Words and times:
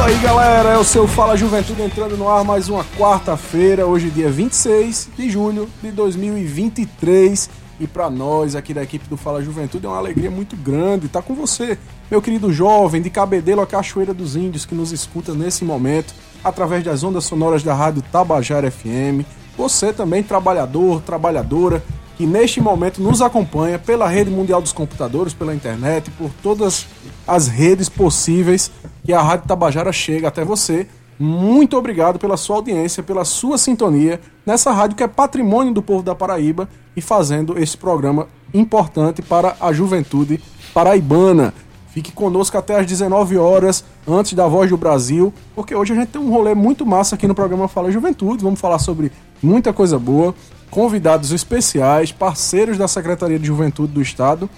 Isso 0.00 0.08
aí, 0.08 0.18
galera, 0.20 0.70
é 0.70 0.78
o 0.78 0.82
seu 0.82 1.06
Fala 1.06 1.36
Juventude 1.36 1.82
entrando 1.82 2.16
no 2.16 2.26
ar 2.26 2.42
mais 2.42 2.70
uma 2.70 2.82
quarta-feira, 2.98 3.84
hoje 3.84 4.08
dia 4.08 4.30
26 4.30 5.10
de 5.14 5.28
julho 5.28 5.68
de 5.82 5.90
2023. 5.90 7.50
E 7.78 7.86
para 7.86 8.08
nós 8.08 8.56
aqui 8.56 8.72
da 8.72 8.82
equipe 8.82 9.06
do 9.10 9.18
Fala 9.18 9.42
Juventude 9.42 9.84
é 9.84 9.88
uma 9.90 9.98
alegria 9.98 10.30
muito 10.30 10.56
grande 10.56 11.04
estar 11.04 11.20
com 11.20 11.34
você, 11.34 11.76
meu 12.10 12.22
querido 12.22 12.50
jovem 12.50 13.02
de 13.02 13.10
Cabedelo 13.10 13.60
a 13.60 13.66
Cachoeira 13.66 14.14
dos 14.14 14.36
Índios 14.36 14.64
que 14.64 14.74
nos 14.74 14.90
escuta 14.90 15.34
nesse 15.34 15.66
momento 15.66 16.14
através 16.42 16.82
das 16.82 17.04
ondas 17.04 17.24
sonoras 17.24 17.62
da 17.62 17.74
Rádio 17.74 18.02
Tabajara 18.10 18.70
FM. 18.70 19.26
Você 19.54 19.92
também 19.92 20.22
trabalhador, 20.22 21.02
trabalhadora 21.02 21.84
que 22.20 22.26
neste 22.26 22.60
momento 22.60 23.00
nos 23.00 23.22
acompanha 23.22 23.78
pela 23.78 24.06
rede 24.06 24.30
mundial 24.30 24.60
dos 24.60 24.74
computadores, 24.74 25.32
pela 25.32 25.54
internet, 25.54 26.10
por 26.10 26.30
todas 26.42 26.86
as 27.26 27.48
redes 27.48 27.88
possíveis 27.88 28.70
que 29.02 29.14
a 29.14 29.22
Rádio 29.22 29.48
Tabajara 29.48 29.90
chega 29.90 30.28
até 30.28 30.44
você. 30.44 30.86
Muito 31.18 31.78
obrigado 31.78 32.18
pela 32.18 32.36
sua 32.36 32.56
audiência, 32.56 33.02
pela 33.02 33.24
sua 33.24 33.56
sintonia 33.56 34.20
nessa 34.44 34.70
rádio 34.70 34.98
que 34.98 35.02
é 35.02 35.08
patrimônio 35.08 35.72
do 35.72 35.80
povo 35.80 36.02
da 36.02 36.14
Paraíba 36.14 36.68
e 36.94 37.00
fazendo 37.00 37.58
esse 37.58 37.74
programa 37.74 38.28
importante 38.52 39.22
para 39.22 39.56
a 39.58 39.72
juventude 39.72 40.42
paraibana. 40.74 41.54
Fique 41.88 42.12
conosco 42.12 42.56
até 42.58 42.78
às 42.78 42.86
19 42.86 43.38
horas, 43.38 43.82
antes 44.06 44.34
da 44.34 44.46
Voz 44.46 44.68
do 44.68 44.76
Brasil, 44.76 45.32
porque 45.56 45.74
hoje 45.74 45.94
a 45.94 45.96
gente 45.96 46.08
tem 46.08 46.20
um 46.20 46.30
rolê 46.30 46.54
muito 46.54 46.84
massa 46.84 47.14
aqui 47.14 47.26
no 47.26 47.34
programa 47.34 47.66
Fala 47.66 47.90
Juventude. 47.90 48.44
Vamos 48.44 48.60
falar 48.60 48.78
sobre 48.78 49.10
muita 49.42 49.72
coisa 49.72 49.98
boa, 49.98 50.34
convidados 50.70 51.32
especiais, 51.32 52.12
parceiros 52.12 52.78
da 52.78 52.86
Secretaria 52.86 53.38
de 53.38 53.46
Juventude 53.46 53.92
do 53.92 54.00
Estado 54.00 54.48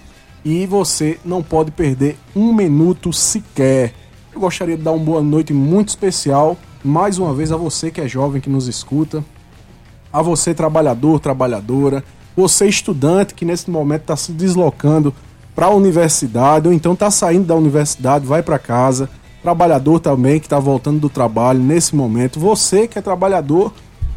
e 0.44 0.66
você 0.66 1.18
não 1.24 1.42
pode 1.42 1.70
perder 1.70 2.18
um 2.36 2.52
minuto 2.52 3.12
sequer. 3.12 3.94
Eu 4.33 4.40
gostaria 4.40 4.77
de 4.77 4.83
dar 4.83 4.92
uma 4.92 5.05
boa 5.05 5.22
noite 5.22 5.52
muito 5.52 5.88
especial, 5.88 6.56
mais 6.84 7.18
uma 7.18 7.33
vez, 7.33 7.50
a 7.50 7.56
você 7.56 7.90
que 7.90 8.00
é 8.00 8.08
jovem 8.08 8.40
que 8.40 8.50
nos 8.50 8.68
escuta, 8.68 9.24
a 10.12 10.20
você 10.20 10.52
trabalhador, 10.52 11.20
trabalhadora, 11.20 12.05
você 12.36 12.66
estudante 12.66 13.34
que 13.34 13.44
nesse 13.44 13.70
momento 13.70 14.02
está 14.02 14.16
se 14.16 14.33
deslocando 14.33 15.14
para 15.55 15.66
a 15.66 15.70
universidade 15.70 16.66
ou 16.66 16.74
então 16.74 16.92
está 16.92 17.10
saindo 17.10 17.46
da 17.46 17.55
universidade, 17.55 18.27
vai 18.27 18.42
para 18.42 18.58
casa, 18.58 19.08
trabalhador 19.42 20.00
também 20.00 20.40
que 20.40 20.46
está 20.46 20.58
voltando 20.58 21.00
do 21.00 21.08
trabalho 21.08 21.60
nesse 21.60 21.94
momento, 21.94 22.40
você 22.40 22.86
que 22.86 22.98
é 22.98 23.02
trabalhador 23.02 23.72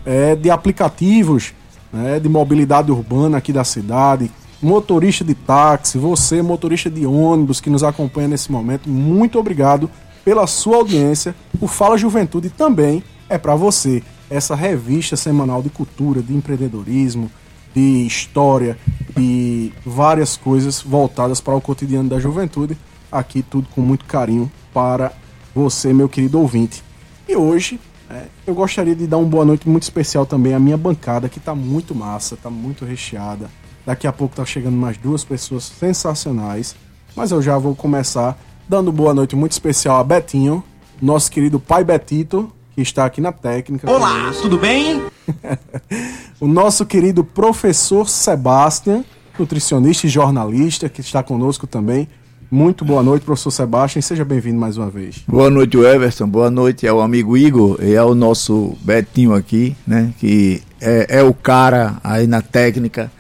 é, 0.06 0.36
de 0.36 0.50
aplicativos 0.50 1.54
né, 1.96 2.20
de 2.20 2.28
mobilidade 2.28 2.92
urbana 2.92 3.38
aqui 3.38 3.54
da 3.54 3.64
cidade, 3.64 4.30
motorista 4.62 5.24
de 5.24 5.34
táxi, 5.34 5.98
você 5.98 6.42
motorista 6.42 6.90
de 6.90 7.06
ônibus 7.06 7.62
que 7.62 7.70
nos 7.70 7.84
acompanha 7.84 8.28
nesse 8.28 8.52
momento, 8.52 8.90
muito 8.90 9.40
obrigado 9.40 9.90
pela 10.26 10.46
sua 10.46 10.78
audiência. 10.78 11.34
O 11.62 11.68
Fala 11.68 11.98
Juventude 11.98 12.50
também 12.50 13.02
é 13.30 13.38
para 13.38 13.56
você. 13.56 14.04
Essa 14.30 14.56
revista 14.56 15.16
semanal 15.16 15.62
de 15.62 15.70
cultura, 15.70 16.22
de 16.22 16.34
empreendedorismo, 16.34 17.32
de 17.74 18.06
história, 18.06 18.78
de 19.16 19.72
várias 19.86 20.36
coisas 20.36 20.82
voltadas 20.82 21.40
para 21.40 21.56
o 21.56 21.62
cotidiano 21.62 22.10
da 22.10 22.20
juventude. 22.20 22.78
Aqui 23.12 23.42
tudo 23.42 23.68
com 23.74 23.82
muito 23.82 24.04
carinho 24.06 24.52
para 24.74 25.14
você, 25.54 25.94
meu 25.94 26.10
querido 26.10 26.40
ouvinte. 26.40 26.84
E 27.30 27.36
hoje 27.36 27.80
é, 28.10 28.26
eu 28.46 28.54
gostaria 28.54 28.96
de 28.96 29.08
dar 29.08 29.18
uma 29.18 29.28
boa 29.28 29.46
noite 29.46 29.68
muito 29.68 29.84
especial 29.84 30.26
também 30.26 30.54
à 30.54 30.60
minha 30.60 30.78
bancada, 30.78 31.28
que 31.28 31.40
está 31.40 31.56
muito 31.56 31.96
massa, 31.96 32.36
está 32.36 32.50
muito 32.50 32.86
recheada. 32.86 33.50
Daqui 33.86 34.08
a 34.08 34.14
pouco 34.14 34.36
tá 34.36 34.46
chegando 34.46 34.78
mais 34.78 34.98
duas 34.98 35.24
pessoas 35.24 35.64
sensacionais. 35.64 36.76
Mas 37.16 37.32
eu 37.32 37.42
já 37.42 37.58
vou 37.58 37.76
começar 37.76 38.38
dando 38.68 38.92
boa 38.92 39.14
noite 39.14 39.36
muito 39.36 39.54
especial 39.54 39.98
a 39.98 40.04
Betinho, 40.04 40.64
nosso 41.02 41.32
querido 41.32 41.60
pai 41.60 41.84
Betito, 41.84 42.52
que 42.74 42.82
está 42.82 43.06
aqui 43.06 43.22
na 43.22 43.32
técnica. 43.32 43.90
Olá, 43.90 44.32
tudo 44.42 44.58
bem? 44.58 45.06
o 46.40 46.48
nosso 46.48 46.86
querido 46.86 47.24
professor 47.24 48.10
Sebastian, 48.10 49.04
nutricionista 49.38 50.08
e 50.08 50.10
jornalista, 50.10 50.90
que 50.90 51.02
está 51.02 51.24
conosco 51.24 51.66
também. 51.66 52.08
Muito 52.56 52.86
boa 52.86 53.04
noite, 53.04 53.26
professor 53.26 53.52
Sebastião, 53.52 54.02
seja 54.02 54.24
bem-vindo 54.24 54.58
mais 54.58 54.78
uma 54.78 54.90
vez. 54.90 55.18
Boa 55.28 55.50
noite, 55.50 55.76
Everton. 55.76 56.26
Boa 56.26 56.50
noite 56.50 56.88
ao 56.88 57.02
amigo 57.02 57.36
Igor 57.36 57.78
e 57.84 57.98
ao 57.98 58.16
nosso 58.16 58.78
Betinho 58.80 59.34
aqui, 59.34 59.76
né? 59.86 60.14
Que 60.18 60.64
é, 60.80 61.18
é 61.18 61.22
o 61.22 61.34
cara 61.34 61.98
aí 62.02 62.26
na 62.26 62.42
técnica. 62.42 63.12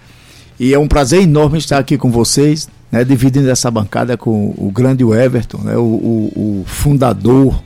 E 0.57 0.73
é 0.73 0.79
um 0.79 0.87
prazer 0.87 1.23
enorme 1.23 1.57
estar 1.57 1.79
aqui 1.79 1.97
com 1.97 2.09
vocês, 2.09 2.69
né, 2.89 3.03
dividindo 3.03 3.49
essa 3.49 3.69
bancada 3.69 4.15
com 4.15 4.55
o 4.57 4.71
grande 4.71 5.03
Everton, 5.03 5.57
né, 5.57 5.75
o, 5.75 5.81
o, 5.81 6.61
o 6.61 6.65
fundador 6.65 7.61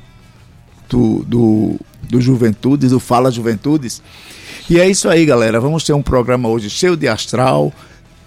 do, 0.90 1.24
do, 1.24 1.76
do 2.02 2.20
Juventudes, 2.20 2.90
do 2.90 3.00
Fala 3.00 3.30
Juventudes. 3.30 4.02
E 4.68 4.80
é 4.80 4.90
isso 4.90 5.08
aí, 5.08 5.24
galera. 5.24 5.60
Vamos 5.60 5.84
ter 5.84 5.94
um 5.94 6.02
programa 6.02 6.50
hoje 6.50 6.68
cheio 6.68 6.98
de 6.98 7.08
astral. 7.08 7.72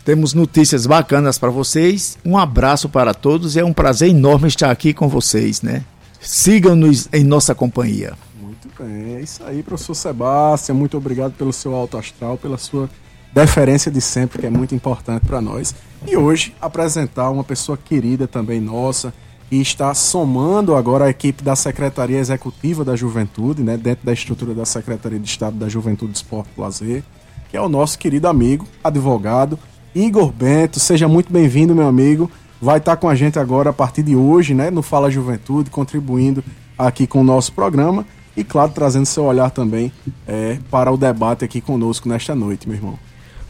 Temos 0.04 0.34
notícias 0.34 0.84
bacanas 0.84 1.38
para 1.38 1.50
vocês. 1.50 2.18
Um 2.24 2.36
abraço 2.36 2.88
para 2.88 3.14
todos 3.14 3.54
e 3.54 3.60
é 3.60 3.64
um 3.64 3.72
prazer 3.72 4.10
enorme 4.10 4.48
estar 4.48 4.70
aqui 4.70 4.92
com 4.92 5.08
vocês, 5.08 5.62
né? 5.62 5.84
Sigam-nos 6.20 7.08
em 7.12 7.22
nossa 7.22 7.54
companhia. 7.54 8.14
Muito 8.40 8.68
bem, 8.78 9.16
é 9.16 9.20
isso 9.20 9.44
aí, 9.44 9.62
professor 9.62 9.94
Sebastião. 9.94 10.76
Muito 10.76 10.96
obrigado 10.96 11.34
pelo 11.34 11.52
seu 11.52 11.74
alto 11.74 11.96
astral, 11.96 12.36
pela 12.36 12.58
sua 12.58 12.90
deferência 13.32 13.92
de 13.92 14.00
sempre, 14.00 14.40
que 14.40 14.46
é 14.46 14.50
muito 14.50 14.74
importante 14.74 15.24
para 15.24 15.40
nós. 15.40 15.72
E 16.06 16.16
hoje 16.16 16.52
apresentar 16.60 17.30
uma 17.30 17.44
pessoa 17.44 17.78
querida 17.78 18.26
também 18.26 18.60
nossa, 18.60 19.14
e 19.52 19.60
está 19.60 19.94
somando 19.94 20.74
agora 20.74 21.04
a 21.04 21.10
equipe 21.10 21.44
da 21.44 21.54
Secretaria 21.54 22.18
Executiva 22.18 22.84
da 22.84 22.96
Juventude, 22.96 23.62
né, 23.62 23.76
dentro 23.76 24.04
da 24.04 24.12
estrutura 24.12 24.54
da 24.54 24.64
Secretaria 24.64 25.18
de 25.18 25.28
Estado 25.28 25.56
da 25.56 25.68
Juventude, 25.68 26.12
Esporte 26.16 26.50
e 26.56 26.60
Lazer, 26.60 27.04
que 27.50 27.56
é 27.56 27.60
o 27.60 27.68
nosso 27.68 27.98
querido 27.98 28.26
amigo, 28.26 28.66
advogado, 28.82 29.58
Igor 29.94 30.32
Bento. 30.32 30.80
Seja 30.80 31.06
muito 31.06 31.32
bem-vindo, 31.32 31.74
meu 31.74 31.86
amigo. 31.86 32.30
Vai 32.60 32.78
estar 32.78 32.96
com 32.96 33.08
a 33.08 33.14
gente 33.14 33.38
agora 33.38 33.70
a 33.70 33.72
partir 33.72 34.02
de 34.02 34.16
hoje, 34.16 34.54
né, 34.54 34.70
no 34.70 34.82
Fala 34.82 35.10
Juventude, 35.10 35.70
contribuindo 35.70 36.42
aqui 36.78 37.06
com 37.06 37.20
o 37.20 37.24
nosso 37.24 37.52
programa 37.52 38.06
e, 38.36 38.44
claro, 38.44 38.72
trazendo 38.72 39.04
seu 39.04 39.24
olhar 39.24 39.50
também 39.50 39.92
é, 40.26 40.58
para 40.70 40.90
o 40.90 40.96
debate 40.96 41.44
aqui 41.44 41.60
conosco 41.60 42.08
nesta 42.08 42.34
noite, 42.34 42.68
meu 42.68 42.76
irmão. 42.76 42.98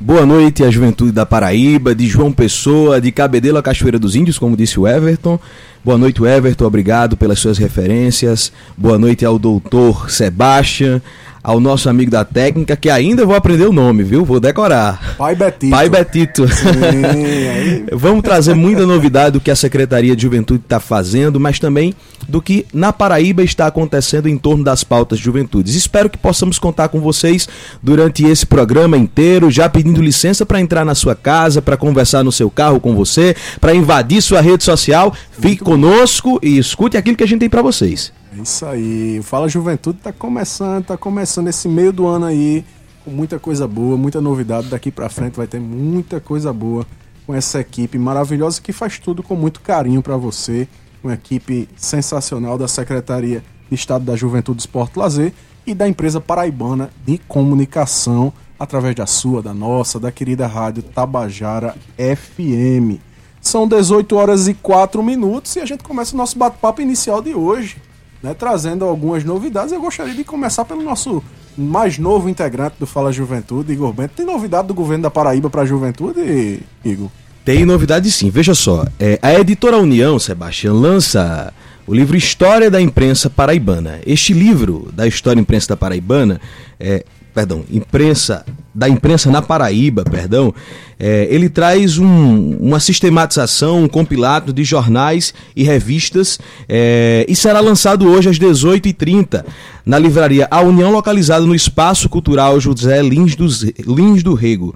Boa 0.01 0.27
noite 0.27 0.65
à 0.65 0.71
juventude 0.71 1.13
da 1.13 1.25
Paraíba, 1.25 1.95
de 1.95 2.09
João 2.09 2.33
Pessoa, 2.33 3.01
de 3.01 3.13
Cabedelo 3.13 3.59
a 3.59 3.63
Cachoeira 3.63 4.01
dos 4.01 4.17
Índios, 4.17 4.37
como 4.37 4.57
disse 4.57 4.81
o 4.81 4.89
Everton. 4.89 5.39
Boa 5.85 5.97
noite, 5.97 6.25
Everton, 6.25 6.65
obrigado 6.65 7.17
pelas 7.17 7.39
suas 7.39 7.57
referências. 7.57 8.53
Boa 8.77 8.99
noite 8.99 9.25
ao 9.25 9.39
doutor 9.39 10.11
Sebastião, 10.11 11.01
ao 11.43 11.59
nosso 11.59 11.89
amigo 11.89 12.11
da 12.11 12.25
técnica, 12.25 12.77
que 12.77 12.89
ainda 12.89 13.27
vou 13.27 13.35
aprender 13.35 13.67
o 13.67 13.73
nome, 13.73 14.05
viu? 14.05 14.25
Vou 14.25 14.39
decorar. 14.39 15.17
Pai 15.19 15.35
Betito. 15.35 15.71
Pai 15.71 15.89
Betito. 15.89 16.47
Sim, 16.49 17.87
Vamos 17.93 18.23
trazer 18.23 18.55
muita 18.55 18.87
novidade 18.87 19.33
do 19.33 19.41
que 19.41 19.51
a 19.51 19.57
Secretaria 19.57 20.15
de 20.15 20.23
Juventude 20.23 20.63
está 20.63 20.79
fazendo, 20.79 21.41
mas 21.41 21.59
também 21.59 21.95
do 22.29 22.41
que 22.41 22.65
na 22.73 22.93
Paraíba 22.93 23.43
está 23.43 23.67
acontecendo 23.67 24.29
em 24.29 24.39
torno 24.39 24.63
das 24.63 24.85
pautas 24.85 25.19
de 25.19 25.25
juventudes. 25.25 25.75
Espero 25.75 26.09
que 26.09 26.17
possamos 26.17 26.59
contar 26.59 26.89
com 26.89 27.01
vocês 27.01 27.49
durante 27.83 28.25
esse 28.25 28.47
programa 28.47 28.97
inteiro, 28.97 29.51
já 29.51 29.69
pedindo 29.69 30.01
licença 30.01 30.47
para 30.47 30.61
entrar 30.61 30.85
na 30.85 30.95
sua 30.95 31.17
casa, 31.17 31.61
para 31.61 31.77
conversar 31.77 32.23
no 32.23 32.31
seu 32.31 32.49
carro 32.49 32.79
com 32.79 32.95
você, 32.95 33.35
para 33.61 33.75
invadir 33.75 34.23
sua 34.23 34.41
rede 34.41 34.63
social. 34.63 35.13
Fique 35.33 35.65
conosco 35.65 36.39
e 36.41 36.57
escute 36.59 36.97
aquilo 36.97 37.17
que 37.17 37.25
a 37.25 37.29
gente 37.29 37.41
tem 37.41 37.51
para 37.51 37.63
vocês. 37.63 38.13
É 38.35 38.43
isso 38.43 38.65
aí. 38.65 39.21
Fala 39.23 39.47
Juventude 39.47 39.99
tá 39.99 40.13
começando, 40.13 40.87
tá 40.87 40.97
começando 40.97 41.49
esse 41.49 41.69
meio 41.69 41.93
do 41.93 42.07
ano 42.07 42.25
aí 42.25 42.65
com 43.05 43.11
muita 43.11 43.39
coisa 43.39 43.69
boa, 43.69 43.97
muita 43.97 44.21
novidade. 44.23 44.69
Daqui 44.69 44.91
para 44.91 45.09
frente 45.11 45.37
vai 45.37 45.47
ter 45.47 45.61
muita 45.61 46.19
coisa 46.19 46.53
boa 46.53 46.87
com 47.27 47.35
essa 47.35 47.61
equipe 47.61 47.99
maravilhosa 47.99 48.61
que 48.61 48.73
faz 48.73 48.99
tudo 48.99 49.23
com 49.23 49.37
muito 49.37 49.61
carinho 49.61 50.03
para 50.03 50.17
você. 50.17 50.67
Uma 51.05 51.15
equipe 51.15 51.69
sensacional 51.77 52.57
da 52.57 52.67
Secretaria 52.67 53.43
de 53.69 53.75
Estado 53.75 54.05
da 54.05 54.17
Juventude, 54.17 54.61
Esporte 54.61 54.99
Lazer 54.99 55.33
e 55.67 55.75
da 55.75 55.87
empresa 55.87 56.21
paraibana 56.21 56.91
de 57.05 57.19
comunicação 57.19 58.33
através 58.59 58.95
da 58.95 59.07
sua, 59.07 59.43
da 59.43 59.53
nossa, 59.53 60.01
da 60.01 60.11
querida 60.11 60.47
rádio 60.47 60.83
Tabajara 60.83 61.75
FM. 61.99 62.99
São 63.43 63.67
18 63.67 64.17
horas 64.17 64.49
e 64.49 64.55
4 64.55 65.03
minutos 65.03 65.55
e 65.57 65.61
a 65.61 65.67
gente 65.67 65.83
começa 65.83 66.15
o 66.15 66.17
nosso 66.17 66.39
bate-papo 66.39 66.81
inicial 66.81 67.21
de 67.21 67.35
hoje 67.35 67.77
né, 68.23 68.35
trazendo 68.35 68.85
algumas 68.85 69.25
novidades. 69.25 69.73
Eu 69.73 69.81
gostaria 69.81 70.15
de 70.15 70.25
começar 70.25 70.65
pelo 70.65 70.83
nosso 70.83 71.23
mais 71.57 71.99
novo 71.99 72.29
integrante 72.29 72.77
do 72.79 72.87
Fala 72.87 73.13
Juventude, 73.13 73.73
Igor 73.73 73.93
Bento. 73.93 74.13
Tem 74.17 74.25
novidade 74.25 74.69
do 74.69 74.75
governo 74.75 75.03
da 75.03 75.11
Paraíba 75.11 75.51
para 75.51 75.63
a 75.63 75.67
juventude, 75.67 76.61
Igor? 76.85 77.09
Tem 77.45 77.67
novidade 77.67 78.11
sim. 78.11 78.31
Veja 78.31 78.55
só, 78.55 78.87
é, 78.99 79.19
a 79.21 79.35
editora 79.35 79.77
União, 79.77 80.19
Sebastião, 80.19 80.77
lança 80.77 81.53
o 81.87 81.93
livro 81.93 82.17
História 82.17 82.71
da 82.71 82.81
Imprensa 82.81 83.29
Paraibana. 83.29 83.99
Este 84.07 84.33
livro 84.33 84.91
da 84.93 85.07
História 85.07 85.37
da 85.37 85.43
Imprensa 85.43 85.69
da 85.69 85.77
Paraibana 85.77 86.41
é, 86.79 87.05
perdão, 87.35 87.65
imprensa 87.71 88.45
da 88.75 88.89
imprensa 88.89 89.31
na 89.31 89.43
Paraíba, 89.43 90.03
perdão, 90.03 90.55
é, 90.99 91.27
ele 91.31 91.49
traz 91.49 91.99
um, 91.99 92.57
uma 92.59 92.81
sistematização, 92.81 93.85
um 93.85 93.89
compilado 93.89 94.53
de 94.53 94.65
jornais 94.65 95.35
e 95.55 95.63
revistas 95.63 96.39
é, 96.69 97.27
e 97.29 97.37
será 97.37 97.61
lançado 97.61 98.09
hoje 98.09 98.31
às 98.31 98.39
18h30 98.39 99.45
na 99.85 99.99
livraria 99.99 100.49
A 100.51 100.61
União, 100.61 100.91
localizada 100.91 101.45
no 101.45 101.55
Espaço 101.55 102.09
Cultural 102.09 102.59
José 102.61 103.03
Lins, 103.03 103.37
dos, 103.37 103.63
Lins 103.87 104.23
do 104.23 104.33
Rego. 104.33 104.75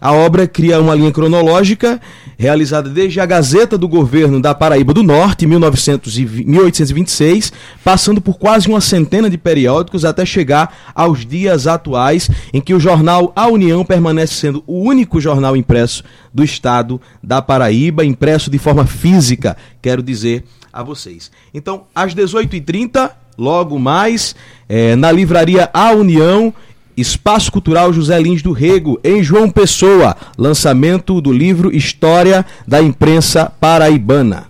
A 0.00 0.12
obra 0.12 0.46
cria 0.46 0.80
uma 0.80 0.94
linha 0.94 1.12
cronológica 1.12 2.00
realizada 2.38 2.90
desde 2.90 3.20
a 3.20 3.26
Gazeta 3.26 3.78
do 3.78 3.88
Governo 3.88 4.40
da 4.40 4.54
Paraíba 4.54 4.92
do 4.92 5.02
Norte, 5.02 5.46
1826, 5.46 7.52
passando 7.82 8.20
por 8.20 8.38
quase 8.38 8.68
uma 8.68 8.80
centena 8.80 9.30
de 9.30 9.38
periódicos 9.38 10.04
até 10.04 10.26
chegar 10.26 10.92
aos 10.94 11.24
dias 11.24 11.66
atuais, 11.66 12.30
em 12.52 12.60
que 12.60 12.74
o 12.74 12.80
jornal 12.80 13.32
A 13.34 13.48
União 13.48 13.84
permanece 13.84 14.34
sendo 14.34 14.62
o 14.66 14.80
único 14.80 15.20
jornal 15.20 15.56
impresso 15.56 16.04
do 16.32 16.44
estado 16.44 17.00
da 17.22 17.40
Paraíba, 17.40 18.04
impresso 18.04 18.50
de 18.50 18.58
forma 18.58 18.86
física, 18.86 19.56
quero 19.80 20.02
dizer 20.02 20.44
a 20.72 20.82
vocês. 20.82 21.30
Então, 21.54 21.84
às 21.94 22.14
18h30, 22.14 23.10
logo 23.38 23.78
mais, 23.78 24.36
é, 24.68 24.94
na 24.94 25.10
livraria 25.10 25.70
A 25.72 25.92
União, 25.92 26.52
Espaço 26.96 27.52
Cultural 27.52 27.92
José 27.92 28.18
Lins 28.18 28.40
do 28.40 28.52
Rego, 28.52 28.98
em 29.04 29.22
João 29.22 29.50
Pessoa. 29.50 30.16
Lançamento 30.38 31.20
do 31.20 31.30
livro 31.30 31.70
História 31.70 32.46
da 32.66 32.82
Imprensa 32.82 33.52
Paraibana. 33.60 34.46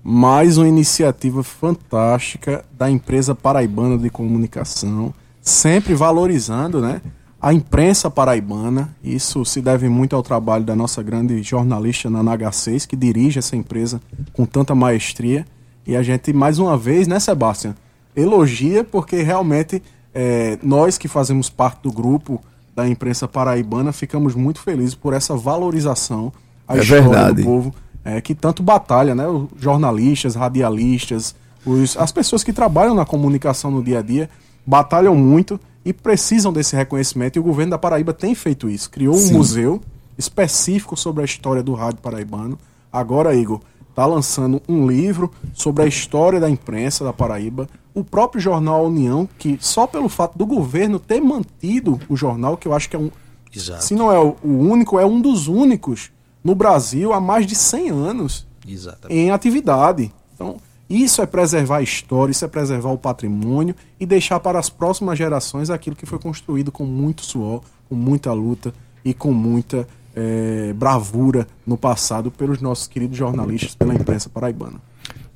Mais 0.00 0.56
uma 0.56 0.68
iniciativa 0.68 1.42
fantástica 1.42 2.64
da 2.78 2.88
empresa 2.88 3.34
paraibana 3.34 3.98
de 3.98 4.08
comunicação, 4.08 5.12
sempre 5.42 5.92
valorizando 5.92 6.80
né, 6.80 7.02
a 7.42 7.52
imprensa 7.52 8.08
paraibana. 8.08 8.94
Isso 9.02 9.44
se 9.44 9.60
deve 9.60 9.88
muito 9.88 10.14
ao 10.14 10.22
trabalho 10.22 10.62
da 10.62 10.76
nossa 10.76 11.02
grande 11.02 11.42
jornalista 11.42 12.08
Nana 12.08 12.38
H6, 12.38 12.86
que 12.86 12.94
dirige 12.94 13.40
essa 13.40 13.56
empresa 13.56 14.00
com 14.32 14.46
tanta 14.46 14.76
maestria. 14.76 15.44
E 15.84 15.96
a 15.96 16.04
gente, 16.04 16.32
mais 16.32 16.60
uma 16.60 16.78
vez, 16.78 17.08
né, 17.08 17.18
Sebastião, 17.18 17.74
elogia 18.14 18.84
porque 18.84 19.22
realmente 19.22 19.82
é, 20.14 20.58
nós 20.62 20.98
que 20.98 21.08
fazemos 21.08 21.48
parte 21.48 21.82
do 21.82 21.92
grupo 21.92 22.42
da 22.74 22.88
imprensa 22.88 23.28
paraibana 23.28 23.92
ficamos 23.92 24.34
muito 24.34 24.60
felizes 24.60 24.94
por 24.94 25.12
essa 25.12 25.36
valorização 25.36 26.32
à 26.66 26.76
é 26.76 26.80
história 26.80 27.02
verdade. 27.02 27.42
do 27.42 27.44
povo 27.44 27.74
é, 28.04 28.20
que 28.20 28.34
tanto 28.34 28.62
batalha, 28.62 29.14
né? 29.14 29.26
Os 29.26 29.48
jornalistas, 29.58 30.34
radialistas, 30.34 31.34
os, 31.64 31.96
as 31.96 32.10
pessoas 32.10 32.42
que 32.42 32.52
trabalham 32.52 32.94
na 32.94 33.04
comunicação 33.04 33.70
no 33.70 33.82
dia 33.82 33.98
a 33.98 34.02
dia 34.02 34.30
batalham 34.66 35.14
muito 35.14 35.60
e 35.84 35.92
precisam 35.92 36.52
desse 36.52 36.74
reconhecimento. 36.76 37.36
E 37.36 37.40
o 37.40 37.42
governo 37.42 37.70
da 37.70 37.78
Paraíba 37.78 38.12
tem 38.12 38.34
feito 38.34 38.68
isso. 38.68 38.90
Criou 38.90 39.14
um 39.14 39.18
Sim. 39.18 39.34
museu 39.34 39.80
específico 40.16 40.96
sobre 40.96 41.22
a 41.22 41.24
história 41.24 41.62
do 41.62 41.74
rádio 41.74 42.00
paraibano. 42.00 42.58
Agora, 42.92 43.34
Igor, 43.34 43.60
está 43.88 44.06
lançando 44.06 44.62
um 44.68 44.86
livro 44.86 45.30
sobre 45.54 45.82
a 45.82 45.86
história 45.86 46.40
da 46.40 46.48
imprensa 46.48 47.04
da 47.04 47.12
Paraíba. 47.12 47.68
O 48.00 48.04
próprio 48.04 48.40
jornal 48.40 48.86
União, 48.86 49.28
que 49.38 49.58
só 49.60 49.86
pelo 49.86 50.08
fato 50.08 50.38
do 50.38 50.46
governo 50.46 50.98
ter 50.98 51.20
mantido 51.20 52.00
o 52.08 52.16
jornal, 52.16 52.56
que 52.56 52.66
eu 52.66 52.72
acho 52.72 52.88
que 52.88 52.96
é 52.96 52.98
um. 52.98 53.10
Exato. 53.54 53.84
Se 53.84 53.94
não 53.94 54.10
é 54.10 54.18
o 54.18 54.36
único, 54.42 54.98
é 54.98 55.04
um 55.04 55.20
dos 55.20 55.48
únicos 55.48 56.10
no 56.42 56.54
Brasil 56.54 57.12
há 57.12 57.20
mais 57.20 57.46
de 57.46 57.54
100 57.54 57.90
anos 57.90 58.46
Exatamente. 58.66 59.18
em 59.18 59.30
atividade. 59.30 60.12
Então, 60.34 60.56
isso 60.88 61.20
é 61.20 61.26
preservar 61.26 61.76
a 61.76 61.82
história, 61.82 62.32
isso 62.32 62.44
é 62.44 62.48
preservar 62.48 62.90
o 62.90 62.98
patrimônio 62.98 63.74
e 63.98 64.06
deixar 64.06 64.40
para 64.40 64.58
as 64.58 64.70
próximas 64.70 65.18
gerações 65.18 65.68
aquilo 65.68 65.94
que 65.94 66.06
foi 66.06 66.18
construído 66.18 66.72
com 66.72 66.84
muito 66.84 67.22
suor, 67.22 67.60
com 67.88 67.94
muita 67.94 68.32
luta 68.32 68.72
e 69.04 69.12
com 69.12 69.32
muita 69.32 69.86
é, 70.16 70.72
bravura 70.72 71.46
no 71.66 71.76
passado 71.76 72.30
pelos 72.30 72.62
nossos 72.62 72.86
queridos 72.86 73.18
jornalistas, 73.18 73.74
pela 73.74 73.94
imprensa 73.94 74.30
paraibana. 74.30 74.80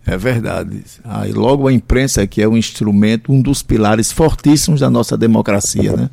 É 0.07 0.17
verdade. 0.17 0.85
Aí 1.03 1.33
logo 1.33 1.67
a 1.67 1.73
imprensa 1.73 2.27
que 2.27 2.43
é 2.43 2.49
um 2.49 2.57
instrumento, 2.57 3.33
um 3.33 3.41
dos 3.41 3.63
pilares 3.63 4.13
fortíssimos 4.13 4.81
da 4.81 4.91
nossa 4.91 5.17
democracia, 5.17 5.93
né? 5.97 6.11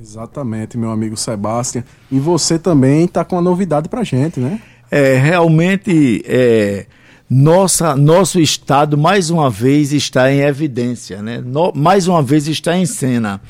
Exatamente, 0.00 0.78
meu 0.78 0.90
amigo 0.90 1.16
Sebastião. 1.16 1.82
E 2.10 2.18
você 2.18 2.58
também 2.58 3.04
está 3.04 3.24
com 3.24 3.36
uma 3.36 3.42
novidade 3.42 3.88
para 3.88 4.04
gente, 4.04 4.38
né? 4.38 4.60
É, 4.90 5.16
realmente, 5.16 6.22
é, 6.26 6.86
nossa, 7.28 7.96
nosso 7.96 8.38
estado 8.38 8.96
mais 8.96 9.30
uma 9.30 9.50
vez 9.50 9.92
está 9.92 10.30
em 10.30 10.40
evidência, 10.40 11.20
né? 11.20 11.42
No, 11.44 11.72
mais 11.74 12.06
uma 12.06 12.22
vez 12.22 12.46
está 12.46 12.76
em 12.76 12.86
cena 12.86 13.40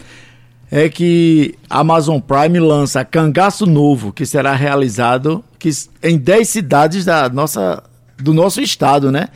é 0.75 0.89
que 0.89 1.55
a 1.69 1.81
Amazon 1.81 2.19
Prime 2.19 2.59
lança 2.59 3.05
Cangaço 3.05 3.67
Novo, 3.67 4.11
que 4.11 4.25
será 4.25 4.55
realizado 4.55 5.45
que, 5.59 5.69
em 6.03 6.17
10 6.17 6.49
cidades 6.49 7.05
da 7.05 7.29
nossa, 7.29 7.83
do 8.23 8.33
nosso 8.33 8.61
estado, 8.61 9.11
né? 9.11 9.29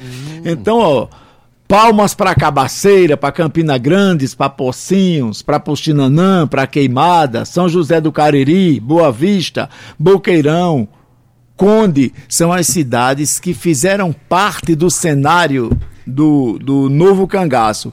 Então, 0.44 0.78
ó, 0.78 1.08
palmas 1.68 2.14
para 2.14 2.34
Cabaceira, 2.34 3.16
para 3.16 3.32
Campina 3.32 3.76
Grandes, 3.76 4.34
para 4.34 4.48
Pocinhos, 4.48 5.42
para 5.42 5.58
Postinanã, 5.58 6.46
para 6.46 6.66
Queimada, 6.66 7.44
São 7.44 7.68
José 7.68 8.00
do 8.00 8.12
Cariri, 8.12 8.78
Boa 8.80 9.10
Vista, 9.10 9.68
Boqueirão, 9.98 10.88
Conde, 11.56 12.12
são 12.28 12.52
as 12.52 12.66
cidades 12.66 13.40
que 13.40 13.54
fizeram 13.54 14.12
parte 14.12 14.74
do 14.74 14.90
cenário 14.90 15.70
do, 16.06 16.58
do 16.58 16.90
novo 16.90 17.26
cangaço. 17.26 17.92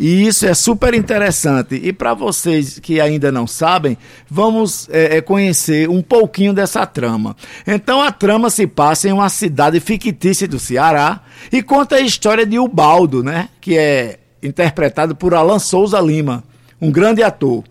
E 0.00 0.26
isso 0.26 0.46
é 0.46 0.54
super 0.54 0.94
interessante. 0.94 1.74
E 1.74 1.92
para 1.92 2.14
vocês 2.14 2.78
que 2.78 2.98
ainda 2.98 3.30
não 3.30 3.46
sabem, 3.46 3.98
vamos 4.30 4.88
é, 4.90 5.18
é, 5.18 5.20
conhecer 5.20 5.90
um 5.90 6.00
pouquinho 6.00 6.54
dessa 6.54 6.86
trama. 6.86 7.36
Então 7.66 8.00
a 8.00 8.10
trama 8.10 8.48
se 8.48 8.66
passa 8.66 9.08
em 9.08 9.12
uma 9.12 9.28
cidade 9.28 9.78
fictícia 9.78 10.48
do 10.48 10.58
Ceará 10.58 11.20
e 11.52 11.62
conta 11.62 11.96
a 11.96 12.00
história 12.00 12.46
de 12.46 12.58
Ubaldo, 12.58 13.22
né? 13.22 13.50
Que 13.60 13.76
é 13.76 14.18
interpretado 14.42 15.14
por 15.14 15.34
Alan 15.34 15.58
Souza 15.58 16.00
Lima, 16.00 16.42
um 16.80 16.90
grande 16.90 17.22
ator. 17.22 17.62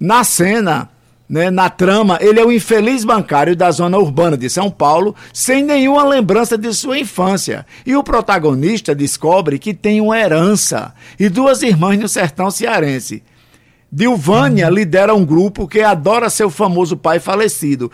Na 0.00 0.24
cena, 0.24 0.90
né, 1.32 1.50
na 1.50 1.70
trama, 1.70 2.18
ele 2.20 2.38
é 2.38 2.44
o 2.44 2.52
infeliz 2.52 3.06
bancário 3.06 3.56
da 3.56 3.70
zona 3.70 3.96
urbana 3.96 4.36
de 4.36 4.50
São 4.50 4.70
Paulo, 4.70 5.16
sem 5.32 5.64
nenhuma 5.64 6.04
lembrança 6.04 6.58
de 6.58 6.70
sua 6.74 6.98
infância. 6.98 7.64
E 7.86 7.96
o 7.96 8.04
protagonista 8.04 8.94
descobre 8.94 9.58
que 9.58 9.72
tem 9.72 9.98
uma 10.02 10.18
herança 10.18 10.92
e 11.18 11.30
duas 11.30 11.62
irmãs 11.62 11.98
no 11.98 12.06
sertão 12.06 12.50
cearense. 12.50 13.22
Dilvânia 13.90 14.68
uhum. 14.68 14.74
lidera 14.74 15.14
um 15.14 15.24
grupo 15.24 15.66
que 15.66 15.80
adora 15.80 16.28
seu 16.28 16.50
famoso 16.50 16.98
pai 16.98 17.18
falecido. 17.18 17.90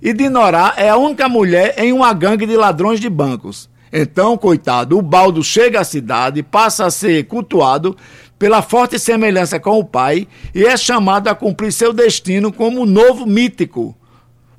E 0.00 0.14
Dinorá 0.14 0.72
é 0.78 0.88
a 0.88 0.96
única 0.96 1.28
mulher 1.28 1.74
em 1.76 1.92
uma 1.92 2.14
gangue 2.14 2.46
de 2.46 2.56
ladrões 2.56 3.00
de 3.00 3.10
bancos. 3.10 3.68
Então, 3.92 4.36
coitado, 4.38 4.96
o 4.96 5.02
baldo 5.02 5.44
chega 5.44 5.80
à 5.80 5.84
cidade, 5.84 6.42
passa 6.42 6.86
a 6.86 6.90
ser 6.90 7.24
cultuado 7.24 7.94
pela 8.38 8.62
forte 8.62 8.98
semelhança 8.98 9.58
com 9.58 9.78
o 9.78 9.84
pai 9.84 10.28
e 10.54 10.64
é 10.64 10.76
chamado 10.76 11.28
a 11.28 11.34
cumprir 11.34 11.72
seu 11.72 11.92
destino 11.92 12.52
como 12.52 12.82
o 12.82 12.86
novo 12.86 13.26
mítico. 13.26 13.96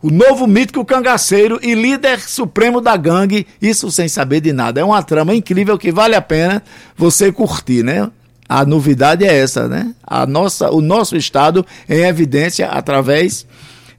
O 0.02 0.10
novo 0.10 0.48
mítico 0.48 0.86
cangaceiro 0.86 1.60
e 1.62 1.74
líder 1.74 2.22
supremo 2.22 2.80
da 2.80 2.96
gangue, 2.96 3.46
isso 3.62 3.92
sem 3.92 4.08
saber 4.08 4.40
de 4.40 4.54
nada. 4.54 4.80
É 4.80 4.84
uma 4.84 5.04
trama 5.04 5.36
incrível 5.36 5.78
que 5.78 5.92
vale 5.92 6.16
a 6.16 6.22
pena 6.22 6.64
você 6.96 7.32
curtir, 7.32 7.84
né? 7.84 8.10
A 8.48 8.66
novidade 8.66 9.26
é 9.26 9.38
essa, 9.38 9.68
né? 9.68 9.94
A 10.02 10.26
nossa, 10.26 10.72
o 10.72 10.82
nosso 10.82 11.18
estado 11.18 11.66
em 11.88 12.04
evidência 12.04 12.68
através 12.68 13.46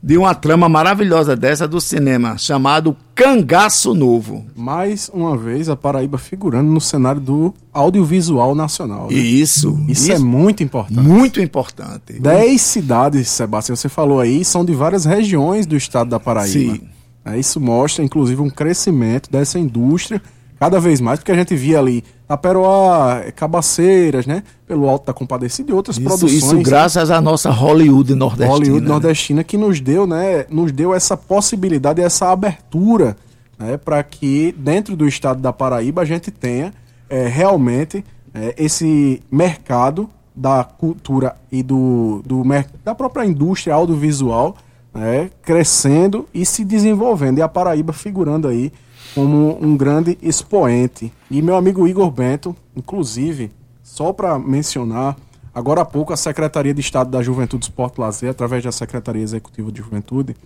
de 0.02 0.16
uma 0.16 0.34
trama 0.34 0.68
maravilhosa 0.68 1.36
dessa 1.36 1.68
do 1.68 1.80
cinema, 1.80 2.38
chamado 2.38 2.96
Cangaço 3.14 3.94
Novo. 3.94 4.46
Mais 4.56 5.10
uma 5.12 5.36
vez 5.36 5.68
a 5.68 5.76
Paraíba 5.76 6.16
figurando 6.16 6.70
no 6.70 6.80
cenário 6.80 7.20
do 7.20 7.54
audiovisual 7.72 8.54
nacional. 8.54 9.08
Né? 9.10 9.16
Isso, 9.16 9.78
isso. 9.86 10.04
Isso 10.04 10.12
é 10.12 10.18
muito 10.18 10.62
importante. 10.62 11.00
Muito 11.00 11.40
importante. 11.40 12.18
Dez 12.18 12.62
cidades, 12.62 13.28
Sebastião, 13.28 13.76
você 13.76 13.90
falou 13.90 14.20
aí, 14.20 14.42
são 14.44 14.64
de 14.64 14.72
várias 14.72 15.04
regiões 15.04 15.66
do 15.66 15.76
estado 15.76 16.08
da 16.08 16.18
Paraíba. 16.18 16.74
Sim. 16.74 16.80
É, 17.22 17.38
isso 17.38 17.60
mostra, 17.60 18.02
inclusive, 18.02 18.40
um 18.40 18.48
crescimento 18.48 19.30
dessa 19.30 19.58
indústria 19.58 20.22
cada 20.60 20.78
vez 20.78 21.00
mais, 21.00 21.18
porque 21.18 21.32
a 21.32 21.34
gente 21.34 21.56
via 21.56 21.78
ali 21.78 22.04
Taperoá, 22.28 23.32
Cabaceiras, 23.34 24.26
né? 24.26 24.42
Pelo 24.66 24.90
Alto 24.90 25.06
da 25.06 25.14
Compadecida 25.14 25.70
e 25.70 25.74
outras 25.74 25.96
isso, 25.96 26.06
produções. 26.06 26.34
Isso 26.34 26.62
graças 26.62 27.10
à 27.10 27.18
nossa 27.18 27.48
Hollywood 27.48 28.14
nordestina. 28.14 28.52
Hollywood 28.52 28.82
né? 28.82 28.88
nordestina 28.88 29.42
que 29.42 29.56
nos 29.56 29.80
deu, 29.80 30.06
né? 30.06 30.44
Nos 30.50 30.70
deu 30.70 30.92
essa 30.92 31.16
possibilidade, 31.16 32.02
essa 32.02 32.30
abertura, 32.30 33.16
né? 33.58 33.78
Para 33.78 34.02
que 34.02 34.54
dentro 34.58 34.94
do 34.94 35.08
estado 35.08 35.40
da 35.40 35.50
Paraíba 35.50 36.02
a 36.02 36.04
gente 36.04 36.30
tenha 36.30 36.74
é, 37.08 37.26
realmente 37.26 38.04
é, 38.34 38.54
esse 38.58 39.22
mercado 39.32 40.10
da 40.36 40.62
cultura 40.62 41.36
e 41.50 41.62
do, 41.62 42.22
do 42.24 42.42
da 42.84 42.94
própria 42.94 43.24
indústria 43.24 43.74
audiovisual 43.74 44.56
né, 44.92 45.30
crescendo 45.42 46.28
e 46.34 46.44
se 46.44 46.64
desenvolvendo. 46.64 47.38
E 47.38 47.42
a 47.42 47.48
Paraíba 47.48 47.94
figurando 47.94 48.46
aí 48.46 48.70
como 49.14 49.58
um 49.60 49.76
grande 49.76 50.18
expoente. 50.22 51.12
E 51.30 51.42
meu 51.42 51.56
amigo 51.56 51.86
Igor 51.86 52.10
Bento, 52.10 52.54
inclusive, 52.76 53.50
só 53.82 54.12
para 54.12 54.38
mencionar, 54.38 55.16
agora 55.54 55.82
há 55.82 55.84
pouco 55.84 56.12
a 56.12 56.16
Secretaria 56.16 56.72
de 56.72 56.80
Estado 56.80 57.10
da 57.10 57.22
Juventude, 57.22 57.64
Esporte 57.64 58.00
Lazer, 58.00 58.30
através 58.30 58.62
da 58.62 58.72
Secretaria 58.72 59.22
Executiva 59.22 59.70
de 59.70 59.78
Juventude, 59.78 60.36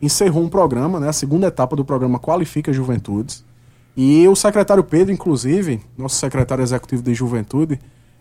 encerrou 0.00 0.42
um 0.42 0.48
programa, 0.48 0.98
né, 0.98 1.08
a 1.08 1.12
segunda 1.12 1.46
etapa 1.46 1.76
do 1.76 1.84
programa 1.84 2.18
Qualifica 2.18 2.72
Juventudes. 2.72 3.44
E 3.96 4.26
o 4.26 4.34
secretário 4.34 4.82
Pedro, 4.82 5.12
inclusive, 5.12 5.80
nosso 5.96 6.16
secretário 6.16 6.62
executivo 6.62 7.02
de 7.02 7.14
Juventude, 7.14 7.78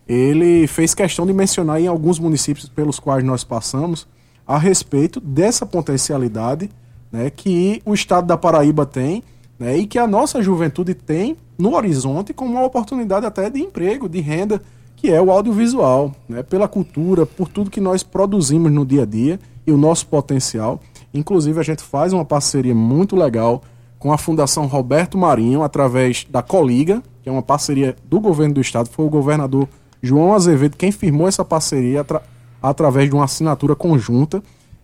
ele 0.08 0.68
fez 0.68 0.94
questão 0.94 1.26
de 1.26 1.34
mencionar 1.34 1.80
em 1.82 1.88
alguns 1.88 2.20
municípios 2.20 2.68
pelos 2.68 3.00
quais 3.00 3.24
nós 3.24 3.44
passamos 3.44 4.08
a 4.46 4.58
respeito 4.58 5.20
dessa 5.20 5.66
potencialidade 5.66 6.70
né, 7.12 7.30
que 7.30 7.82
o 7.86 7.94
estado 7.94 8.28
da 8.28 8.38
Paraíba 8.38 8.86
tem 8.86 9.24
né, 9.64 9.78
e 9.78 9.88
que 9.88 9.98
a 9.98 10.06
nossa 10.06 10.42
juventude 10.42 10.94
tem 10.94 11.38
no 11.58 11.74
horizonte 11.74 12.34
como 12.34 12.52
uma 12.52 12.66
oportunidade 12.66 13.26
até 13.26 13.50
de 13.50 13.62
emprego, 13.62 14.10
de 14.10 14.20
renda, 14.20 14.62
que 14.98 15.10
é 15.10 15.22
o 15.22 15.32
audiovisual, 15.32 16.14
né, 16.28 16.44
pela 16.44 16.68
cultura, 16.68 17.26
por 17.26 17.48
tudo 17.48 17.72
que 17.72 17.80
nós 17.80 18.04
produzimos 18.04 18.70
no 18.70 18.86
dia 18.86 19.04
a 19.04 19.06
dia 19.06 19.40
e 19.66 19.72
o 19.72 19.78
nosso 19.78 20.06
potencial. 20.08 20.82
Inclusive, 21.14 21.58
a 21.62 21.64
gente 21.64 21.82
faz 21.82 22.12
uma 22.12 22.26
parceria 22.26 22.76
muito 22.76 23.16
legal 23.16 23.64
com 23.98 24.12
a 24.12 24.18
Fundação 24.18 24.66
Roberto 24.66 25.18
Marinho, 25.18 25.64
através 25.64 26.28
da 26.30 26.42
Coliga, 26.42 27.02
que 27.22 27.30
é 27.30 27.32
uma 27.32 27.42
parceria 27.42 27.96
do 28.04 28.20
governo 28.20 28.56
do 28.56 28.62
estado, 28.62 28.90
foi 28.90 29.06
o 29.06 29.10
governador 29.10 29.70
João 30.02 30.34
Azevedo 30.34 30.76
quem 30.76 30.92
firmou 30.92 31.26
essa 31.26 31.46
parceria 31.46 32.02
atra 32.02 32.22
através 32.62 33.10
de 33.10 33.16
uma 33.16 33.24
assinatura 33.24 33.78
conjunta 33.78 34.44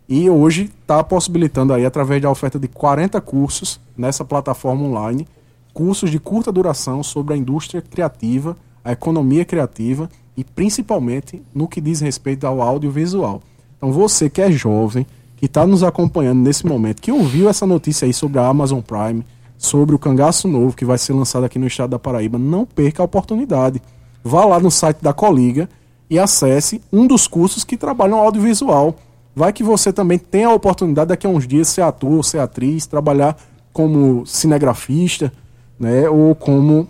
e 0.09 0.27
hoje 0.27 0.71
está 0.81 1.03
possibilitando 1.03 1.71
aí, 1.71 1.85
através 1.85 2.19
da 2.19 2.31
oferta 2.31 2.57
de 2.57 2.67
40 2.67 3.21
cursos 3.21 3.79
nessa 3.95 4.25
plataforma 4.25 4.83
online, 4.83 5.27
cursos 5.71 6.09
de 6.09 6.19
curta 6.19 6.51
duração 6.51 7.03
sobre 7.03 7.35
a 7.35 7.37
indústria 7.37 7.79
criativa, 7.79 8.57
a 8.83 8.91
economia 8.91 9.45
criativa 9.45 10.09
e 10.35 10.43
principalmente 10.43 11.43
no 11.53 11.67
que 11.67 11.79
diz 11.79 11.99
respeito 11.99 12.47
ao 12.47 12.59
audiovisual. 12.59 13.39
Então 13.77 13.91
você 13.91 14.31
que 14.31 14.41
é 14.41 14.51
jovem, 14.51 15.05
que 15.37 15.45
está 15.45 15.67
nos 15.67 15.83
acompanhando 15.83 16.39
nesse 16.39 16.65
momento, 16.65 17.03
que 17.03 17.11
ouviu 17.11 17.47
essa 17.47 17.67
notícia 17.67 18.07
aí 18.07 18.13
sobre 18.13 18.39
a 18.39 18.47
Amazon 18.47 18.81
Prime, 18.81 19.23
sobre 19.59 19.93
o 19.93 19.99
cangaço 19.99 20.47
novo 20.47 20.75
que 20.75 20.85
vai 20.85 20.97
ser 20.97 21.13
lançado 21.13 21.43
aqui 21.43 21.59
no 21.59 21.67
estado 21.67 21.91
da 21.91 21.99
Paraíba, 21.99 22.39
não 22.39 22.65
perca 22.65 23.03
a 23.03 23.05
oportunidade. 23.05 23.79
Vá 24.23 24.43
lá 24.43 24.59
no 24.59 24.71
site 24.71 24.97
da 25.03 25.13
Coliga 25.13 25.69
e 26.09 26.17
acesse 26.17 26.81
um 26.91 27.05
dos 27.05 27.27
cursos 27.27 27.63
que 27.63 27.77
trabalham 27.77 28.17
audiovisual. 28.17 28.95
Vai 29.39 29.53
que 29.53 29.63
você 29.63 29.93
também 29.93 30.19
tem 30.19 30.43
a 30.43 30.51
oportunidade 30.51 31.07
daqui 31.07 31.25
a 31.25 31.29
uns 31.29 31.47
dias 31.47 31.69
ser 31.69 31.79
ator, 31.79 32.25
ser 32.25 32.39
atriz, 32.39 32.85
trabalhar 32.85 33.37
como 33.71 34.25
cinegrafista, 34.25 35.31
né, 35.79 36.09
ou 36.09 36.35
como 36.35 36.89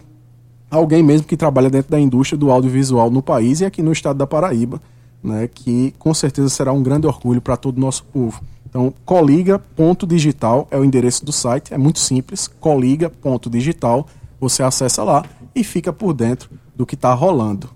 alguém 0.68 1.03
mesmo 1.03 1.27
que 1.27 1.38
trabalha 1.38 1.70
dentro 1.70 1.91
da 1.91 2.00
indústria 2.00 2.39
do 2.39 2.50
audiovisual 2.50 3.12
no 3.12 3.22
país 3.22 3.62
e 3.62 3.65
aqui 3.65 3.84
no 3.84 3.91
estado 3.91 4.18
da 4.18 4.25
Paraíba, 4.25 4.82
né, 5.24 5.48
que 5.48 5.94
com 6.00 6.12
certeza 6.12 6.50
será 6.50 6.74
um 6.74 6.82
grande 6.82 7.06
orgulho 7.06 7.39
para 7.39 7.56
todo 7.56 7.77
o 7.77 7.79
nosso 7.79 8.03
povo. 8.06 8.41
Então, 8.68 8.91
coliga.digital 9.06 10.68
é 10.72 10.77
o 10.79 10.84
endereço 10.84 11.24
do 11.24 11.32
site, 11.32 11.72
é 11.72 11.77
muito 11.77 12.00
simples, 12.00 12.48
coliga.digital, 12.48 14.08
você 14.41 14.63
acessa 14.63 15.03
lá 15.03 15.24
e 15.53 15.63
fica 15.63 15.94
por 15.94 16.15
dentro 16.15 16.50
do 16.75 16.84
que 16.84 16.96
está 16.96 17.13
rolando. 17.13 17.70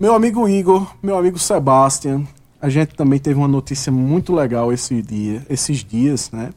Meu 0.00 0.16
amigo 0.16 0.48
Igor, 0.48 0.84
meu 1.00 1.16
amigo 1.16 1.38
Sebastian, 1.38 2.24
a 2.64 2.70
gente 2.70 2.94
também 2.94 3.18
teve 3.18 3.38
uma 3.38 3.46
notícia 3.46 3.92
muito 3.92 4.34
legal 4.34 4.72
esse 4.72 5.02
dia, 5.02 5.42
esses 5.50 5.84
dias, 5.84 6.30
né? 6.32 6.48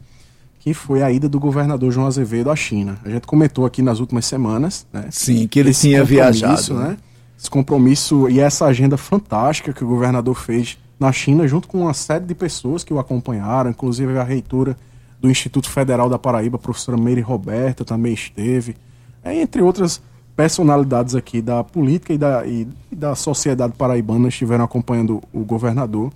Que 0.57 0.73
foi 0.73 1.03
a 1.03 1.11
ida 1.11 1.27
do 1.27 1.37
governador 1.37 1.91
João 1.91 2.07
Azevedo 2.07 2.49
à 2.49 2.55
China. 2.55 2.97
A 3.03 3.09
gente 3.09 3.27
comentou 3.27 3.65
aqui 3.65 3.81
nas 3.81 3.99
últimas 3.99 4.25
semanas, 4.25 4.87
né? 4.93 5.09
Sim, 5.11 5.45
que 5.49 5.59
ele 5.59 5.73
tinha 5.73 6.05
viajado. 6.05 6.75
Né? 6.75 6.87
né? 6.91 6.97
Esse 7.37 7.49
compromisso 7.49 8.29
e 8.29 8.39
essa 8.39 8.65
agenda 8.67 8.95
fantástica 8.95 9.73
que 9.73 9.83
o 9.83 9.87
governador 9.87 10.35
fez 10.35 10.77
na 10.97 11.11
China, 11.11 11.45
junto 11.45 11.67
com 11.67 11.81
uma 11.81 11.93
série 11.93 12.23
de 12.23 12.33
pessoas 12.33 12.85
que 12.85 12.93
o 12.93 12.99
acompanharam, 12.99 13.69
inclusive 13.69 14.17
a 14.17 14.23
reitora 14.23 14.77
do 15.19 15.29
Instituto 15.29 15.69
Federal 15.69 16.09
da 16.09 16.17
Paraíba, 16.17 16.55
a 16.55 16.59
professora 16.59 16.97
Meire 16.97 17.19
Roberta, 17.19 17.83
também 17.83 18.13
esteve, 18.13 18.77
é, 19.21 19.41
entre 19.41 19.61
outras 19.61 20.01
personalidades 20.37 21.15
aqui 21.15 21.41
da 21.41 21.63
política 21.63 22.13
e 22.13 22.17
da, 22.17 22.45
e, 22.45 22.67
e 22.91 22.95
da 22.95 23.15
sociedade 23.15 23.73
paraibana 23.73 24.27
estiveram 24.27 24.63
acompanhando 24.63 25.23
o 25.33 25.39
governador 25.39 26.11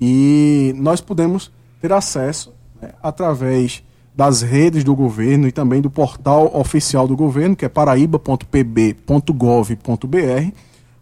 e 0.00 0.72
nós 0.78 1.02
pudemos 1.02 1.52
ter 1.80 1.92
acesso 1.92 2.52
né, 2.80 2.92
através 3.02 3.82
das 4.16 4.42
redes 4.42 4.82
do 4.82 4.96
governo 4.96 5.46
e 5.46 5.52
também 5.52 5.82
do 5.82 5.90
portal 5.90 6.50
oficial 6.58 7.06
do 7.06 7.14
governo, 7.14 7.54
que 7.54 7.64
é 7.64 7.68
paraíba.pb.gov.br, 7.68 10.52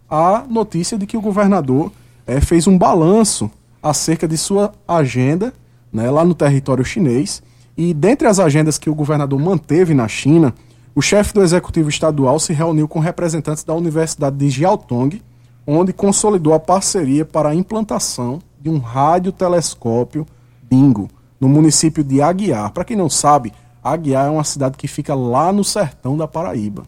a 0.09 0.45
notícia 0.47 0.97
de 0.97 1.07
que 1.07 1.17
o 1.17 1.21
governador 1.21 1.91
é, 2.27 2.39
fez 2.41 2.67
um 2.67 2.77
balanço 2.77 3.49
acerca 3.81 4.27
de 4.27 4.37
sua 4.37 4.73
agenda 4.87 5.53
né, 5.91 6.11
lá 6.11 6.25
no 6.25 6.35
território 6.35 6.83
chinês. 6.83 7.41
E 7.75 7.93
dentre 7.93 8.27
as 8.27 8.39
agendas 8.39 8.77
que 8.77 8.89
o 8.89 8.95
governador 8.95 9.39
manteve 9.39 9.93
na 9.93 10.07
China, 10.07 10.53
o 10.97 11.01
chefe 11.03 11.31
do 11.31 11.43
executivo 11.43 11.89
estadual 11.89 12.39
se 12.39 12.53
reuniu 12.53 12.87
com 12.87 12.99
representantes 12.99 13.63
da 13.63 13.71
Universidade 13.71 14.35
de 14.35 14.49
Jiaotong, 14.49 15.21
onde 15.67 15.93
consolidou 15.93 16.55
a 16.55 16.59
parceria 16.59 17.23
para 17.23 17.49
a 17.49 17.55
implantação 17.55 18.41
de 18.59 18.67
um 18.67 18.79
radiotelescópio 18.79 20.25
Bingo 20.63 21.07
no 21.39 21.47
município 21.47 22.03
de 22.03 22.19
Aguiar. 22.19 22.71
Para 22.71 22.83
quem 22.83 22.97
não 22.97 23.11
sabe, 23.11 23.53
Aguiar 23.83 24.25
é 24.25 24.31
uma 24.31 24.43
cidade 24.43 24.75
que 24.75 24.87
fica 24.87 25.13
lá 25.13 25.53
no 25.53 25.63
sertão 25.63 26.17
da 26.17 26.27
Paraíba. 26.27 26.81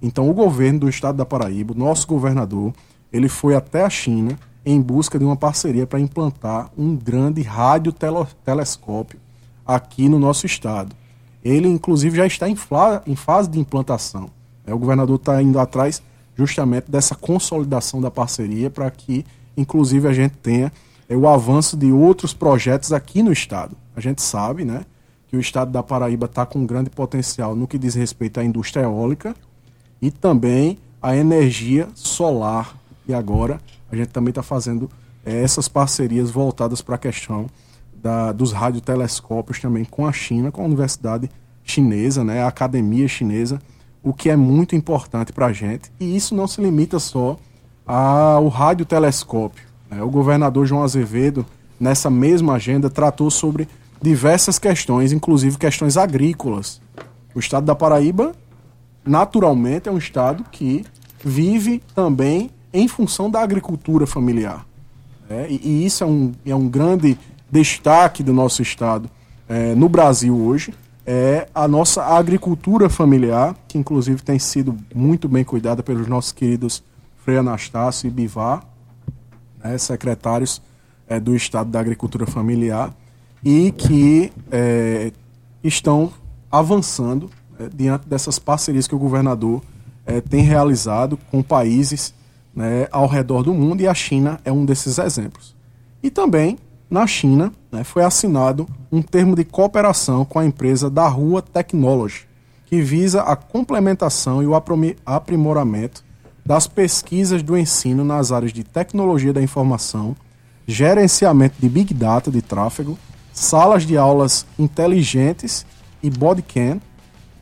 Então, 0.00 0.30
o 0.30 0.32
governo 0.32 0.80
do 0.80 0.88
estado 0.88 1.16
da 1.16 1.26
Paraíba, 1.26 1.74
nosso 1.76 2.06
governador, 2.06 2.72
ele 3.12 3.28
foi 3.28 3.54
até 3.54 3.84
a 3.84 3.90
China 3.90 4.38
em 4.64 4.80
busca 4.80 5.18
de 5.18 5.24
uma 5.26 5.36
parceria 5.36 5.86
para 5.86 6.00
implantar 6.00 6.70
um 6.78 6.96
grande 6.96 7.42
radiotelescópio 7.42 9.20
aqui 9.66 10.08
no 10.08 10.18
nosso 10.18 10.46
estado 10.46 10.96
ele 11.44 11.68
inclusive 11.68 12.16
já 12.16 12.26
está 12.26 12.48
em, 12.48 12.56
em 13.06 13.14
fase 13.14 13.50
de 13.50 13.60
implantação. 13.60 14.30
É, 14.66 14.72
o 14.72 14.78
governador 14.78 15.16
está 15.16 15.42
indo 15.42 15.58
atrás 15.58 16.02
justamente 16.36 16.90
dessa 16.90 17.14
consolidação 17.14 18.00
da 18.00 18.10
parceria 18.10 18.70
para 18.70 18.90
que, 18.90 19.24
inclusive, 19.56 20.08
a 20.08 20.12
gente 20.12 20.36
tenha 20.38 20.72
é, 21.08 21.16
o 21.16 21.28
avanço 21.28 21.76
de 21.76 21.92
outros 21.92 22.32
projetos 22.32 22.92
aqui 22.92 23.22
no 23.22 23.32
estado. 23.32 23.76
A 23.94 24.00
gente 24.00 24.22
sabe, 24.22 24.64
né, 24.64 24.84
que 25.28 25.36
o 25.36 25.40
estado 25.40 25.70
da 25.70 25.82
Paraíba 25.82 26.26
está 26.26 26.44
com 26.46 26.60
um 26.60 26.66
grande 26.66 26.90
potencial 26.90 27.54
no 27.54 27.68
que 27.68 27.78
diz 27.78 27.94
respeito 27.94 28.40
à 28.40 28.44
indústria 28.44 28.84
eólica 28.84 29.34
e 30.00 30.10
também 30.10 30.78
à 31.00 31.16
energia 31.16 31.88
solar. 31.94 32.76
E 33.06 33.12
agora 33.12 33.60
a 33.90 33.96
gente 33.96 34.08
também 34.08 34.30
está 34.30 34.42
fazendo 34.42 34.90
é, 35.24 35.42
essas 35.42 35.68
parcerias 35.68 36.30
voltadas 36.30 36.80
para 36.80 36.94
a 36.96 36.98
questão 36.98 37.46
da, 38.04 38.32
dos 38.32 38.52
radiotelescópios 38.52 39.58
também 39.58 39.82
com 39.82 40.06
a 40.06 40.12
China, 40.12 40.52
com 40.52 40.60
a 40.60 40.66
Universidade 40.66 41.30
Chinesa, 41.64 42.22
né, 42.22 42.42
a 42.42 42.48
Academia 42.48 43.08
Chinesa, 43.08 43.58
o 44.02 44.12
que 44.12 44.28
é 44.28 44.36
muito 44.36 44.76
importante 44.76 45.32
para 45.32 45.46
a 45.46 45.52
gente. 45.54 45.90
E 45.98 46.14
isso 46.14 46.34
não 46.34 46.46
se 46.46 46.60
limita 46.60 46.98
só 46.98 47.38
ao 47.86 48.48
radiotelescópio. 48.48 49.64
Né? 49.90 50.02
O 50.02 50.10
governador 50.10 50.66
João 50.66 50.82
Azevedo, 50.82 51.46
nessa 51.80 52.10
mesma 52.10 52.56
agenda, 52.56 52.90
tratou 52.90 53.30
sobre 53.30 53.66
diversas 54.02 54.58
questões, 54.58 55.10
inclusive 55.10 55.56
questões 55.56 55.96
agrícolas. 55.96 56.82
O 57.34 57.40
estado 57.40 57.64
da 57.64 57.74
Paraíba, 57.74 58.34
naturalmente, 59.02 59.88
é 59.88 59.92
um 59.92 59.96
estado 59.96 60.44
que 60.52 60.84
vive 61.24 61.82
também 61.94 62.50
em 62.70 62.86
função 62.86 63.30
da 63.30 63.40
agricultura 63.40 64.06
familiar. 64.06 64.66
Né? 65.26 65.46
E, 65.48 65.60
e, 65.64 65.86
isso 65.86 66.04
é 66.04 66.06
um, 66.06 66.32
é 66.44 66.54
um 66.54 66.68
grande 66.68 67.18
destaque 67.54 68.20
do 68.24 68.32
nosso 68.32 68.62
estado 68.62 69.08
é, 69.48 69.76
no 69.76 69.88
Brasil 69.88 70.36
hoje 70.36 70.74
é 71.06 71.46
a 71.54 71.68
nossa 71.68 72.02
agricultura 72.02 72.88
familiar, 72.88 73.54
que 73.68 73.78
inclusive 73.78 74.20
tem 74.22 74.40
sido 74.40 74.76
muito 74.92 75.28
bem 75.28 75.44
cuidada 75.44 75.80
pelos 75.80 76.08
nossos 76.08 76.32
queridos 76.32 76.82
Frei 77.18 77.38
Anastácio 77.38 78.08
e 78.08 78.10
Bivar, 78.10 78.64
né, 79.62 79.78
secretários 79.78 80.60
é, 81.06 81.20
do 81.20 81.36
Estado 81.36 81.70
da 81.70 81.78
Agricultura 81.78 82.26
Familiar, 82.26 82.92
e 83.44 83.70
que 83.70 84.32
é, 84.50 85.12
estão 85.62 86.12
avançando 86.50 87.30
é, 87.60 87.68
diante 87.72 88.08
dessas 88.08 88.36
parcerias 88.36 88.88
que 88.88 88.96
o 88.96 88.98
governador 88.98 89.62
é, 90.04 90.20
tem 90.20 90.42
realizado 90.42 91.16
com 91.30 91.40
países 91.40 92.12
né, 92.52 92.88
ao 92.90 93.06
redor 93.06 93.44
do 93.44 93.54
mundo, 93.54 93.80
e 93.80 93.86
a 93.86 93.94
China 93.94 94.40
é 94.44 94.50
um 94.50 94.64
desses 94.64 94.98
exemplos. 94.98 95.54
E 96.02 96.10
também 96.10 96.58
na 96.90 97.06
China, 97.06 97.52
né, 97.72 97.82
foi 97.82 98.04
assinado 98.04 98.68
um 98.90 99.02
termo 99.02 99.34
de 99.34 99.44
cooperação 99.44 100.24
com 100.24 100.38
a 100.38 100.44
empresa 100.44 100.88
da 100.88 101.08
Rua 101.08 101.42
Technology, 101.42 102.26
que 102.66 102.80
visa 102.80 103.22
a 103.22 103.34
complementação 103.34 104.42
e 104.42 104.46
o 104.46 104.52
aprimoramento 105.06 106.04
das 106.44 106.66
pesquisas 106.66 107.42
do 107.42 107.56
ensino 107.56 108.04
nas 108.04 108.30
áreas 108.30 108.52
de 108.52 108.62
tecnologia 108.62 109.32
da 109.32 109.42
informação, 109.42 110.14
gerenciamento 110.66 111.56
de 111.58 111.68
Big 111.68 111.94
Data 111.94 112.30
de 112.30 112.42
tráfego, 112.42 112.98
salas 113.32 113.84
de 113.84 113.96
aulas 113.96 114.46
inteligentes 114.58 115.66
e 116.02 116.10
bodycam, 116.10 116.80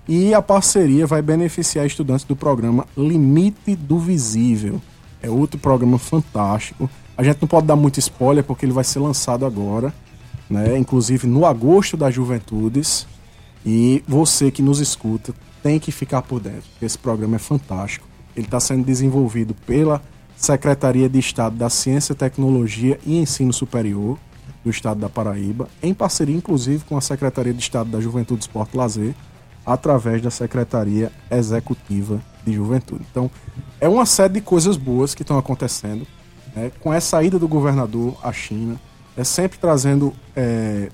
e 0.08 0.34
a 0.34 0.42
parceria 0.42 1.06
vai 1.06 1.22
beneficiar 1.22 1.86
estudantes 1.86 2.24
do 2.24 2.34
programa 2.34 2.86
Limite 2.96 3.76
do 3.76 3.98
Visível. 3.98 4.80
É 5.22 5.30
outro 5.30 5.58
programa 5.58 5.98
fantástico. 5.98 6.90
A 7.16 7.22
gente 7.22 7.40
não 7.40 7.48
pode 7.48 7.66
dar 7.66 7.76
muito 7.76 7.98
spoiler 7.98 8.42
porque 8.42 8.64
ele 8.64 8.72
vai 8.72 8.84
ser 8.84 8.98
lançado 8.98 9.44
agora, 9.44 9.92
né? 10.48 10.76
Inclusive 10.78 11.26
no 11.26 11.44
agosto 11.46 11.96
das 11.96 12.14
Juventudes. 12.14 13.06
E 13.64 14.02
você 14.08 14.50
que 14.50 14.62
nos 14.62 14.80
escuta 14.80 15.32
tem 15.62 15.78
que 15.78 15.92
ficar 15.92 16.22
por 16.22 16.40
dentro. 16.40 16.68
Esse 16.80 16.98
programa 16.98 17.36
é 17.36 17.38
fantástico. 17.38 18.06
Ele 18.36 18.46
está 18.46 18.58
sendo 18.58 18.84
desenvolvido 18.84 19.54
pela 19.66 20.02
Secretaria 20.36 21.08
de 21.08 21.18
Estado 21.18 21.56
da 21.56 21.70
Ciência, 21.70 22.14
Tecnologia 22.14 22.98
e 23.06 23.16
Ensino 23.16 23.52
Superior 23.52 24.18
do 24.64 24.70
Estado 24.70 25.00
da 25.00 25.08
Paraíba, 25.08 25.68
em 25.82 25.92
parceria 25.92 26.36
inclusive 26.36 26.84
com 26.84 26.96
a 26.96 27.00
Secretaria 27.00 27.52
de 27.52 27.60
Estado 27.60 27.90
da 27.90 28.00
Juventude, 28.00 28.42
Esporte 28.42 28.74
e 28.74 28.76
Lazer, 28.76 29.14
através 29.64 30.20
da 30.22 30.30
Secretaria 30.30 31.12
Executiva 31.30 32.20
de 32.44 32.52
Juventude. 32.52 33.04
Então, 33.10 33.30
é 33.80 33.88
uma 33.88 34.06
série 34.06 34.34
de 34.34 34.40
coisas 34.40 34.76
boas 34.76 35.14
que 35.14 35.22
estão 35.22 35.38
acontecendo. 35.38 36.06
Né? 36.54 36.70
Com 36.80 36.92
essa 36.92 37.22
ida 37.22 37.38
do 37.38 37.48
governador 37.48 38.16
à 38.22 38.32
China, 38.32 38.80
é 39.16 39.24
sempre 39.24 39.58
trazendo 39.58 40.12
é, 40.34 40.88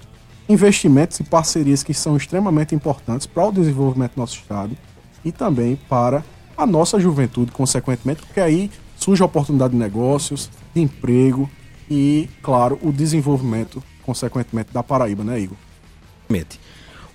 investimentos 0.48 1.20
e 1.20 1.24
parcerias 1.24 1.82
que 1.82 1.94
são 1.94 2.16
extremamente 2.16 2.74
importantes 2.74 3.26
para 3.26 3.46
o 3.46 3.52
desenvolvimento 3.52 4.14
do 4.14 4.20
nosso 4.20 4.36
Estado 4.36 4.76
e 5.24 5.30
também 5.30 5.76
para 5.88 6.24
a 6.56 6.66
nossa 6.66 6.98
juventude, 6.98 7.52
consequentemente, 7.52 8.22
porque 8.22 8.40
aí 8.40 8.70
surge 8.96 9.22
a 9.22 9.26
oportunidade 9.26 9.72
de 9.72 9.78
negócios, 9.78 10.50
de 10.74 10.80
emprego 10.80 11.48
e, 11.88 12.28
claro, 12.42 12.78
o 12.82 12.90
desenvolvimento, 12.90 13.82
consequentemente, 14.02 14.72
da 14.72 14.82
Paraíba, 14.82 15.22
né, 15.22 15.38
Igor? 15.38 15.56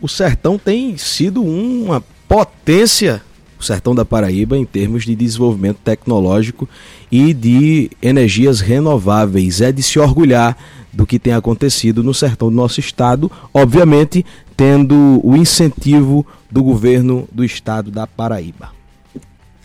O 0.02 0.08
sertão 0.08 0.58
tem 0.58 0.98
sido 0.98 1.44
uma 1.44 2.04
potência, 2.28 3.22
o 3.64 3.66
sertão 3.66 3.96
da 3.96 4.06
Paraíba, 4.06 4.58
em 4.58 4.66
termos 4.66 5.06
de 5.06 5.16
desenvolvimento 5.16 5.78
tecnológico 5.84 6.68
e 7.12 7.34
de 7.34 7.90
energias 8.02 8.60
renováveis. 8.60 9.62
É 9.62 9.72
de 9.72 9.82
se 9.82 9.98
orgulhar 9.98 10.58
do 10.92 11.08
que 11.08 11.18
tem 11.18 11.34
acontecido 11.34 12.04
no 12.04 12.14
sertão 12.14 12.50
do 12.50 12.56
nosso 12.56 12.80
estado, 12.80 13.32
obviamente 13.54 14.24
tendo 14.56 15.20
o 15.24 15.36
incentivo 15.36 16.26
do 16.52 16.64
governo 16.64 17.28
do 17.32 17.44
estado 17.44 17.90
da 17.90 18.06
Paraíba. 18.06 18.70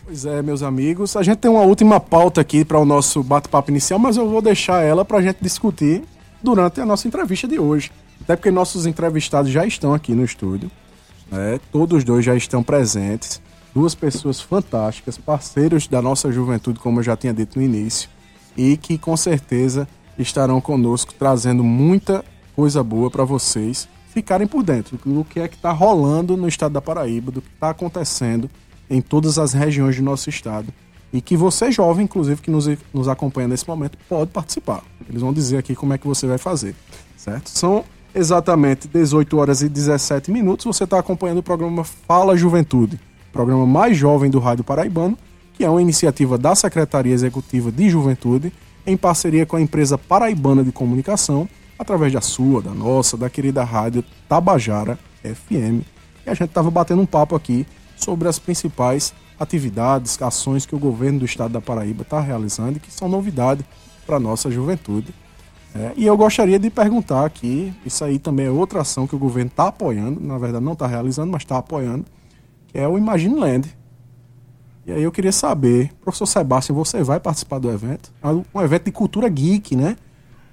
Pois 0.05 0.25
é, 0.25 0.41
meus 0.41 0.63
amigos. 0.63 1.17
A 1.17 1.23
gente 1.23 1.37
tem 1.37 1.51
uma 1.51 1.61
última 1.61 2.01
pauta 2.01 2.41
aqui 2.41 2.65
para 2.65 2.79
o 2.79 2.87
nosso 2.87 3.23
bate-papo 3.23 3.71
inicial, 3.71 3.99
mas 3.99 4.17
eu 4.17 4.27
vou 4.27 4.41
deixar 4.41 4.83
ela 4.83 5.05
para 5.05 5.19
a 5.19 5.23
gente 5.23 5.37
discutir 5.43 6.03
durante 6.43 6.81
a 6.81 6.87
nossa 6.87 7.07
entrevista 7.07 7.47
de 7.47 7.59
hoje. 7.59 7.93
Até 8.23 8.35
porque 8.35 8.51
nossos 8.51 8.87
entrevistados 8.87 9.51
já 9.51 9.67
estão 9.67 9.93
aqui 9.93 10.15
no 10.15 10.25
estúdio. 10.25 10.71
Né? 11.31 11.61
Todos 11.71 12.05
dois 12.05 12.25
já 12.25 12.35
estão 12.35 12.63
presentes. 12.63 13.41
Duas 13.75 13.95
pessoas 13.95 14.41
fantásticas, 14.41 15.19
parceiros 15.19 15.87
da 15.87 16.03
nossa 16.03 16.33
juventude, 16.33 16.81
como 16.81 17.01
eu 17.01 17.05
já 17.05 17.17
tinha 17.17 17.33
dito 17.33 17.59
no 17.59 17.65
início. 17.65 18.09
E 18.57 18.77
que 18.77 18.99
com 18.99 19.17
certeza 19.17 19.87
estarão 20.19 20.61
conosco 20.61 21.15
trazendo 21.17 21.63
muita 21.63 22.25
coisa 22.57 22.83
boa 22.83 23.11
para 23.11 23.25
vocês 23.25 23.89
ficarem 24.09 24.47
por 24.47 24.63
dentro 24.63 24.99
do 25.05 25.25
que 25.25 25.39
é 25.39 25.47
que 25.47 25.55
está 25.55 25.71
rolando 25.71 26.37
no 26.37 26.49
estado 26.49 26.73
da 26.73 26.81
Paraíba, 26.81 27.31
do 27.31 27.41
que 27.41 27.49
está 27.55 27.71
acontecendo 27.71 28.51
em 28.91 29.01
todas 29.01 29.39
as 29.39 29.53
regiões 29.53 29.97
do 29.97 30.03
nosso 30.03 30.29
estado. 30.29 30.73
E 31.13 31.21
que 31.21 31.37
você, 31.37 31.71
jovem, 31.71 32.05
inclusive, 32.05 32.43
que 32.43 32.51
nos, 32.51 32.69
nos 32.93 33.09
acompanha 33.09 33.49
nesse 33.49 33.67
momento, 33.67 33.97
pode 34.09 34.31
participar. 34.31 34.83
Eles 35.09 35.23
vão 35.23 35.33
dizer 35.33 35.59
aqui 35.59 35.75
como 35.75 35.95
é 35.95 35.99
que 35.99 36.07
você 36.07 36.27
vai 36.27 36.37
fazer, 36.37 36.75
certo? 37.17 37.49
São 37.49 37.85
exatamente 38.15 38.89
18 38.89 39.39
horas 39.39 39.63
e 39.63 39.69
17 39.69 40.31
minutos. 40.31 40.67
Você 40.67 40.85
está 40.85 40.99
acompanhando 40.99 41.39
o 41.39 41.43
programa 41.43 41.85
Fala 41.85 42.37
Juventude, 42.37 43.01
programa 43.33 43.67
mais 43.67 43.97
jovem 43.97 44.31
do 44.31 44.39
Rádio 44.39 44.65
Paraibano, 44.65 45.17
que 45.55 45.65
é 45.65 45.71
uma 45.71 45.83
iniciativa 45.83 46.39
da 46.39 46.55
Secretaria 46.55 47.13
Executiva 47.13 47.71
de 47.71 47.91
Juventude, 47.91 48.53
em 48.87 48.97
parceria 48.97 49.45
com 49.45 49.57
a 49.57 49.61
empresa 49.61 49.99
Paraibana 49.99 50.63
de 50.65 50.73
Comunicação, 50.73 51.49
através 51.79 52.13
da 52.13 52.21
sua, 52.21 52.63
da 52.63 52.71
nossa, 52.73 53.17
da 53.17 53.29
querida 53.29 53.63
rádio 53.63 54.05
Tabajara 54.29 54.99
FM. 55.23 55.85
E 56.27 56.31
a 56.31 56.35
gente 56.35 56.49
estava 56.49 56.71
batendo 56.71 57.03
um 57.03 57.07
papo 57.07 57.37
aqui 57.37 57.67
sobre 57.97 58.29
as 58.29 58.39
principais 58.39 59.13
atividades, 59.39 60.21
ações 60.21 60.67
que 60.67 60.75
o 60.75 60.79
governo 60.79 61.21
do 61.21 61.25
estado 61.25 61.53
da 61.53 61.61
Paraíba 61.61 62.03
está 62.03 62.21
realizando 62.21 62.77
e 62.77 62.81
que 62.81 62.93
são 62.93 63.09
novidade 63.09 63.65
para 64.07 64.17
a 64.17 64.21
nossa 64.21 64.51
juventude. 64.51 65.15
É, 65.75 65.93
e 65.97 66.07
eu 66.07 66.17
gostaria 66.17 66.59
de 66.59 66.71
perguntar 66.71 67.25
aqui, 67.25 67.73
isso 67.85 68.03
aí 68.05 68.19
também 68.19 68.47
é 68.47 68.51
outra 68.51 68.81
ação 68.81 69.07
que 69.07 69.15
o 69.15 69.19
governo 69.19 69.51
está 69.51 69.69
apoiando, 69.69 70.19
na 70.21 70.39
verdade 70.39 70.65
não 70.65 70.73
está 70.73 70.87
realizando, 70.87 71.31
mas 71.31 71.43
está 71.43 71.59
apoiando, 71.59 72.05
que 72.69 72.79
é 72.79 72.87
o 72.87 72.97
Imagine 72.97 73.35
Land. 73.35 73.77
E 74.87 74.93
aí 74.93 75.03
eu 75.03 75.13
queria 75.13 75.33
saber, 75.33 75.93
professor 76.01 76.27
Sebastião, 76.27 76.77
você 76.77 77.03
vai 77.03 77.21
participar 77.21 77.59
do 77.59 77.71
evento? 77.71 78.11
É 78.23 78.29
um 78.29 78.63
evento 78.63 78.85
de 78.85 78.93
cultura 78.93 79.29
geek, 79.29 79.77
né? 79.77 79.97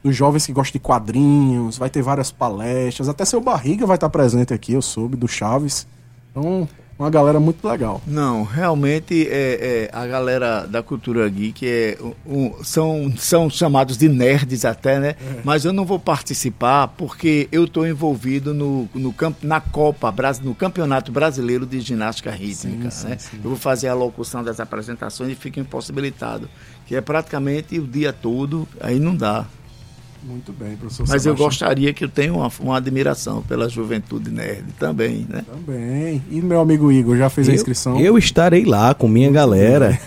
Dos 0.04 0.16
jovens 0.16 0.46
que 0.46 0.52
gostam 0.52 0.74
de 0.74 0.80
quadrinhos, 0.80 1.78
vai 1.78 1.90
ter 1.90 2.02
várias 2.02 2.32
palestras, 2.32 3.08
até 3.08 3.24
seu 3.24 3.40
Barriga 3.40 3.86
vai 3.86 3.96
estar 3.96 4.10
presente 4.10 4.54
aqui, 4.54 4.74
eu 4.74 4.82
soube, 4.82 5.16
do 5.16 5.28
Chaves. 5.28 5.88
Então, 6.32 6.68
uma 6.98 7.10
galera 7.10 7.40
muito 7.40 7.68
legal. 7.68 8.02
Não, 8.08 8.44
realmente 8.44 9.28
é, 9.30 9.90
é 9.90 9.90
a 9.92 10.08
galera 10.08 10.66
da 10.66 10.82
cultura 10.82 11.28
geek 11.28 11.68
é, 11.68 11.98
um, 12.26 12.64
são, 12.64 13.14
são 13.18 13.50
chamados 13.50 13.98
de 13.98 14.08
nerds 14.08 14.64
até, 14.64 15.00
né? 15.00 15.10
É. 15.10 15.42
Mas 15.44 15.66
eu 15.66 15.74
não 15.74 15.86
vou 15.86 16.00
participar 16.00 16.88
porque 16.88 17.50
eu 17.52 17.66
estou 17.66 17.86
envolvido 17.86 18.54
no, 18.54 18.88
no 18.94 19.12
camp, 19.12 19.44
na 19.44 19.60
Copa, 19.60 20.14
no 20.42 20.56
Campeonato 20.56 21.12
Brasileiro 21.12 21.66
de 21.66 21.82
Ginástica 21.82 22.32
Rítmica. 22.32 22.90
Sim, 22.90 23.08
né? 23.10 23.18
sim. 23.18 23.40
Eu 23.44 23.50
vou 23.50 23.58
fazer 23.58 23.90
a 23.90 23.94
locução 23.94 24.42
das 24.42 24.60
apresentações 24.62 25.32
e 25.32 25.36
fico 25.36 25.60
impossibilitado. 25.60 26.50
Que 26.86 26.96
é 26.96 27.02
praticamente 27.02 27.78
o 27.80 27.86
dia 27.86 28.14
todo, 28.14 28.68
aí 28.80 29.00
não 29.00 29.16
dá. 29.16 29.46
Muito 30.28 30.52
bem, 30.52 30.76
professor 30.76 31.04
Mas 31.04 31.22
Sebastião. 31.22 31.34
eu 31.34 31.38
gostaria 31.38 31.94
que 31.94 32.04
eu 32.04 32.10
tenha 32.10 32.34
uma, 32.34 32.52
uma, 32.60 32.78
admiração 32.78 33.44
pela 33.44 33.70
juventude 33.70 34.32
nerd 34.32 34.66
também, 34.80 35.26
né? 35.30 35.46
Também. 35.46 36.22
E 36.32 36.42
meu 36.42 36.60
amigo 36.60 36.92
Igor, 36.92 37.16
já 37.16 37.30
fez 37.30 37.48
eu, 37.48 37.54
a 37.54 37.56
inscrição? 37.56 38.00
Eu 38.00 38.18
estarei 38.18 38.66
lá 38.66 38.96
com 38.96 39.08
minha 39.08 39.30
galera. 39.30 40.00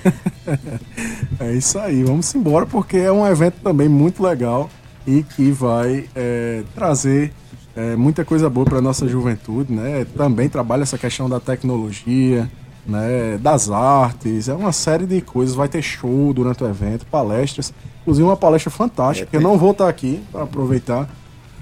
é 1.39 1.53
isso 1.53 1.79
aí, 1.79 2.03
vamos 2.03 2.35
embora, 2.35 2.67
porque 2.67 2.97
é 2.97 3.13
um 3.13 3.25
evento 3.25 3.61
também 3.63 3.89
muito 3.89 4.21
legal 4.21 4.69
e 5.07 5.23
que 5.23 5.53
vai 5.53 6.07
é, 6.17 6.65
trazer 6.75 7.33
é, 7.77 7.95
muita 7.95 8.25
coisa 8.25 8.51
boa 8.51 8.67
para 8.67 8.81
nossa 8.81 9.07
juventude, 9.07 9.73
né? 9.73 10.05
Também 10.17 10.49
trabalha 10.49 10.83
essa 10.83 10.99
questão 10.99 11.29
da 11.29 11.39
tecnologia, 11.39 12.51
né, 12.89 13.37
das 13.39 13.71
artes, 13.71 14.49
é 14.49 14.55
uma 14.55 14.73
série 14.73 15.07
de 15.07 15.21
coisas. 15.21 15.55
Vai 15.55 15.69
ter 15.69 15.83
show 15.83 16.33
durante 16.33 16.65
o 16.65 16.67
evento, 16.67 17.05
palestras. 17.07 17.73
Inclusive 18.01 18.27
uma 18.27 18.37
palestra 18.37 18.71
fantástica, 18.71 19.29
é, 19.31 19.37
eu 19.37 19.43
não 19.43 19.59
vou 19.59 19.73
estar 19.73 19.89
aqui 19.89 20.23
para 20.33 20.45
aproveitar 20.45 21.09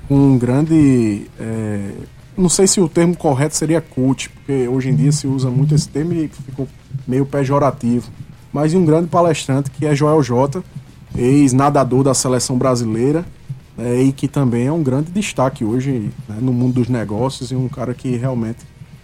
um 0.09 0.39
grande. 0.39 1.27
É, 1.39 1.91
não 2.39 2.49
sei 2.49 2.67
se 2.67 2.81
o 2.81 2.89
termo 2.89 3.17
correto 3.17 3.57
seria 3.57 3.81
coach, 3.81 4.29
porque 4.29 4.69
hoje 4.69 4.91
em 4.91 4.95
dia 4.95 5.11
se 5.11 5.27
usa 5.27 5.51
muito 5.51 5.75
esse 5.75 5.89
termo 5.89 6.12
e 6.12 6.29
ficou 6.29 6.69
meio 7.07 7.27
pejorativo. 7.27 8.09
Mas 8.53 8.73
um 8.75 8.85
grande 8.85 9.09
palestrante 9.09 9.71
que 9.71 9.85
é 9.85 9.95
Joel 9.95 10.23
Jota, 10.23 10.62
ex-nadador 11.17 12.05
da 12.05 12.15
seleção 12.15 12.57
brasileira, 12.57 13.25
é, 13.77 14.01
e 14.01 14.12
que 14.12 14.29
também 14.29 14.67
é 14.67 14.73
um 14.73 14.83
grande 14.83 15.11
destaque 15.11 15.65
hoje 15.65 16.11
né, 16.29 16.37
no 16.41 16.53
mundo 16.53 16.75
dos 16.75 16.89
negócios 16.89 17.51
e 17.51 17.57
um 17.57 17.69
cara 17.69 17.93
que 17.93 18.17
realmente 18.17 18.61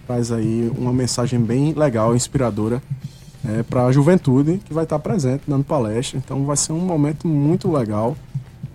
traz 0.06 0.32
aí 0.32 0.70
uma 0.76 0.92
mensagem 0.92 1.40
bem 1.40 1.72
legal, 1.72 2.14
inspiradora 2.14 2.82
é, 3.48 3.62
para 3.62 3.86
a 3.86 3.92
juventude 3.92 4.60
que 4.64 4.72
vai 4.72 4.84
estar 4.84 4.98
presente 4.98 5.42
dando 5.46 5.64
palestra. 5.64 6.18
Então 6.18 6.44
vai 6.44 6.56
ser 6.56 6.72
um 6.72 6.80
momento 6.80 7.26
muito 7.26 7.70
legal 7.70 8.16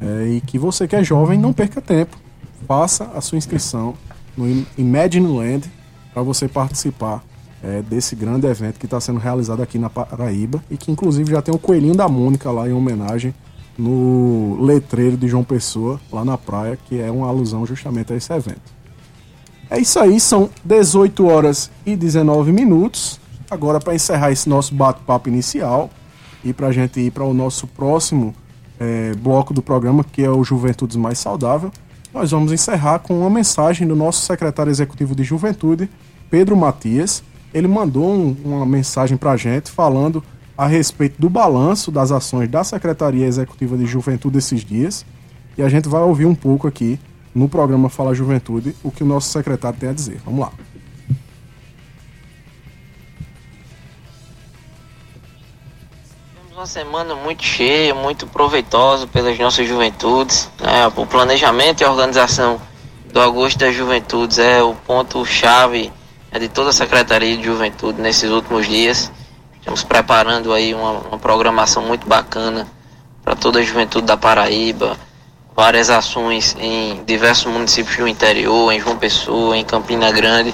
é, 0.02 0.28
e 0.28 0.42
que 0.42 0.58
você 0.60 0.88
que 0.88 0.96
é 0.96 1.04
jovem 1.04 1.38
não 1.40 1.54
perca 1.54 1.82
tempo. 1.82 2.18
Faça 2.68 3.06
a 3.16 3.22
sua 3.22 3.38
inscrição 3.38 3.94
no 4.36 4.66
Imagine 4.78 5.28
Land 5.28 5.72
para 6.14 6.22
você 6.22 6.48
participar 6.48 7.24
é, 7.64 7.82
desse 7.82 8.16
grande 8.16 8.46
evento 8.48 8.80
que 8.80 8.86
está 8.86 9.00
sendo 9.00 9.20
realizado 9.20 9.62
aqui 9.62 9.78
na 9.78 9.90
Paraíba 9.90 10.64
e 10.70 10.78
que 10.78 10.92
inclusive 10.92 11.32
já 11.32 11.42
tem 11.42 11.54
o 11.54 11.60
Coelhinho 11.60 11.96
da 11.96 12.08
Mônica 12.08 12.50
lá 12.52 12.68
em 12.68 12.74
homenagem 12.74 13.34
no 13.78 14.58
letreiro 14.60 15.16
de 15.16 15.28
João 15.28 15.44
Pessoa, 15.44 16.00
lá 16.12 16.26
na 16.26 16.38
praia, 16.38 16.78
que 16.86 17.00
é 17.00 17.12
uma 17.12 17.28
alusão 17.28 17.66
justamente 17.66 18.12
a 18.12 18.16
esse 18.16 18.34
evento. 18.34 18.77
É 19.70 19.80
isso 19.80 20.00
aí, 20.00 20.18
são 20.20 20.50
18 20.64 21.26
horas 21.26 21.70
e 21.86 21.96
19 21.96 22.54
minutos. 22.54 23.20
Agora, 23.52 23.80
para 23.80 23.94
encerrar 23.94 24.32
esse 24.32 24.48
nosso 24.48 24.74
bate-papo 24.74 25.28
inicial 25.28 25.90
e 26.44 26.54
para 26.54 26.68
a 26.68 26.72
gente 26.72 27.00
ir 27.02 27.12
para 27.12 27.26
o 27.26 27.34
nosso 27.34 27.68
próximo 27.68 28.34
é, 28.80 29.14
bloco 29.16 29.54
do 29.54 29.62
programa, 29.62 30.06
que 30.06 30.24
é 30.24 30.30
o 30.30 30.42
Juventudes 30.42 30.96
Mais 30.96 31.20
Saudável, 31.20 31.70
nós 32.14 32.32
vamos 32.32 32.54
encerrar 32.54 33.00
com 33.00 33.20
uma 33.20 33.30
mensagem 33.30 33.86
do 33.86 33.96
nosso 33.96 34.26
secretário 34.26 34.70
executivo 34.70 35.14
de 35.14 35.24
Juventude, 35.24 35.90
Pedro 36.30 36.56
Matias. 36.56 37.22
Ele 37.54 37.68
mandou 37.68 38.10
um, 38.10 38.36
uma 38.46 38.66
mensagem 38.66 39.18
para 39.18 39.32
a 39.32 39.38
gente 39.38 39.70
falando 39.70 40.24
a 40.58 40.66
respeito 40.66 41.20
do 41.20 41.30
balanço 41.30 41.92
das 41.92 42.12
ações 42.12 42.50
da 42.50 42.64
Secretaria 42.64 43.28
Executiva 43.28 43.78
de 43.78 43.86
Juventude 43.86 44.38
esses 44.38 44.64
dias. 44.64 45.06
E 45.58 45.62
a 45.62 45.68
gente 45.68 45.90
vai 45.90 46.02
ouvir 46.02 46.26
um 46.26 46.36
pouco 46.36 46.68
aqui 46.68 46.98
no 47.34 47.48
programa 47.48 47.90
Fala 47.90 48.14
Juventude 48.14 48.76
o 48.84 48.92
que 48.92 49.04
o 49.04 49.06
nosso 49.06 49.30
secretário 49.30 49.80
tem 49.80 49.90
a 49.90 49.94
dizer. 49.94 50.22
Vamos 50.26 50.42
lá. 50.42 50.52
uma 56.58 56.66
semana 56.66 57.14
muito 57.14 57.44
cheia, 57.44 57.94
muito 57.94 58.26
proveitosa 58.26 59.06
pelas 59.06 59.38
nossas 59.38 59.68
juventudes. 59.68 60.50
Né? 60.60 60.88
O 60.96 61.06
planejamento 61.06 61.82
e 61.82 61.84
a 61.84 61.92
organização 61.92 62.60
do 63.14 63.22
Agosto 63.22 63.60
das 63.60 63.76
Juventudes 63.76 64.40
é 64.40 64.64
o 64.64 64.74
ponto-chave 64.74 65.94
né, 66.32 66.40
de 66.40 66.50
toda 66.50 66.72
a 66.72 66.74
Secretaria 66.74 67.38
de 67.38 67.44
Juventude 67.44 68.02
nesses 68.02 68.32
últimos 68.32 68.68
dias. 68.68 69.12
Estamos 69.60 69.84
preparando 69.84 70.52
aí 70.52 70.74
uma, 70.74 70.94
uma 70.94 71.20
programação 71.20 71.84
muito 71.84 72.08
bacana 72.08 72.68
para 73.24 73.36
toda 73.36 73.60
a 73.60 73.62
juventude 73.62 74.08
da 74.08 74.18
Paraíba, 74.18 74.98
várias 75.58 75.90
ações 75.90 76.56
em 76.60 77.04
diversos 77.04 77.52
municípios 77.52 77.98
do 77.98 78.08
interior, 78.08 78.72
em 78.72 78.80
João 78.80 78.96
Pessoa, 78.96 79.58
em 79.58 79.66
Campina 79.66 80.12
Grande. 80.12 80.54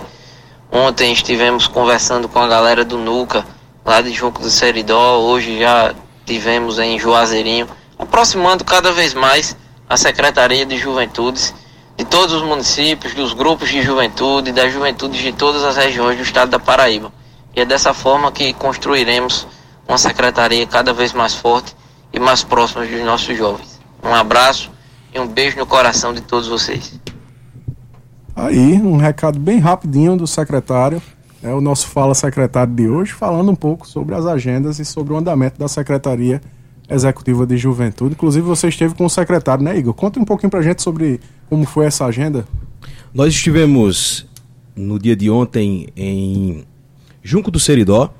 Ontem 0.71 1.11
estivemos 1.11 1.67
conversando 1.67 2.29
com 2.29 2.39
a 2.39 2.47
galera 2.47 2.85
do 2.85 2.97
NUCA, 2.97 3.45
lá 3.83 3.99
de 3.99 4.13
Junco 4.13 4.41
do 4.41 4.49
Seridó, 4.49 5.19
hoje 5.19 5.59
já 5.59 5.93
tivemos 6.25 6.79
em 6.79 6.97
Juazeirinho, 6.97 7.67
aproximando 7.99 8.63
cada 8.63 8.93
vez 8.93 9.13
mais 9.13 9.57
a 9.89 9.97
Secretaria 9.97 10.65
de 10.65 10.77
Juventudes 10.77 11.53
de 11.97 12.05
todos 12.05 12.33
os 12.33 12.41
municípios, 12.41 13.13
dos 13.13 13.33
grupos 13.33 13.67
de 13.67 13.81
juventude, 13.81 14.53
das 14.53 14.71
juventudes 14.71 15.19
de 15.19 15.33
todas 15.33 15.65
as 15.65 15.75
regiões 15.75 16.15
do 16.15 16.23
estado 16.23 16.49
da 16.49 16.59
Paraíba. 16.59 17.11
E 17.53 17.59
é 17.59 17.65
dessa 17.65 17.93
forma 17.93 18.31
que 18.31 18.53
construiremos 18.53 19.45
uma 19.85 19.97
secretaria 19.97 20.65
cada 20.65 20.93
vez 20.93 21.11
mais 21.11 21.35
forte 21.35 21.75
e 22.13 22.19
mais 22.19 22.41
próxima 22.41 22.85
dos 22.85 23.01
nossos 23.01 23.37
jovens. 23.37 23.81
Um 24.01 24.15
abraço 24.15 24.72
e 25.13 25.19
um 25.19 25.27
beijo 25.27 25.57
no 25.57 25.65
coração 25.65 26.13
de 26.13 26.21
todos 26.21 26.47
vocês. 26.47 26.99
Aí, 28.35 28.73
um 28.81 28.97
recado 28.97 29.39
bem 29.39 29.59
rapidinho 29.59 30.17
do 30.17 30.25
secretário 30.25 31.01
é 31.43 31.53
o 31.53 31.61
nosso 31.61 31.87
Fala 31.87 32.15
Secretário 32.15 32.73
de 32.73 32.87
hoje, 32.87 33.11
falando 33.11 33.51
um 33.51 33.55
pouco 33.55 33.87
sobre 33.87 34.15
as 34.15 34.25
agendas 34.25 34.79
e 34.79 34.85
sobre 34.85 35.13
o 35.13 35.17
andamento 35.17 35.59
da 35.59 35.67
Secretaria 35.67 36.41
Executiva 36.89 37.45
de 37.45 37.57
Juventude. 37.57 38.13
Inclusive, 38.13 38.45
você 38.45 38.69
esteve 38.69 38.95
com 38.95 39.05
o 39.05 39.09
secretário, 39.09 39.63
né, 39.63 39.77
Igor? 39.77 39.93
Conta 39.93 40.19
um 40.19 40.25
pouquinho 40.25 40.49
pra 40.49 40.61
gente 40.61 40.81
sobre 40.81 41.19
como 41.49 41.65
foi 41.65 41.85
essa 41.85 42.05
agenda. 42.05 42.45
Nós 43.13 43.33
estivemos 43.33 44.25
no 44.75 44.97
dia 44.97 45.15
de 45.15 45.29
ontem 45.29 45.89
em 45.95 46.63
Junco 47.21 47.51
do 47.51 47.59
Seridó, 47.59 48.13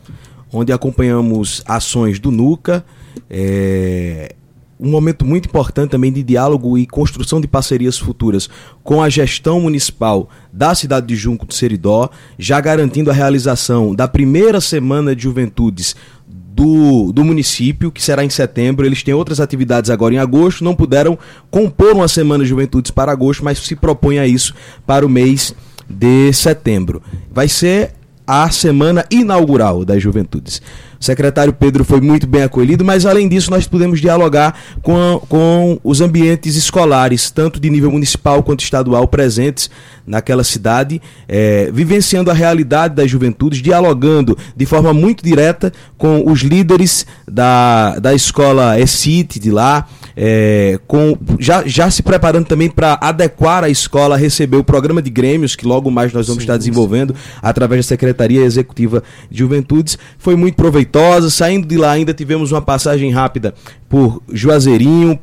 onde 0.52 0.72
acompanhamos 0.72 1.64
ações 1.66 2.20
do 2.20 2.30
NUCA, 2.30 2.86
é, 3.30 4.36
um 4.84 4.90
momento 4.90 5.26
muito 5.26 5.48
importante 5.48 5.92
também 5.92 6.12
de 6.12 6.22
diálogo 6.22 6.78
e 6.78 6.86
construção 6.86 7.40
de 7.40 7.48
parcerias 7.48 7.98
futuras 7.98 8.50
com 8.84 9.02
a 9.02 9.08
gestão 9.08 9.62
municipal 9.62 10.30
da 10.52 10.76
cidade 10.76 11.08
de 11.08 11.16
Junco 11.16 11.46
do 11.46 11.54
Seridó, 11.54 12.10
já 12.38 12.60
garantindo 12.60 13.10
a 13.10 13.14
realização 13.14 13.96
da 13.96 14.10
primeira 14.10 14.60
semana 14.60 15.16
de 15.16 15.24
juventudes 15.24 15.96
do, 16.28 17.14
do 17.14 17.24
município, 17.24 17.94
que 17.94 18.04
será 18.04 18.26
em 18.26 18.30
setembro. 18.30 18.86
Eles 18.86 19.02
têm 19.02 19.14
outras 19.14 19.40
atividades 19.40 19.90
agora 19.90 20.16
em 20.16 20.18
agosto, 20.18 20.66
não 20.66 20.76
puderam 20.76 21.18
compor 21.50 21.94
uma 21.94 22.10
semana 22.10 22.44
de 22.44 22.50
juventudes 22.50 22.92
para 22.92 23.12
agosto, 23.12 23.44
mas 23.44 23.60
se 23.60 23.78
propõe 23.78 24.20
a 24.20 24.28
isso 24.28 24.54
para 24.86 25.06
o 25.06 25.10
mês 25.10 25.56
de 25.90 26.34
setembro. 26.34 27.02
Vai 27.32 27.48
ser 27.48 27.94
a 28.28 28.50
semana 28.50 29.06
inaugural 29.10 29.86
das 29.86 30.02
juventudes. 30.02 30.62
O 31.04 31.06
secretário 31.06 31.52
Pedro 31.52 31.84
foi 31.84 32.00
muito 32.00 32.26
bem 32.26 32.44
acolhido, 32.44 32.86
mas 32.86 33.06
além 33.06 33.28
disso 33.28 33.52
nós 33.52 33.68
pudemos 33.68 34.00
dialogar 34.00 34.58
com, 34.82 35.22
com 35.28 35.78
os 35.84 36.00
ambientes 36.00 36.56
escolares, 36.56 37.30
tanto 37.30 37.60
de 37.60 37.70
nível 37.70 37.92
municipal 37.92 38.42
quanto 38.42 38.64
estadual, 38.64 39.06
presentes 39.06 39.70
naquela 40.08 40.46
cidade, 40.46 41.02
é, 41.28 41.70
vivenciando 41.74 42.32
a 42.32 42.34
realidade 42.34 42.96
das 42.96 43.12
juventudes, 43.12 43.62
dialogando 43.62 44.38
de 44.56 44.66
forma 44.66 44.94
muito 44.94 45.22
direta 45.22 45.74
com 45.98 46.24
os 46.26 46.40
líderes 46.40 47.06
da, 47.30 48.00
da 48.00 48.14
escola 48.14 48.80
ECIT 48.80 49.42
de 49.42 49.52
lá, 49.52 49.86
é, 50.16 50.80
com, 50.88 51.18
já, 51.40 51.64
já 51.66 51.90
se 51.90 52.04
preparando 52.04 52.46
também 52.46 52.70
para 52.70 52.98
adequar 53.02 53.64
a 53.64 53.70
escola 53.70 54.16
a 54.16 54.18
receber 54.18 54.58
o 54.58 54.64
programa 54.64 55.02
de 55.02 55.10
grêmios, 55.10 55.56
que 55.56 55.66
logo 55.66 55.90
mais 55.90 56.14
nós 56.14 56.28
vamos 56.28 56.44
sim, 56.44 56.48
estar 56.48 56.58
desenvolvendo 56.58 57.14
sim. 57.14 57.40
através 57.42 57.86
da 57.86 57.90
Secretaria 57.90 58.42
Executiva 58.42 59.04
de 59.30 59.40
Juventudes. 59.40 59.98
Foi 60.18 60.36
muito 60.36 60.56
proveitosa. 60.56 61.30
Saindo 61.30 61.68
de 61.68 61.78
lá, 61.78 61.92
ainda 61.92 62.14
tivemos 62.14 62.52
uma 62.52 62.62
passagem 62.62 63.12
rápida 63.12 63.54
por 63.90 64.22
Juazeirinho, 64.32 65.20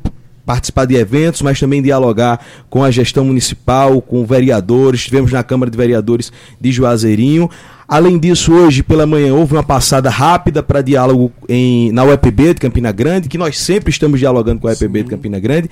participar 0.51 0.83
de 0.83 0.95
eventos, 0.95 1.41
mas 1.41 1.57
também 1.57 1.81
dialogar 1.81 2.45
com 2.69 2.83
a 2.83 2.91
gestão 2.91 3.23
municipal, 3.23 4.01
com 4.01 4.25
vereadores. 4.25 4.99
Estivemos 4.99 5.31
na 5.31 5.41
Câmara 5.43 5.71
de 5.71 5.77
Vereadores 5.77 6.29
de 6.59 6.71
Juazeirinho. 6.73 7.49
Além 7.87 8.19
disso, 8.19 8.51
hoje 8.53 8.83
pela 8.83 9.05
manhã 9.05 9.33
houve 9.33 9.53
uma 9.53 9.63
passada 9.63 10.09
rápida 10.09 10.61
para 10.61 10.81
diálogo 10.81 11.31
em, 11.47 11.89
na 11.93 12.03
UEPB 12.03 12.53
de 12.53 12.59
Campina 12.59 12.91
Grande, 12.91 13.29
que 13.29 13.37
nós 13.37 13.57
sempre 13.57 13.91
estamos 13.91 14.19
dialogando 14.19 14.59
com 14.59 14.67
a 14.67 14.71
UEPB 14.71 14.99
Sim. 14.99 15.03
de 15.05 15.09
Campina 15.09 15.39
Grande. 15.39 15.69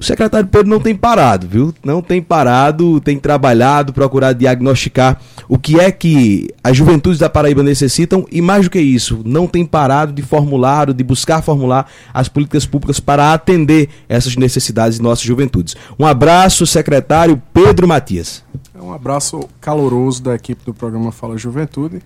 O 0.00 0.04
secretário 0.04 0.48
Pedro 0.48 0.70
não 0.70 0.80
tem 0.80 0.96
parado, 0.96 1.46
viu? 1.46 1.74
Não 1.84 2.00
tem 2.00 2.22
parado, 2.22 3.02
tem 3.02 3.18
trabalhado, 3.18 3.92
procurado 3.92 4.38
diagnosticar 4.38 5.20
o 5.46 5.58
que 5.58 5.78
é 5.78 5.92
que 5.92 6.48
as 6.64 6.74
juventudes 6.74 7.18
da 7.18 7.28
Paraíba 7.28 7.62
necessitam 7.62 8.24
e 8.32 8.40
mais 8.40 8.64
do 8.64 8.70
que 8.70 8.80
isso, 8.80 9.20
não 9.26 9.46
tem 9.46 9.66
parado 9.66 10.10
de 10.10 10.22
formular 10.22 10.88
ou 10.88 10.94
de 10.94 11.04
buscar 11.04 11.42
formular 11.42 11.86
as 12.14 12.28
políticas 12.28 12.64
públicas 12.64 12.98
para 12.98 13.34
atender 13.34 13.90
essas 14.08 14.36
necessidades 14.36 14.96
de 14.96 15.02
nossas 15.02 15.24
juventudes. 15.24 15.76
Um 15.98 16.06
abraço, 16.06 16.66
secretário 16.66 17.42
Pedro 17.52 17.86
Matias. 17.86 18.42
É 18.74 18.80
um 18.80 18.94
abraço 18.94 19.40
caloroso 19.60 20.22
da 20.22 20.34
equipe 20.34 20.64
do 20.64 20.72
programa 20.72 21.12
Fala 21.12 21.36
Juventude, 21.36 22.00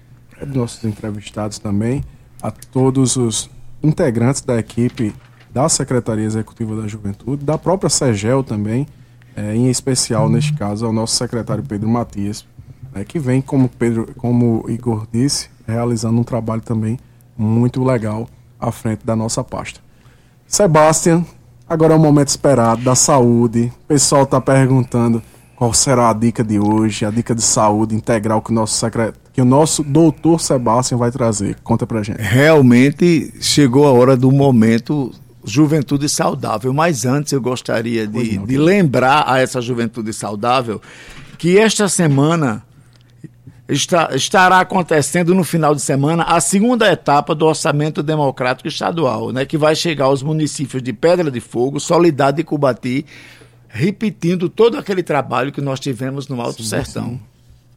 dos 0.44 0.56
nossos 0.56 0.82
entrevistados 0.82 1.60
também, 1.60 2.02
a 2.42 2.50
todos 2.50 3.14
os 3.14 3.48
integrantes 3.80 4.40
da 4.40 4.58
equipe 4.58 5.14
da 5.54 5.68
Secretaria 5.68 6.24
Executiva 6.24 6.74
da 6.74 6.88
Juventude, 6.88 7.44
da 7.44 7.56
própria 7.56 7.88
SEGEL 7.88 8.42
também, 8.42 8.88
é, 9.36 9.54
em 9.54 9.70
especial, 9.70 10.28
neste 10.28 10.52
caso, 10.52 10.84
ao 10.84 10.92
nosso 10.92 11.14
secretário 11.14 11.62
Pedro 11.62 11.88
Matias, 11.88 12.44
é, 12.92 13.04
que 13.04 13.20
vem, 13.20 13.40
como, 13.40 13.68
Pedro, 13.68 14.12
como 14.16 14.64
Igor 14.68 15.06
disse, 15.12 15.48
realizando 15.64 16.18
um 16.20 16.24
trabalho 16.24 16.60
também 16.60 16.98
muito 17.38 17.84
legal 17.84 18.28
à 18.58 18.72
frente 18.72 19.06
da 19.06 19.14
nossa 19.14 19.44
pasta. 19.44 19.78
Sebastião, 20.44 21.24
agora 21.68 21.94
é 21.94 21.96
o 21.96 22.00
momento 22.00 22.28
esperado 22.28 22.82
da 22.82 22.96
saúde. 22.96 23.72
O 23.84 23.86
pessoal 23.86 24.24
está 24.24 24.40
perguntando 24.40 25.22
qual 25.54 25.72
será 25.72 26.10
a 26.10 26.12
dica 26.12 26.42
de 26.42 26.58
hoje, 26.58 27.04
a 27.04 27.10
dica 27.10 27.32
de 27.32 27.42
saúde 27.42 27.94
integral 27.94 28.42
que 28.42 28.50
o 28.50 28.54
nosso 28.54 28.74
secretário, 28.74 29.20
que 29.32 29.40
o 29.40 29.44
nosso 29.44 29.84
doutor 29.84 30.40
Sebastião 30.40 30.98
vai 30.98 31.12
trazer. 31.12 31.56
Conta 31.62 31.86
pra 31.86 32.02
gente. 32.02 32.20
Realmente 32.20 33.32
chegou 33.40 33.86
a 33.86 33.92
hora 33.92 34.16
do 34.16 34.30
momento 34.32 35.12
juventude 35.44 36.08
saudável, 36.08 36.72
mas 36.72 37.04
antes 37.04 37.32
eu 37.32 37.40
gostaria 37.40 38.06
de, 38.06 38.38
não, 38.38 38.46
de 38.46 38.56
lembrar 38.56 39.24
a 39.26 39.40
essa 39.40 39.60
juventude 39.60 40.12
saudável 40.12 40.80
que 41.38 41.58
esta 41.58 41.88
semana 41.88 42.64
está, 43.68 44.10
estará 44.14 44.60
acontecendo 44.60 45.34
no 45.34 45.44
final 45.44 45.74
de 45.74 45.80
semana 45.80 46.22
a 46.24 46.40
segunda 46.40 46.90
etapa 46.90 47.34
do 47.34 47.46
Orçamento 47.46 48.02
Democrático 48.02 48.68
Estadual, 48.68 49.32
né, 49.32 49.44
que 49.44 49.58
vai 49.58 49.74
chegar 49.74 50.06
aos 50.06 50.22
municípios 50.22 50.82
de 50.82 50.92
Pedra 50.92 51.30
de 51.30 51.40
Fogo, 51.40 51.80
Solidade 51.80 52.40
e 52.40 52.44
Cubati, 52.44 53.04
repetindo 53.68 54.48
todo 54.48 54.78
aquele 54.78 55.02
trabalho 55.02 55.52
que 55.52 55.60
nós 55.60 55.80
tivemos 55.80 56.28
no 56.28 56.40
Alto 56.40 56.62
sim, 56.62 56.68
Sertão. 56.68 57.04
Sim. 57.04 57.20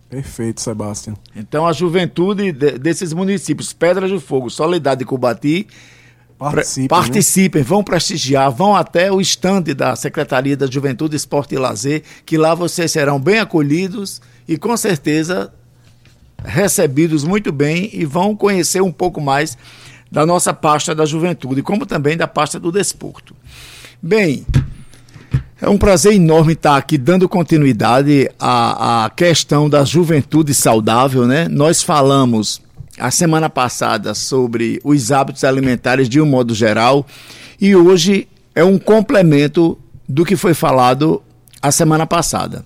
Perfeito, 0.10 0.62
Sebastião. 0.62 1.18
Então, 1.36 1.68
a 1.68 1.74
juventude 1.74 2.54
de, 2.54 2.78
desses 2.78 3.12
municípios, 3.12 3.74
Pedra 3.74 4.08
de 4.08 4.20
Fogo, 4.20 4.50
Soledade 4.50 5.04
e 5.04 5.06
Cubati, 5.06 5.68
participem, 6.38 6.88
participem 6.88 7.62
né? 7.62 7.68
vão 7.68 7.84
prestigiar, 7.84 8.52
vão 8.52 8.76
até 8.76 9.12
o 9.12 9.20
estande 9.20 9.74
da 9.74 9.96
Secretaria 9.96 10.56
da 10.56 10.68
Juventude, 10.68 11.16
Esporte 11.16 11.56
e 11.56 11.58
Lazer, 11.58 12.04
que 12.26 12.38
lá 12.38 12.54
vocês 12.54 12.92
serão 12.92 13.20
bem 13.20 13.40
acolhidos 13.40 14.22
e 14.48 14.58
com 14.58 14.76
certeza 14.78 15.52
recebidos 16.44 17.24
muito 17.24 17.52
bem 17.52 17.90
e 17.92 18.06
vão 18.06 18.36
conhecer 18.36 18.82
um 18.82 18.92
pouco 18.92 19.20
mais 19.20 19.58
da 20.12 20.26
nossa 20.26 20.54
pasta 20.54 20.96
da 20.96 21.06
juventude, 21.06 21.62
como 21.62 21.86
também 21.86 22.16
da 22.16 22.28
pasta 22.28 22.60
do 22.60 22.72
desporto. 22.72 23.36
Bem, 24.02 24.46
é 25.60 25.68
um 25.68 25.78
prazer 25.78 26.14
enorme 26.14 26.54
estar 26.54 26.78
aqui 26.78 26.98
dando 26.98 27.28
continuidade 27.28 28.30
à, 28.40 29.06
à 29.06 29.10
questão 29.10 29.70
da 29.70 29.84
juventude 29.84 30.54
saudável, 30.54 31.26
né? 31.26 31.48
Nós 31.50 31.82
falamos 31.82 32.62
a 32.98 33.12
semana 33.12 33.50
passada 33.50 34.14
sobre 34.14 34.80
os 34.84 35.12
hábitos 35.12 35.44
alimentares 35.44 36.10
de 36.10 36.20
um 36.20 36.26
modo 36.26 36.54
geral 36.56 37.06
e 37.60 37.76
hoje 37.76 38.28
é 38.56 38.64
um 38.64 38.78
complemento 38.78 39.78
do 40.08 40.26
que 40.26 40.36
foi 40.36 40.54
falado 40.54 41.22
a 41.62 41.72
semana 41.72 42.08
passada. 42.08 42.66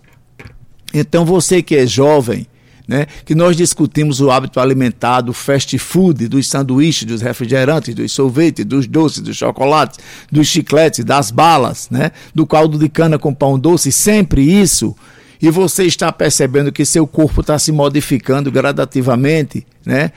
Então 0.94 1.26
você 1.26 1.62
que 1.62 1.76
é 1.76 1.86
jovem, 1.86 2.48
né? 2.88 3.08
Que 3.26 3.34
nós 3.34 3.56
discutimos 3.56 4.20
o 4.20 4.30
hábito 4.30 4.60
alimentar 4.60 5.22
do 5.22 5.34
fast 5.34 5.78
food, 5.78 6.28
dos 6.28 6.48
sanduíches, 6.48 7.06
dos 7.06 7.22
refrigerantes, 7.22 7.96
dos 7.96 8.12
sorvetes, 8.12 8.66
dos 8.66 8.88
doces, 8.88 9.22
dos 9.22 9.38
chocolates, 9.38 10.00
dos 10.30 10.48
chicletes, 10.48 11.06
das 11.06 11.32
balas, 11.32 11.90
né? 11.90 12.12
Do 12.36 12.46
caldo 12.46 12.78
de 12.78 12.90
cana 12.90 13.18
com 13.18 13.34
pão 13.34 13.58
doce, 13.58 13.92
sempre 13.92 14.42
isso. 14.42 14.96
E 15.42 15.50
você 15.50 15.86
está 15.86 16.12
percebendo 16.12 16.72
que 16.72 16.86
seu 16.86 17.08
corpo 17.08 17.42
está 17.42 17.58
se 17.58 17.72
modificando 17.72 18.52
gradativamente, 18.52 19.66
né? 19.86 20.12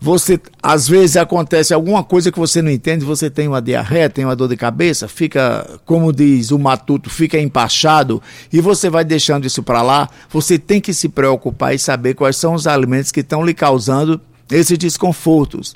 você 0.00 0.40
às 0.62 0.88
vezes 0.88 1.18
acontece 1.18 1.74
alguma 1.74 2.02
coisa 2.02 2.32
que 2.32 2.38
você 2.38 2.62
não 2.62 2.70
entende, 2.70 3.04
você 3.04 3.28
tem 3.28 3.46
uma 3.46 3.60
diarreia, 3.60 4.08
tem 4.08 4.24
uma 4.24 4.34
dor 4.34 4.48
de 4.48 4.56
cabeça, 4.56 5.06
fica, 5.06 5.78
como 5.84 6.10
diz 6.10 6.50
o 6.50 6.58
matuto, 6.58 7.10
fica 7.10 7.38
empachado 7.38 8.22
e 8.50 8.60
você 8.60 8.88
vai 8.88 9.04
deixando 9.04 9.46
isso 9.46 9.62
para 9.62 9.82
lá, 9.82 10.08
você 10.30 10.58
tem 10.58 10.80
que 10.80 10.94
se 10.94 11.08
preocupar 11.08 11.74
e 11.74 11.78
saber 11.78 12.14
quais 12.14 12.36
são 12.36 12.54
os 12.54 12.66
alimentos 12.66 13.12
que 13.12 13.20
estão 13.20 13.44
lhe 13.44 13.52
causando 13.52 14.18
esses 14.50 14.78
desconfortos. 14.78 15.74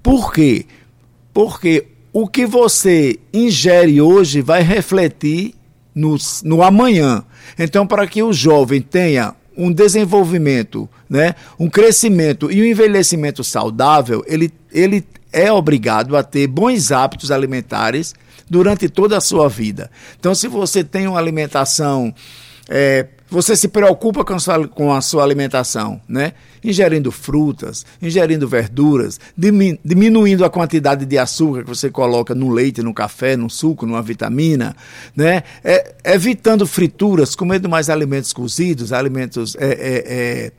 Por 0.00 0.32
quê? 0.32 0.64
Porque 1.34 1.88
o 2.12 2.28
que 2.28 2.46
você 2.46 3.18
ingere 3.34 4.00
hoje 4.00 4.42
vai 4.42 4.62
refletir 4.62 5.54
no, 5.96 6.14
no 6.44 6.62
amanhã. 6.62 7.24
Então, 7.58 7.86
para 7.86 8.06
que 8.06 8.22
o 8.22 8.30
jovem 8.30 8.82
tenha 8.82 9.34
um 9.56 9.72
desenvolvimento, 9.72 10.86
né, 11.08 11.34
um 11.58 11.70
crescimento 11.70 12.52
e 12.52 12.60
um 12.60 12.64
envelhecimento 12.66 13.42
saudável, 13.42 14.22
ele, 14.28 14.52
ele 14.70 15.02
é 15.32 15.50
obrigado 15.50 16.14
a 16.14 16.22
ter 16.22 16.46
bons 16.46 16.92
hábitos 16.92 17.30
alimentares 17.30 18.14
durante 18.48 18.90
toda 18.90 19.16
a 19.16 19.20
sua 19.20 19.48
vida. 19.48 19.90
Então, 20.20 20.34
se 20.34 20.46
você 20.46 20.84
tem 20.84 21.06
uma 21.08 21.18
alimentação 21.18 22.14
é, 22.68 23.06
você 23.28 23.56
se 23.56 23.68
preocupa 23.68 24.24
com 24.24 24.34
a, 24.34 24.38
sua, 24.38 24.68
com 24.68 24.92
a 24.92 25.00
sua 25.00 25.24
alimentação, 25.24 26.00
né? 26.08 26.32
Ingerindo 26.62 27.10
frutas, 27.10 27.84
ingerindo 28.00 28.46
verduras, 28.46 29.18
diminuindo 29.36 30.44
a 30.44 30.50
quantidade 30.50 31.04
de 31.04 31.18
açúcar 31.18 31.64
que 31.64 31.68
você 31.68 31.90
coloca 31.90 32.34
no 32.34 32.50
leite, 32.50 32.82
no 32.82 32.94
café, 32.94 33.36
no 33.36 33.50
suco, 33.50 33.84
numa 33.84 34.02
vitamina, 34.02 34.76
né? 35.14 35.42
É, 35.64 35.94
evitando 36.04 36.66
frituras, 36.66 37.34
comendo 37.34 37.68
mais 37.68 37.90
alimentos 37.90 38.32
cozidos, 38.32 38.92
alimentos 38.92 39.56
é, 39.56 39.72
é, 39.72 40.04
é 40.06 40.52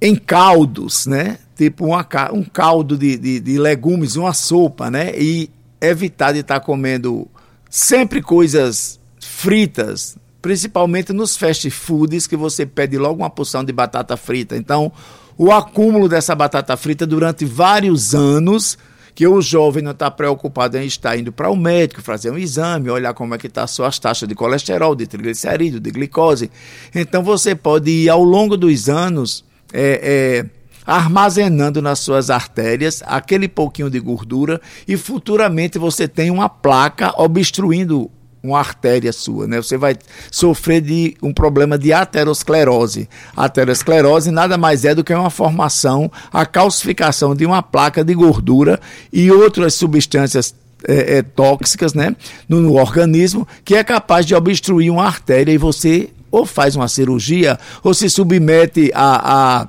em 0.00 0.14
caldos, 0.14 1.06
né? 1.06 1.38
Tipo 1.56 1.86
uma, 1.86 2.06
um 2.32 2.44
caldo 2.44 2.96
de, 2.96 3.16
de, 3.16 3.40
de 3.40 3.58
legumes, 3.58 4.16
uma 4.16 4.32
sopa, 4.32 4.90
né? 4.90 5.12
E 5.16 5.50
evitar 5.80 6.32
de 6.32 6.40
estar 6.40 6.60
comendo 6.60 7.26
sempre 7.68 8.22
coisas 8.22 9.00
fritas, 9.18 10.16
principalmente 10.44 11.10
nos 11.10 11.38
fast 11.38 11.70
foods 11.70 12.26
que 12.26 12.36
você 12.36 12.66
pede 12.66 12.98
logo 12.98 13.22
uma 13.22 13.30
porção 13.30 13.64
de 13.64 13.72
batata 13.72 14.14
frita. 14.14 14.54
Então, 14.54 14.92
o 15.38 15.50
acúmulo 15.50 16.06
dessa 16.06 16.34
batata 16.34 16.76
frita 16.76 17.06
durante 17.06 17.46
vários 17.46 18.14
anos 18.14 18.76
que 19.14 19.26
o 19.26 19.40
jovem 19.40 19.82
não 19.82 19.92
está 19.92 20.10
preocupado 20.10 20.76
em 20.76 20.84
estar 20.84 21.16
indo 21.16 21.32
para 21.32 21.48
o 21.48 21.56
médico, 21.56 22.02
fazer 22.02 22.30
um 22.30 22.36
exame, 22.36 22.90
olhar 22.90 23.14
como 23.14 23.34
é 23.34 23.38
que 23.38 23.46
está 23.46 23.62
as 23.62 23.70
suas 23.70 23.98
taxas 23.98 24.28
de 24.28 24.34
colesterol, 24.34 24.94
de 24.94 25.06
triglicerídeo, 25.06 25.80
de 25.80 25.90
glicose. 25.90 26.50
Então 26.94 27.22
você 27.22 27.54
pode 27.54 27.90
ir 27.90 28.10
ao 28.10 28.22
longo 28.22 28.54
dos 28.54 28.90
anos 28.90 29.46
é, 29.72 30.00
é, 30.02 30.46
armazenando 30.86 31.80
nas 31.80 32.00
suas 32.00 32.28
artérias 32.28 33.02
aquele 33.06 33.48
pouquinho 33.48 33.88
de 33.88 33.98
gordura 33.98 34.60
e 34.86 34.94
futuramente 34.98 35.78
você 35.78 36.06
tem 36.06 36.30
uma 36.30 36.50
placa 36.50 37.14
obstruindo 37.16 38.10
uma 38.44 38.58
artéria 38.58 39.12
sua, 39.12 39.46
né? 39.46 39.56
Você 39.56 39.76
vai 39.76 39.96
sofrer 40.30 40.82
de 40.82 41.16
um 41.22 41.32
problema 41.32 41.78
de 41.78 41.92
aterosclerose. 41.92 43.08
A 43.34 43.46
aterosclerose 43.46 44.30
nada 44.30 44.58
mais 44.58 44.84
é 44.84 44.94
do 44.94 45.02
que 45.02 45.14
uma 45.14 45.30
formação, 45.30 46.12
a 46.30 46.44
calcificação 46.44 47.34
de 47.34 47.46
uma 47.46 47.62
placa 47.62 48.04
de 48.04 48.14
gordura 48.14 48.78
e 49.10 49.30
outras 49.30 49.74
substâncias 49.74 50.54
é, 50.86 51.18
é, 51.18 51.22
tóxicas, 51.22 51.94
né, 51.94 52.14
no, 52.46 52.60
no 52.60 52.74
organismo, 52.74 53.48
que 53.64 53.74
é 53.74 53.82
capaz 53.82 54.26
de 54.26 54.34
obstruir 54.34 54.90
uma 54.90 55.06
artéria 55.06 55.52
e 55.52 55.58
você 55.58 56.10
ou 56.30 56.44
faz 56.44 56.76
uma 56.76 56.88
cirurgia 56.88 57.58
ou 57.82 57.94
se 57.94 58.10
submete 58.10 58.90
a, 58.94 59.62
a 59.62 59.68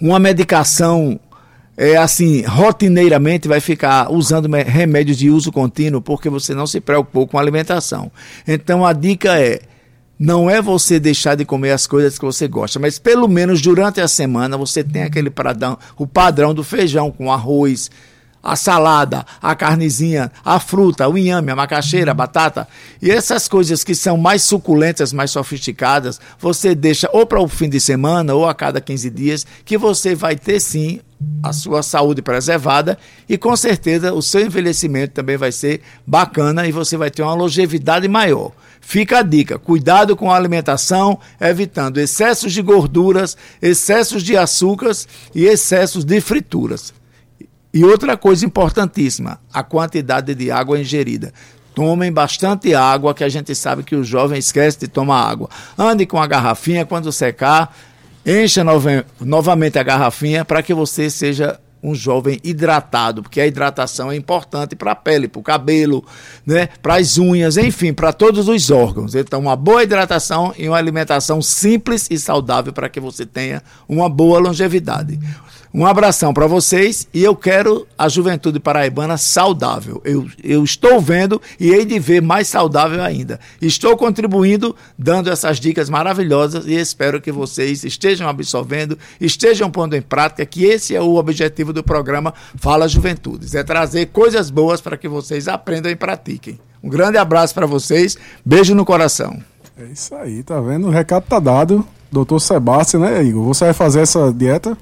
uma 0.00 0.18
medicação 0.18 1.18
é, 1.82 1.96
assim, 1.96 2.42
rotineiramente 2.42 3.48
vai 3.48 3.58
ficar 3.58 4.12
usando 4.12 4.46
remédios 4.54 5.16
de 5.16 5.30
uso 5.30 5.50
contínuo 5.50 6.02
porque 6.02 6.28
você 6.28 6.54
não 6.54 6.66
se 6.66 6.78
preocupou 6.78 7.26
com 7.26 7.38
a 7.38 7.40
alimentação. 7.40 8.12
Então 8.46 8.84
a 8.84 8.92
dica 8.92 9.40
é: 9.40 9.62
não 10.18 10.50
é 10.50 10.60
você 10.60 11.00
deixar 11.00 11.36
de 11.36 11.46
comer 11.46 11.70
as 11.70 11.86
coisas 11.86 12.18
que 12.18 12.24
você 12.26 12.46
gosta, 12.46 12.78
mas 12.78 12.98
pelo 12.98 13.26
menos 13.26 13.62
durante 13.62 13.98
a 13.98 14.06
semana 14.06 14.58
você 14.58 14.84
tem 14.84 15.04
aquele 15.04 15.30
padrão, 15.30 15.78
o 15.96 16.06
padrão 16.06 16.52
do 16.52 16.62
feijão 16.62 17.10
com 17.10 17.32
arroz, 17.32 17.90
a 18.42 18.56
salada, 18.56 19.24
a 19.40 19.54
carnezinha, 19.54 20.32
a 20.44 20.58
fruta, 20.58 21.08
o 21.08 21.16
inhame, 21.16 21.50
a 21.50 21.56
macaxeira, 21.56 22.10
a 22.10 22.14
batata. 22.14 22.66
E 23.00 23.10
essas 23.10 23.46
coisas 23.48 23.84
que 23.84 23.94
são 23.94 24.16
mais 24.16 24.42
suculentas, 24.42 25.12
mais 25.12 25.30
sofisticadas, 25.30 26.20
você 26.38 26.74
deixa 26.74 27.08
ou 27.12 27.26
para 27.26 27.40
o 27.40 27.48
fim 27.48 27.68
de 27.68 27.80
semana 27.80 28.34
ou 28.34 28.48
a 28.48 28.54
cada 28.54 28.80
15 28.80 29.10
dias, 29.10 29.46
que 29.64 29.76
você 29.76 30.14
vai 30.14 30.36
ter 30.36 30.60
sim 30.60 31.00
a 31.42 31.52
sua 31.52 31.82
saúde 31.82 32.22
preservada 32.22 32.98
e 33.28 33.36
com 33.36 33.54
certeza 33.54 34.12
o 34.12 34.22
seu 34.22 34.40
envelhecimento 34.40 35.12
também 35.12 35.36
vai 35.36 35.52
ser 35.52 35.82
bacana 36.06 36.66
e 36.66 36.72
você 36.72 36.96
vai 36.96 37.10
ter 37.10 37.22
uma 37.22 37.34
longevidade 37.34 38.08
maior. 38.08 38.52
Fica 38.80 39.18
a 39.18 39.22
dica: 39.22 39.58
cuidado 39.58 40.16
com 40.16 40.30
a 40.30 40.36
alimentação, 40.36 41.18
evitando 41.38 41.98
excessos 41.98 42.52
de 42.52 42.62
gorduras, 42.62 43.36
excessos 43.60 44.22
de 44.22 44.36
açúcares 44.36 45.06
e 45.34 45.44
excessos 45.44 46.04
de 46.04 46.20
frituras. 46.20 46.94
E 47.72 47.84
outra 47.84 48.16
coisa 48.16 48.44
importantíssima, 48.44 49.40
a 49.52 49.62
quantidade 49.62 50.34
de 50.34 50.50
água 50.50 50.78
ingerida. 50.78 51.32
Tomem 51.74 52.12
bastante 52.12 52.74
água, 52.74 53.14
que 53.14 53.22
a 53.22 53.28
gente 53.28 53.54
sabe 53.54 53.84
que 53.84 53.94
o 53.94 54.02
jovem 54.02 54.38
esquece 54.38 54.80
de 54.80 54.88
tomar 54.88 55.22
água. 55.22 55.48
Ande 55.78 56.04
com 56.04 56.20
a 56.20 56.26
garrafinha, 56.26 56.84
quando 56.84 57.12
secar, 57.12 57.74
encha 58.26 58.64
nove, 58.64 59.04
novamente 59.20 59.78
a 59.78 59.82
garrafinha 59.82 60.44
para 60.44 60.62
que 60.62 60.74
você 60.74 61.08
seja 61.08 61.60
um 61.82 61.94
jovem 61.94 62.38
hidratado, 62.44 63.22
porque 63.22 63.40
a 63.40 63.46
hidratação 63.46 64.12
é 64.12 64.16
importante 64.16 64.76
para 64.76 64.92
a 64.92 64.94
pele, 64.94 65.28
para 65.28 65.40
o 65.40 65.42
cabelo, 65.42 66.04
né, 66.44 66.68
para 66.82 66.96
as 66.96 67.16
unhas, 67.16 67.56
enfim, 67.56 67.92
para 67.92 68.12
todos 68.12 68.48
os 68.48 68.70
órgãos. 68.70 69.14
Então, 69.14 69.40
uma 69.40 69.56
boa 69.56 69.82
hidratação 69.82 70.52
e 70.58 70.68
uma 70.68 70.76
alimentação 70.76 71.40
simples 71.40 72.06
e 72.10 72.18
saudável 72.18 72.72
para 72.72 72.88
que 72.88 73.00
você 73.00 73.24
tenha 73.24 73.62
uma 73.88 74.08
boa 74.08 74.38
longevidade. 74.38 75.18
Um 75.72 75.86
abração 75.86 76.34
para 76.34 76.48
vocês 76.48 77.06
e 77.14 77.22
eu 77.22 77.36
quero 77.36 77.86
a 77.96 78.08
juventude 78.08 78.58
paraibana 78.58 79.16
saudável. 79.16 80.02
Eu, 80.04 80.26
eu 80.42 80.64
estou 80.64 81.00
vendo 81.00 81.40
e 81.60 81.70
hei 81.70 81.84
de 81.84 81.96
ver 82.00 82.20
mais 82.20 82.48
saudável 82.48 83.00
ainda. 83.00 83.38
Estou 83.62 83.96
contribuindo, 83.96 84.74
dando 84.98 85.30
essas 85.30 85.60
dicas 85.60 85.88
maravilhosas 85.88 86.66
e 86.66 86.74
espero 86.74 87.20
que 87.20 87.30
vocês 87.30 87.84
estejam 87.84 88.28
absorvendo, 88.28 88.98
estejam 89.20 89.70
pondo 89.70 89.94
em 89.94 90.02
prática, 90.02 90.44
que 90.44 90.64
esse 90.64 90.96
é 90.96 91.00
o 91.00 91.14
objetivo 91.14 91.72
do 91.72 91.84
programa 91.84 92.34
Fala 92.56 92.88
Juventudes: 92.88 93.54
é 93.54 93.62
trazer 93.62 94.06
coisas 94.06 94.50
boas 94.50 94.80
para 94.80 94.96
que 94.96 95.06
vocês 95.06 95.46
aprendam 95.46 95.92
e 95.92 95.94
pratiquem. 95.94 96.58
Um 96.82 96.88
grande 96.88 97.16
abraço 97.16 97.54
para 97.54 97.66
vocês, 97.66 98.18
beijo 98.44 98.74
no 98.74 98.84
coração. 98.84 99.40
É 99.78 99.84
isso 99.84 100.16
aí, 100.16 100.42
tá 100.42 100.60
vendo? 100.60 100.88
O 100.88 100.90
recado 100.90 101.26
tá 101.28 101.38
dado. 101.38 101.86
Doutor 102.10 102.40
Sebastião, 102.40 103.02
né, 103.02 103.22
Igor? 103.22 103.44
Você 103.44 103.66
vai 103.66 103.74
fazer 103.74 104.00
essa 104.00 104.32
dieta? 104.32 104.76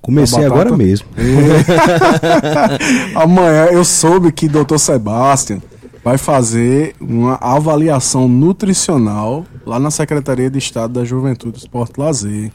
Comecei 0.00 0.44
agora 0.44 0.76
mesmo. 0.76 1.06
Amanhã 3.14 3.66
eu 3.66 3.84
soube 3.84 4.32
que 4.32 4.48
Dr. 4.48 4.78
Sebastião 4.78 5.62
vai 6.02 6.16
fazer 6.16 6.94
uma 7.00 7.38
avaliação 7.40 8.26
nutricional 8.26 9.44
lá 9.66 9.78
na 9.78 9.90
Secretaria 9.90 10.50
de 10.50 10.58
Estado 10.58 10.94
da 10.94 11.04
Juventude, 11.04 11.58
Esporte 11.58 11.92
e 11.98 12.00
Lazer. 12.00 12.52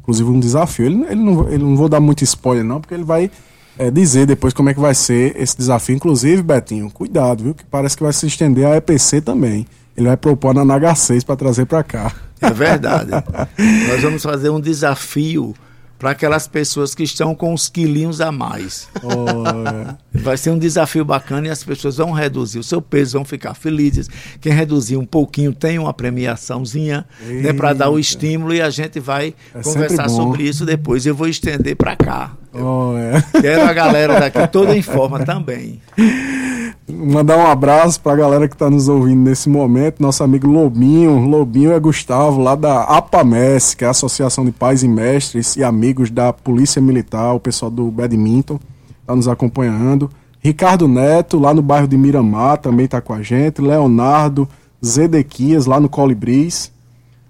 Inclusive 0.00 0.30
um 0.30 0.40
desafio. 0.40 0.86
Ele, 0.86 1.04
ele, 1.04 1.22
não, 1.22 1.48
ele 1.48 1.62
não 1.62 1.76
vou 1.76 1.88
dar 1.88 2.00
muito 2.00 2.24
spoiler 2.24 2.64
não, 2.64 2.80
porque 2.80 2.94
ele 2.94 3.04
vai 3.04 3.30
é, 3.78 3.90
dizer 3.90 4.26
depois 4.26 4.54
como 4.54 4.70
é 4.70 4.74
que 4.74 4.80
vai 4.80 4.94
ser 4.94 5.40
esse 5.40 5.56
desafio. 5.56 5.96
Inclusive, 5.96 6.42
Betinho, 6.42 6.90
cuidado, 6.90 7.44
viu? 7.44 7.54
Que 7.54 7.64
parece 7.64 7.96
que 7.96 8.02
vai 8.02 8.12
se 8.12 8.26
estender 8.26 8.66
a 8.66 8.76
EPC 8.76 9.20
também. 9.20 9.66
Ele 9.96 10.06
vai 10.06 10.16
propor 10.16 10.54
na 10.54 10.64
NH6 10.64 11.24
para 11.24 11.36
trazer 11.36 11.66
para 11.66 11.82
cá. 11.82 12.12
É 12.40 12.50
verdade. 12.50 13.10
Nós 13.88 14.02
vamos 14.02 14.22
fazer 14.22 14.50
um 14.50 14.60
desafio 14.60 15.54
para 15.98 16.10
aquelas 16.10 16.46
pessoas 16.46 16.94
que 16.94 17.02
estão 17.02 17.34
com 17.34 17.54
os 17.54 17.68
quilinhos 17.68 18.20
a 18.20 18.30
mais. 18.30 18.88
Oh. 19.02 19.96
Vai 20.12 20.36
ser 20.36 20.50
um 20.50 20.58
desafio 20.58 21.04
bacana 21.04 21.48
e 21.48 21.50
as 21.50 21.62
pessoas 21.64 21.96
vão 21.96 22.12
reduzir 22.12 22.58
o 22.58 22.64
seu 22.64 22.82
peso, 22.82 23.18
vão 23.18 23.24
ficar 23.24 23.54
felizes. 23.54 24.08
Quem 24.40 24.52
reduzir 24.52 24.96
um 24.96 25.06
pouquinho 25.06 25.52
tem 25.52 25.78
uma 25.78 25.92
premiaçãozinha 25.92 27.06
né, 27.22 27.52
para 27.52 27.72
dar 27.72 27.90
o 27.90 27.98
estímulo 27.98 28.52
e 28.52 28.60
a 28.60 28.70
gente 28.70 29.00
vai 29.00 29.34
é 29.54 29.62
conversar 29.62 30.08
sobre 30.08 30.44
isso 30.44 30.64
depois. 30.64 31.06
Eu 31.06 31.14
vou 31.14 31.28
estender 31.28 31.76
para 31.76 31.96
cá. 31.96 32.32
Oh, 32.52 32.94
é. 32.96 33.40
Quero 33.40 33.62
a 33.62 33.72
galera 33.72 34.20
daqui 34.20 34.46
toda 34.48 34.76
em 34.76 34.82
forma 34.82 35.24
também. 35.24 35.80
Mandar 36.88 37.36
um 37.36 37.46
abraço 37.46 38.00
para 38.00 38.12
a 38.12 38.16
galera 38.16 38.46
que 38.46 38.54
está 38.54 38.70
nos 38.70 38.88
ouvindo 38.88 39.28
nesse 39.28 39.48
momento. 39.48 40.00
Nosso 40.00 40.22
amigo 40.22 40.46
Lobinho. 40.46 41.18
Lobinho 41.26 41.72
é 41.72 41.80
Gustavo, 41.80 42.40
lá 42.40 42.54
da 42.54 42.84
APAMES, 42.84 43.74
que 43.74 43.84
é 43.84 43.88
a 43.88 43.90
Associação 43.90 44.44
de 44.44 44.52
Pais 44.52 44.84
e 44.84 44.88
Mestres 44.88 45.56
e 45.56 45.64
Amigos 45.64 46.10
da 46.10 46.32
Polícia 46.32 46.80
Militar, 46.80 47.34
o 47.34 47.40
pessoal 47.40 47.72
do 47.72 47.90
badminton, 47.90 48.60
está 49.00 49.16
nos 49.16 49.26
acompanhando. 49.26 50.08
Ricardo 50.38 50.86
Neto, 50.86 51.40
lá 51.40 51.52
no 51.52 51.60
bairro 51.60 51.88
de 51.88 51.96
Miramar, 51.96 52.58
também 52.58 52.84
está 52.84 53.00
com 53.00 53.12
a 53.12 53.20
gente. 53.20 53.60
Leonardo 53.60 54.48
Zedequias, 54.84 55.66
lá 55.66 55.80
no 55.80 55.88
Colibris. 55.88 56.70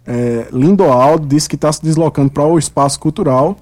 É, 0.06 0.48
Lindo 0.52 0.84
Aldo 0.84 1.26
disse 1.26 1.48
que 1.48 1.54
está 1.54 1.72
se 1.72 1.82
deslocando 1.82 2.30
para 2.30 2.44
o 2.44 2.58
espaço 2.58 3.00
cultural, 3.00 3.56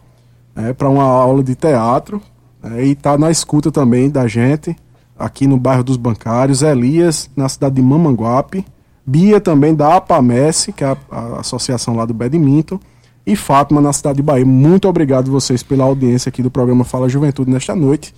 é, 0.57 0.73
para 0.73 0.89
uma 0.89 1.05
aula 1.05 1.41
de 1.41 1.55
teatro. 1.55 2.21
É, 2.65 2.85
e 2.85 2.93
está 2.93 3.17
na 3.17 3.31
escuta 3.31 3.71
também 3.71 4.11
da 4.11 4.27
gente, 4.27 4.75
aqui 5.19 5.47
no 5.47 5.57
bairro 5.57 5.85
dos 5.85 5.97
Bancários. 5.97 6.63
Elias, 6.63 7.31
na 7.37 7.49
cidade 7.49 7.77
de 7.77 7.83
Mamanguape. 7.83 8.65
Bia 9.07 9.41
também 9.41 9.75
da 9.75 9.97
APAMES, 9.97 10.69
que 10.75 10.83
é 10.83 10.87
a, 10.87 10.97
a 11.11 11.41
associação 11.41 11.95
lá 11.95 12.05
do 12.05 12.15
Badminton. 12.15 12.81
E 13.27 13.37
Fátima, 13.37 13.81
na 13.81 13.93
cidade 13.93 14.17
de 14.17 14.23
Bahia. 14.23 14.45
Muito 14.45 14.89
obrigado 14.89 15.31
vocês 15.31 15.63
pela 15.63 15.85
audiência 15.85 16.29
aqui 16.29 16.43
do 16.43 16.51
programa 16.51 16.85
Fala 16.85 17.09
Juventude 17.09 17.51
nesta 17.51 17.75
noite. 17.75 18.15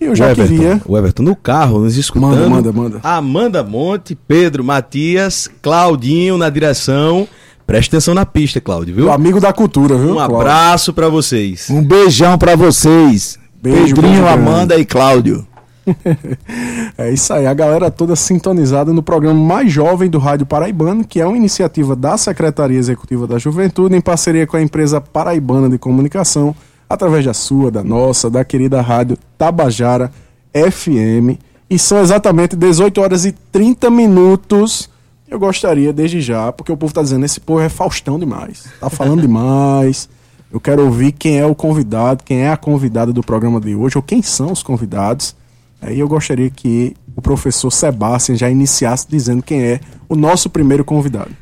Eu 0.00 0.16
já 0.16 0.26
o 0.26 0.30
Everton, 0.30 0.56
queria. 0.56 0.82
O 0.84 0.98
Everton 0.98 1.22
no 1.22 1.36
carro, 1.36 1.78
nos 1.80 1.96
escutando. 1.96 2.30
Manda, 2.30 2.48
manda, 2.48 2.72
manda. 2.72 3.00
Amanda 3.04 3.62
Monte, 3.62 4.16
Pedro 4.16 4.64
Matias, 4.64 5.48
Claudinho 5.60 6.36
na 6.36 6.50
direção. 6.50 7.28
Preste 7.64 7.88
atenção 7.88 8.12
na 8.12 8.26
pista, 8.26 8.60
Cláudio, 8.60 8.94
viu? 8.96 9.06
O 9.06 9.12
amigo 9.12 9.40
da 9.40 9.52
cultura, 9.52 9.96
viu? 9.96 10.10
Um 10.10 10.14
Cláudio? 10.14 10.36
abraço 10.36 10.92
para 10.92 11.08
vocês. 11.08 11.70
Um 11.70 11.84
beijão 11.84 12.36
para 12.36 12.56
vocês. 12.56 13.38
Beijo, 13.62 13.94
Pedrinho, 13.94 14.26
Amanda 14.26 14.76
e 14.76 14.84
Cláudio. 14.84 15.46
é 16.96 17.12
isso 17.12 17.32
aí, 17.32 17.46
a 17.46 17.54
galera 17.54 17.90
toda 17.90 18.14
sintonizada 18.14 18.92
no 18.92 19.02
programa 19.02 19.38
mais 19.38 19.72
jovem 19.72 20.08
do 20.08 20.18
Rádio 20.18 20.46
Paraibano, 20.46 21.04
que 21.04 21.20
é 21.20 21.26
uma 21.26 21.36
iniciativa 21.36 21.96
da 21.96 22.16
Secretaria 22.16 22.78
Executiva 22.78 23.26
da 23.26 23.38
Juventude, 23.38 23.96
em 23.96 24.00
parceria 24.00 24.46
com 24.46 24.56
a 24.56 24.62
empresa 24.62 25.00
Paraibana 25.00 25.68
de 25.68 25.78
Comunicação, 25.78 26.54
através 26.88 27.24
da 27.24 27.34
sua, 27.34 27.70
da 27.70 27.82
nossa, 27.82 28.30
da 28.30 28.44
querida 28.44 28.80
rádio 28.80 29.16
Tabajara 29.36 30.12
FM. 30.52 31.38
E 31.68 31.78
são 31.78 32.00
exatamente 32.00 32.54
18 32.54 33.00
horas 33.00 33.24
e 33.24 33.32
30 33.32 33.90
minutos. 33.90 34.90
Eu 35.26 35.38
gostaria, 35.38 35.92
desde 35.92 36.20
já, 36.20 36.52
porque 36.52 36.70
o 36.70 36.76
povo 36.76 36.90
está 36.90 37.02
dizendo, 37.02 37.24
esse 37.24 37.40
povo 37.40 37.60
é 37.60 37.68
Faustão 37.70 38.18
demais. 38.18 38.66
Tá 38.78 38.90
falando 38.90 39.22
demais. 39.22 40.08
Eu 40.52 40.60
quero 40.60 40.84
ouvir 40.84 41.12
quem 41.12 41.38
é 41.38 41.46
o 41.46 41.54
convidado, 41.54 42.22
quem 42.22 42.42
é 42.42 42.50
a 42.50 42.56
convidada 42.58 43.10
do 43.10 43.22
programa 43.22 43.58
de 43.58 43.74
hoje, 43.74 43.96
ou 43.96 44.02
quem 44.02 44.20
são 44.20 44.52
os 44.52 44.62
convidados. 44.62 45.34
Aí 45.82 45.98
eu 45.98 46.06
gostaria 46.06 46.48
que 46.48 46.94
o 47.16 47.20
professor 47.20 47.70
Sebastião 47.70 48.36
já 48.36 48.48
iniciasse 48.48 49.06
dizendo 49.08 49.42
quem 49.42 49.64
é 49.64 49.80
o 50.08 50.14
nosso 50.14 50.48
primeiro 50.48 50.84
convidado. 50.84 51.36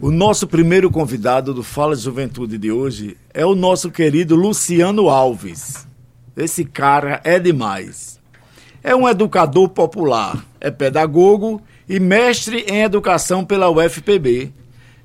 O 0.00 0.10
nosso 0.10 0.46
primeiro 0.46 0.90
convidado 0.90 1.54
do 1.54 1.62
Fala 1.62 1.94
de 1.94 2.02
Juventude 2.02 2.58
de 2.58 2.72
hoje 2.72 3.16
é 3.32 3.46
o 3.46 3.54
nosso 3.54 3.90
querido 3.90 4.34
Luciano 4.34 5.08
Alves. 5.08 5.86
Esse 6.36 6.64
cara 6.64 7.20
é 7.24 7.38
demais. 7.38 8.18
É 8.82 8.94
um 8.94 9.08
educador 9.08 9.68
popular, 9.68 10.44
é 10.60 10.70
pedagogo 10.70 11.60
e 11.88 11.98
mestre 12.00 12.64
em 12.68 12.82
educação 12.82 13.44
pela 13.44 13.70
UFPB. 13.70 14.52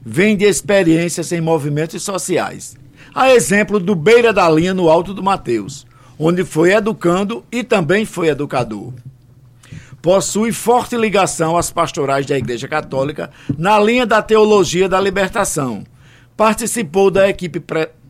Vem 0.01 0.35
de 0.35 0.45
experiências 0.45 1.31
em 1.31 1.41
movimentos 1.41 2.01
sociais. 2.01 2.75
A 3.13 3.31
exemplo 3.31 3.79
do 3.79 3.95
Beira 3.95 4.33
da 4.33 4.49
Linha 4.49 4.73
no 4.73 4.89
Alto 4.89 5.13
do 5.13 5.23
Mateus, 5.23 5.85
onde 6.17 6.43
foi 6.43 6.73
educando 6.73 7.43
e 7.51 7.63
também 7.63 8.05
foi 8.05 8.27
educador 8.29 8.93
possui 10.03 10.51
forte 10.51 10.97
ligação 10.97 11.55
às 11.55 11.71
pastorais 11.71 12.25
da 12.25 12.37
Igreja 12.37 12.67
Católica 12.67 13.31
na 13.57 13.79
linha 13.79 14.05
da 14.05 14.21
teologia 14.21 14.89
da 14.89 14.99
libertação. 14.99 15.85
Participou 16.35 17.09
da 17.09 17.29
equipe 17.29 17.63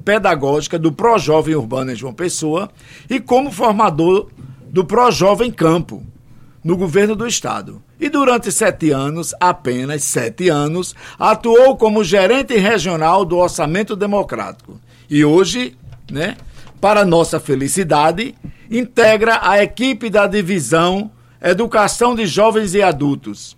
pedagógica 0.04 0.80
do 0.80 0.92
Projovem 0.92 1.56
Urbano 1.56 1.92
em 1.92 1.96
João 1.96 2.12
Pessoa 2.12 2.72
e 3.08 3.20
como 3.20 3.52
formador 3.52 4.28
do 4.72 4.84
Projovem 4.84 5.52
Campo, 5.52 6.04
no 6.64 6.76
governo 6.76 7.16
do 7.16 7.28
estado. 7.28 7.80
E 8.00 8.10
durante 8.10 8.52
sete 8.52 8.90
anos, 8.90 9.36
apenas 9.40 10.04
sete 10.04 10.50
anos, 10.50 10.96
atuou 11.20 11.78
como 11.78 12.04
gerente 12.04 12.56
regional 12.58 13.24
do 13.24 13.38
Orçamento 13.38 13.96
Democrático. 13.96 14.82
E 15.08 15.24
hoje, 15.24 15.78
né, 16.12 16.38
para 16.84 17.06
nossa 17.06 17.40
felicidade, 17.40 18.36
integra 18.70 19.40
a 19.42 19.64
equipe 19.64 20.10
da 20.10 20.28
divisão 20.28 21.10
Educação 21.42 22.14
de 22.14 22.26
Jovens 22.26 22.74
e 22.74 22.82
Adultos, 22.82 23.56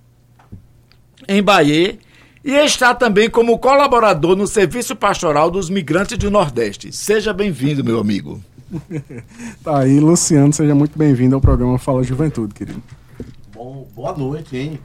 em 1.27 1.41
Bahia, 1.41 1.97
e 2.43 2.51
está 2.51 2.93
também 2.93 3.27
como 3.27 3.57
colaborador 3.57 4.35
no 4.35 4.45
Serviço 4.45 4.95
Pastoral 4.95 5.49
dos 5.49 5.71
Migrantes 5.71 6.19
do 6.19 6.29
Nordeste. 6.29 6.91
Seja 6.91 7.33
bem-vindo, 7.33 7.83
meu 7.83 7.99
amigo. 7.99 8.39
tá 9.63 9.79
aí, 9.79 9.99
Luciano, 9.99 10.53
seja 10.53 10.75
muito 10.75 10.95
bem-vindo 10.95 11.33
ao 11.33 11.41
programa 11.41 11.79
Fala 11.79 12.03
Juventude, 12.03 12.53
querido. 12.53 12.83
Bom, 13.51 13.87
boa 13.95 14.15
noite, 14.15 14.55
hein? 14.55 14.79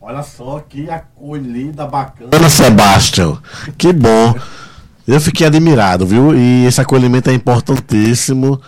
Olha 0.00 0.22
só 0.22 0.60
que 0.60 0.88
acolhida 0.88 1.84
bacana, 1.84 2.48
Sebastião. 2.48 3.42
Que 3.76 3.92
bom. 3.92 4.36
Eu 5.06 5.20
fiquei 5.20 5.46
admirado, 5.46 6.06
viu? 6.06 6.34
E 6.34 6.64
esse 6.66 6.80
acolhimento 6.80 7.28
é 7.30 7.34
importantíssimo. 7.34 8.60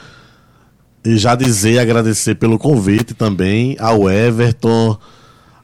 E 1.04 1.16
já 1.16 1.34
dizer, 1.34 1.78
agradecer 1.78 2.34
pelo 2.34 2.58
convite 2.58 3.12
também 3.12 3.76
ao 3.78 4.10
Everton, 4.10 4.98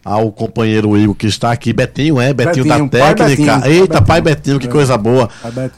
ao 0.05 0.31
companheiro 0.31 0.97
Igor 0.97 1.15
que 1.15 1.27
está 1.27 1.51
aqui, 1.51 1.73
Betinho, 1.73 2.21
é, 2.21 2.33
Betinho, 2.33 2.65
Betinho 2.65 2.91
da 2.91 3.15
técnica. 3.15 3.57
Betinho, 3.57 3.73
Eita, 3.73 4.03
pai 4.03 4.03
Betinho, 4.03 4.07
pai 4.07 4.21
Betinho 4.21 4.59
que 4.59 4.67
é. 4.67 4.71
coisa 4.71 4.99
boa. 4.99 5.29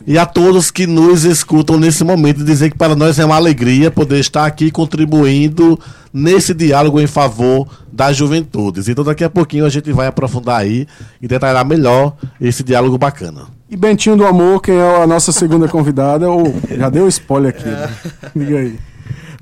E 0.07 0.19
a 0.19 0.27
todos 0.27 0.71
que 0.71 0.87
nos 0.87 1.25
escutam 1.25 1.79
nesse 1.79 2.03
momento, 2.03 2.45
dizer 2.45 2.71
que 2.71 2.77
para 2.77 2.97
nós 2.97 3.19
é 3.19 3.25
uma 3.25 3.37
alegria 3.37 3.91
poder 3.91 4.19
estar 4.19 4.47
aqui 4.47 4.71
contribuindo 4.71 5.79
nesse 6.13 6.53
diálogo 6.53 7.01
em 7.01 7.07
favor 7.07 7.67
das 7.93 8.17
juventudes. 8.17 8.89
Então 8.89 9.05
daqui 9.05 9.25
a 9.25 9.31
pouquinho 9.31 9.65
a 9.65 9.69
gente 9.69 9.91
vai 9.93 10.07
aprofundar 10.07 10.61
aí 10.61 10.87
e 11.21 11.29
detalhar 11.29 11.65
melhor 11.65 12.15
esse 12.41 12.63
diálogo 12.63 12.99
bacana. 12.99 13.47
E 13.71 13.77
Bentinho 13.77 14.17
do 14.17 14.27
Amor, 14.27 14.61
quem 14.61 14.75
é 14.75 15.03
a 15.03 15.07
nossa 15.07 15.33
segunda 15.33 15.67
convidada, 15.67 16.29
ou 16.29 16.55
já 16.77 16.91
deu 16.91 17.09
spoiler 17.09 17.51
aqui, 17.51 17.69
né? 17.69 17.91
Liga 18.37 18.59
aí. 18.59 18.79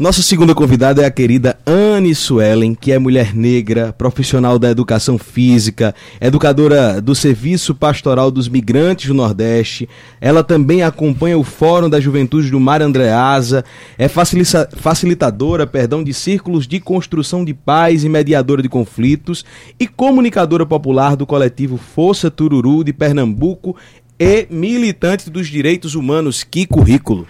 Nossa 0.01 0.23
segunda 0.23 0.55
convidada 0.55 1.03
é 1.03 1.05
a 1.05 1.11
querida 1.11 1.59
Anne 1.67 2.15
Suelen, 2.15 2.75
que 2.75 2.91
é 2.91 2.99
mulher 2.99 3.37
negra, 3.37 3.93
profissional 3.93 4.59
da 4.59 4.71
educação 4.71 5.19
física, 5.19 5.95
educadora 6.19 7.03
do 7.03 7.15
Serviço 7.15 7.75
Pastoral 7.75 8.31
dos 8.31 8.49
Migrantes 8.49 9.09
do 9.09 9.15
Nordeste. 9.15 9.87
Ela 10.19 10.43
também 10.43 10.83
acompanha 10.83 11.37
o 11.37 11.45
Fórum 11.45 11.91
da 11.91 12.01
Juventude 12.01 12.51
do 12.51 12.59
Mar 12.59 12.81
Andreasa, 12.81 13.63
é 13.99 14.09
facilitadora, 14.09 15.67
perdão, 15.67 16.03
de 16.03 16.15
círculos 16.15 16.67
de 16.67 16.81
construção 16.81 17.45
de 17.45 17.53
paz 17.53 18.03
e 18.03 18.09
mediadora 18.09 18.63
de 18.63 18.71
conflitos 18.71 19.45
e 19.79 19.87
comunicadora 19.87 20.65
popular 20.65 21.15
do 21.15 21.27
coletivo 21.27 21.77
Força 21.77 22.31
Tururu 22.31 22.83
de 22.83 22.95
Pernambuco 22.95 23.77
e 24.19 24.47
militante 24.49 25.29
dos 25.29 25.47
direitos 25.47 25.95
humanos. 25.95 26.43
Que 26.43 26.65
currículo! 26.65 27.27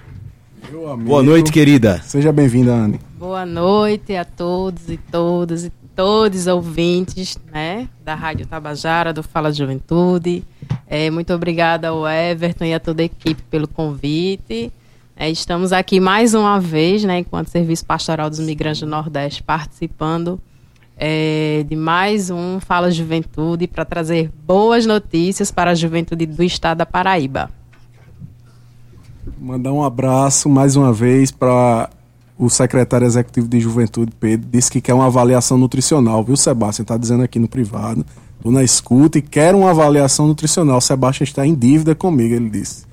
Boa 0.70 1.22
noite, 1.22 1.50
querida. 1.50 2.00
Seja 2.02 2.30
bem-vinda, 2.30 2.72
Anne. 2.72 3.00
Boa 3.18 3.44
noite 3.44 4.14
a 4.14 4.24
todos 4.24 4.88
e 4.88 4.96
todas 4.96 5.64
e 5.64 5.72
todos 5.96 6.46
ouvintes, 6.46 7.36
né, 7.52 7.88
da 8.04 8.14
Rádio 8.14 8.46
Tabajara, 8.46 9.12
do 9.12 9.22
Fala 9.22 9.52
Juventude. 9.52 10.44
É, 10.86 11.10
muito 11.10 11.32
obrigada 11.34 11.88
ao 11.88 12.08
Everton 12.08 12.64
e 12.64 12.74
a 12.74 12.78
toda 12.78 13.02
a 13.02 13.04
equipe 13.04 13.42
pelo 13.50 13.66
convite. 13.66 14.72
É, 15.16 15.28
estamos 15.28 15.72
aqui 15.72 15.98
mais 15.98 16.34
uma 16.34 16.60
vez, 16.60 17.02
né, 17.02 17.18
enquanto 17.18 17.48
Serviço 17.48 17.84
Pastoral 17.84 18.30
dos 18.30 18.38
Migrantes 18.38 18.80
do 18.80 18.86
Nordeste, 18.86 19.42
participando 19.42 20.40
é, 20.96 21.64
de 21.68 21.74
mais 21.74 22.30
um 22.30 22.60
Fala 22.60 22.92
Juventude 22.92 23.66
para 23.66 23.84
trazer 23.84 24.30
boas 24.46 24.86
notícias 24.86 25.50
para 25.50 25.72
a 25.72 25.74
juventude 25.74 26.26
do 26.26 26.44
estado 26.44 26.78
da 26.78 26.86
Paraíba. 26.86 27.50
Mandar 29.38 29.72
um 29.72 29.82
abraço 29.82 30.48
mais 30.48 30.76
uma 30.76 30.92
vez 30.92 31.30
para 31.30 31.90
o 32.38 32.48
secretário 32.48 33.06
executivo 33.06 33.46
de 33.46 33.60
Juventude, 33.60 34.12
Pedro, 34.18 34.48
disse 34.50 34.70
que 34.70 34.80
quer 34.80 34.94
uma 34.94 35.06
avaliação 35.06 35.58
nutricional, 35.58 36.24
viu, 36.24 36.36
Sebastião? 36.36 36.84
Está 36.84 36.96
dizendo 36.96 37.22
aqui 37.22 37.38
no 37.38 37.46
privado. 37.46 38.04
Estou 38.36 38.50
na 38.50 38.64
escuta 38.64 39.18
e 39.18 39.22
quer 39.22 39.54
uma 39.54 39.70
avaliação 39.70 40.26
nutricional. 40.26 40.80
Sebastião 40.80 41.24
está 41.24 41.46
em 41.46 41.54
dívida 41.54 41.94
comigo, 41.94 42.34
ele 42.34 42.48
disse. 42.48 42.86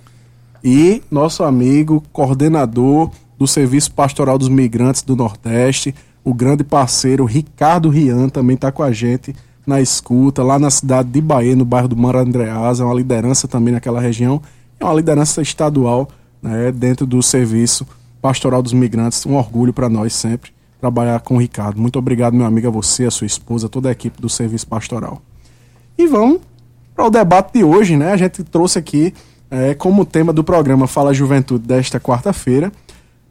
E 0.62 1.02
nosso 1.10 1.44
amigo, 1.44 2.04
coordenador 2.12 3.10
do 3.38 3.48
Serviço 3.48 3.92
Pastoral 3.92 4.38
dos 4.38 4.50
Migrantes 4.50 5.02
do 5.02 5.16
Nordeste, 5.16 5.96
o 6.24 6.34
grande 6.34 6.64
parceiro 6.64 7.24
Ricardo 7.24 7.90
Rian, 7.90 8.28
também 8.28 8.56
está 8.56 8.72
com 8.72 8.84
a 8.84 8.92
gente 8.92 9.34
na 9.66 9.80
escuta, 9.80 10.44
lá 10.44 10.58
na 10.58 10.70
cidade 10.70 11.10
de 11.10 11.22
Bahia, 11.22 11.56
no 11.56 11.66
bairro 11.66 11.88
do 11.88 11.96
Marandreasa, 11.96 12.84
é 12.84 12.86
uma 12.86 12.96
liderança 12.96 13.48
também 13.48 13.74
naquela 13.74 14.00
região, 14.00 14.42
é 14.80 14.84
uma 14.84 14.94
liderança 14.94 15.42
estadual 15.42 16.10
né, 16.42 16.72
dentro 16.72 17.06
do 17.06 17.22
serviço 17.22 17.88
pastoral 18.22 18.62
dos 18.62 18.74
migrantes, 18.74 19.26
um 19.26 19.36
orgulho 19.36 19.74
para 19.74 19.90
nós 19.90 20.14
sempre. 20.14 20.52
trabalhar 20.80 21.20
com 21.22 21.36
o 21.36 21.38
Ricardo. 21.40 21.82
Muito 21.82 21.98
obrigado, 21.98 22.36
meu 22.36 22.46
amigo, 22.46 22.68
a 22.68 22.70
você, 22.70 23.06
a 23.06 23.12
sua 23.12 23.26
esposa, 23.26 23.68
toda 23.68 23.90
a 23.90 23.92
equipe 23.92 24.22
do 24.22 24.30
Serviço 24.30 24.68
Pastoral. 24.68 25.22
E 25.98 26.06
vamos 26.06 26.40
para 26.96 27.06
o 27.06 27.10
debate 27.10 27.54
de 27.54 27.64
hoje, 27.64 27.98
né? 27.98 28.12
A 28.12 28.18
gente 28.18 28.44
trouxe 28.44 28.78
aqui 28.78 29.14
é, 29.50 29.74
como 29.74 30.06
tema 30.06 30.32
do 30.32 30.44
programa 30.44 30.88
Fala 30.88 31.14
Juventude 31.14 31.66
desta 31.66 32.00
quarta-feira. 32.00 32.72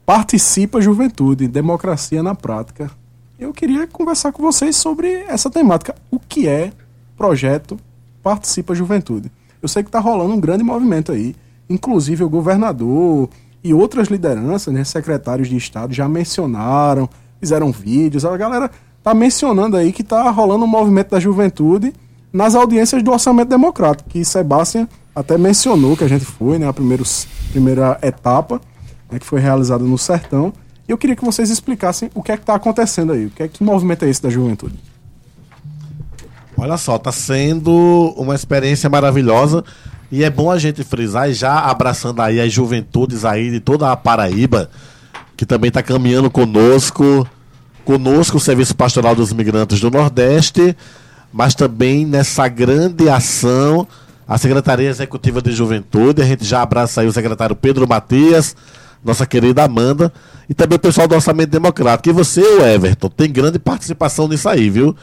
Participa 0.05 0.81
Juventude, 0.81 1.47
Democracia 1.47 2.21
na 2.21 2.35
Prática. 2.35 2.91
Eu 3.39 3.53
queria 3.53 3.85
conversar 3.87 4.31
com 4.31 4.41
vocês 4.41 4.75
sobre 4.75 5.07
essa 5.27 5.49
temática. 5.49 5.95
O 6.09 6.19
que 6.19 6.47
é 6.47 6.71
projeto 7.17 7.77
Participa 8.23 8.73
Juventude? 8.73 9.31
Eu 9.61 9.67
sei 9.67 9.83
que 9.83 9.89
está 9.89 9.99
rolando 9.99 10.33
um 10.33 10.39
grande 10.39 10.63
movimento 10.63 11.11
aí. 11.11 11.35
Inclusive 11.69 12.23
o 12.23 12.29
governador 12.29 13.29
e 13.63 13.73
outras 13.73 14.07
lideranças, 14.07 14.73
né, 14.73 14.83
secretários 14.83 15.49
de 15.49 15.57
Estado, 15.57 15.93
já 15.93 16.07
mencionaram, 16.07 17.09
fizeram 17.39 17.71
vídeos. 17.71 18.23
A 18.23 18.35
galera 18.37 18.71
está 18.97 19.13
mencionando 19.13 19.75
aí 19.77 19.91
que 19.91 20.01
está 20.01 20.29
rolando 20.29 20.65
um 20.65 20.67
movimento 20.67 21.11
da 21.11 21.19
juventude 21.19 21.93
nas 22.31 22.55
audiências 22.55 23.01
do 23.03 23.11
Orçamento 23.11 23.49
Democrático, 23.49 24.09
que 24.09 24.23
Sebastião 24.23 24.87
até 25.15 25.37
mencionou 25.37 25.97
que 25.97 26.03
a 26.03 26.07
gente 26.07 26.25
foi, 26.25 26.59
né, 26.59 26.67
a 26.67 26.73
primeira 26.73 27.97
etapa, 28.01 28.61
né, 29.09 29.17
que 29.17 29.25
foi 29.25 29.39
realizada 29.39 29.83
no 29.83 29.97
Sertão. 29.97 30.53
E 30.87 30.91
eu 30.91 30.97
queria 30.97 31.15
que 31.15 31.25
vocês 31.25 31.49
explicassem 31.49 32.09
o 32.13 32.21
que 32.21 32.31
é 32.31 32.37
que 32.37 32.43
está 32.43 32.55
acontecendo 32.55 33.11
aí, 33.11 33.25
o 33.25 33.29
que 33.29 33.43
é 33.43 33.47
que 33.47 33.63
movimento 33.63 34.05
é 34.05 34.09
esse 34.09 34.21
da 34.21 34.29
juventude. 34.29 34.77
Olha 36.55 36.77
só, 36.77 36.95
está 36.95 37.11
sendo 37.11 37.71
uma 38.17 38.33
experiência 38.33 38.89
maravilhosa 38.89 39.63
e 40.11 40.23
é 40.23 40.29
bom 40.29 40.49
a 40.49 40.57
gente 40.57 40.83
frisar, 40.83 41.31
já 41.33 41.59
abraçando 41.59 42.21
aí 42.21 42.39
as 42.39 42.51
juventudes 42.51 43.25
aí 43.25 43.51
de 43.51 43.59
toda 43.59 43.91
a 43.91 43.97
Paraíba, 43.97 44.69
que 45.35 45.45
também 45.45 45.67
está 45.67 45.83
caminhando 45.83 46.29
conosco, 46.29 47.27
conosco 47.83 48.37
o 48.37 48.39
Serviço 48.39 48.75
Pastoral 48.75 49.15
dos 49.15 49.33
Migrantes 49.33 49.79
do 49.79 49.91
Nordeste, 49.91 50.75
mas 51.31 51.53
também 51.53 52.05
nessa 52.05 52.47
grande 52.47 53.09
ação, 53.09 53.87
a 54.27 54.37
Secretaria 54.37 54.89
Executiva 54.89 55.41
de 55.41 55.51
Juventude, 55.51 56.21
a 56.21 56.25
gente 56.25 56.45
já 56.45 56.61
abraça 56.61 57.01
aí 57.01 57.07
o 57.07 57.11
secretário 57.11 57.55
Pedro 57.55 57.87
Matias, 57.87 58.55
nossa 59.03 59.25
querida 59.25 59.63
Amanda, 59.63 60.11
e 60.49 60.53
também 60.53 60.77
o 60.77 60.79
pessoal 60.79 61.07
do 61.07 61.15
Orçamento 61.15 61.49
Democrático. 61.49 62.09
E 62.09 62.13
você, 62.13 62.41
Everton, 62.41 63.09
tem 63.09 63.31
grande 63.31 63.59
participação 63.59 64.27
nisso 64.27 64.47
aí, 64.49 64.69
viu? 64.69 64.95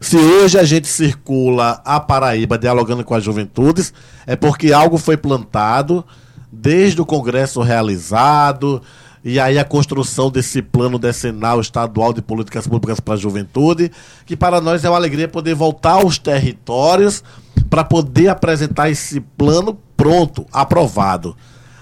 Se 0.00 0.16
hoje 0.16 0.58
a 0.58 0.64
gente 0.64 0.88
circula 0.88 1.82
a 1.84 2.00
Paraíba 2.00 2.56
dialogando 2.56 3.04
com 3.04 3.14
as 3.14 3.22
juventudes, 3.22 3.92
é 4.26 4.34
porque 4.34 4.72
algo 4.72 4.96
foi 4.96 5.14
plantado 5.14 6.02
desde 6.50 7.02
o 7.02 7.06
Congresso 7.06 7.60
realizado, 7.60 8.80
e 9.22 9.38
aí 9.38 9.58
a 9.58 9.64
construção 9.64 10.30
desse 10.30 10.62
plano 10.62 10.98
decenal 10.98 11.60
estadual 11.60 12.14
de 12.14 12.22
políticas 12.22 12.66
públicas 12.66 12.98
para 12.98 13.12
a 13.12 13.18
juventude, 13.18 13.92
que 14.24 14.34
para 14.34 14.58
nós 14.58 14.82
é 14.82 14.88
uma 14.88 14.96
alegria 14.96 15.28
poder 15.28 15.54
voltar 15.54 15.92
aos 15.92 16.18
territórios 16.18 17.22
para 17.68 17.84
poder 17.84 18.28
apresentar 18.28 18.88
esse 18.88 19.20
plano 19.20 19.78
pronto, 19.98 20.46
aprovado. 20.50 21.36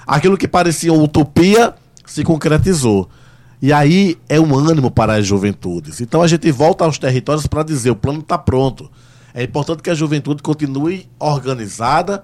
Aquilo 0.05 0.37
que 0.37 0.49
parecia 0.49 0.93
utopia 0.93 1.73
se 2.05 2.25
concretizou. 2.25 3.09
E 3.61 3.73
aí 3.73 4.17
é 4.29 4.39
um 4.39 4.57
ânimo 4.57 4.91
para 4.91 5.15
as 5.15 5.27
juventudes. 5.27 6.01
Então 6.01 6.23
a 6.23 6.29
gente 6.29 6.51
volta 6.51 6.85
aos 6.85 6.99
territórios 6.99 7.47
para 7.47 7.63
dizer: 7.63 7.91
o 7.91 7.97
plano 7.97 8.21
está 8.21 8.39
pronto. 8.39 8.91
É 9.35 9.43
importante 9.43 9.83
que 9.83 9.91
a 9.91 9.95
juventude 9.95 10.43
continue 10.43 11.09
organizada 11.19 12.23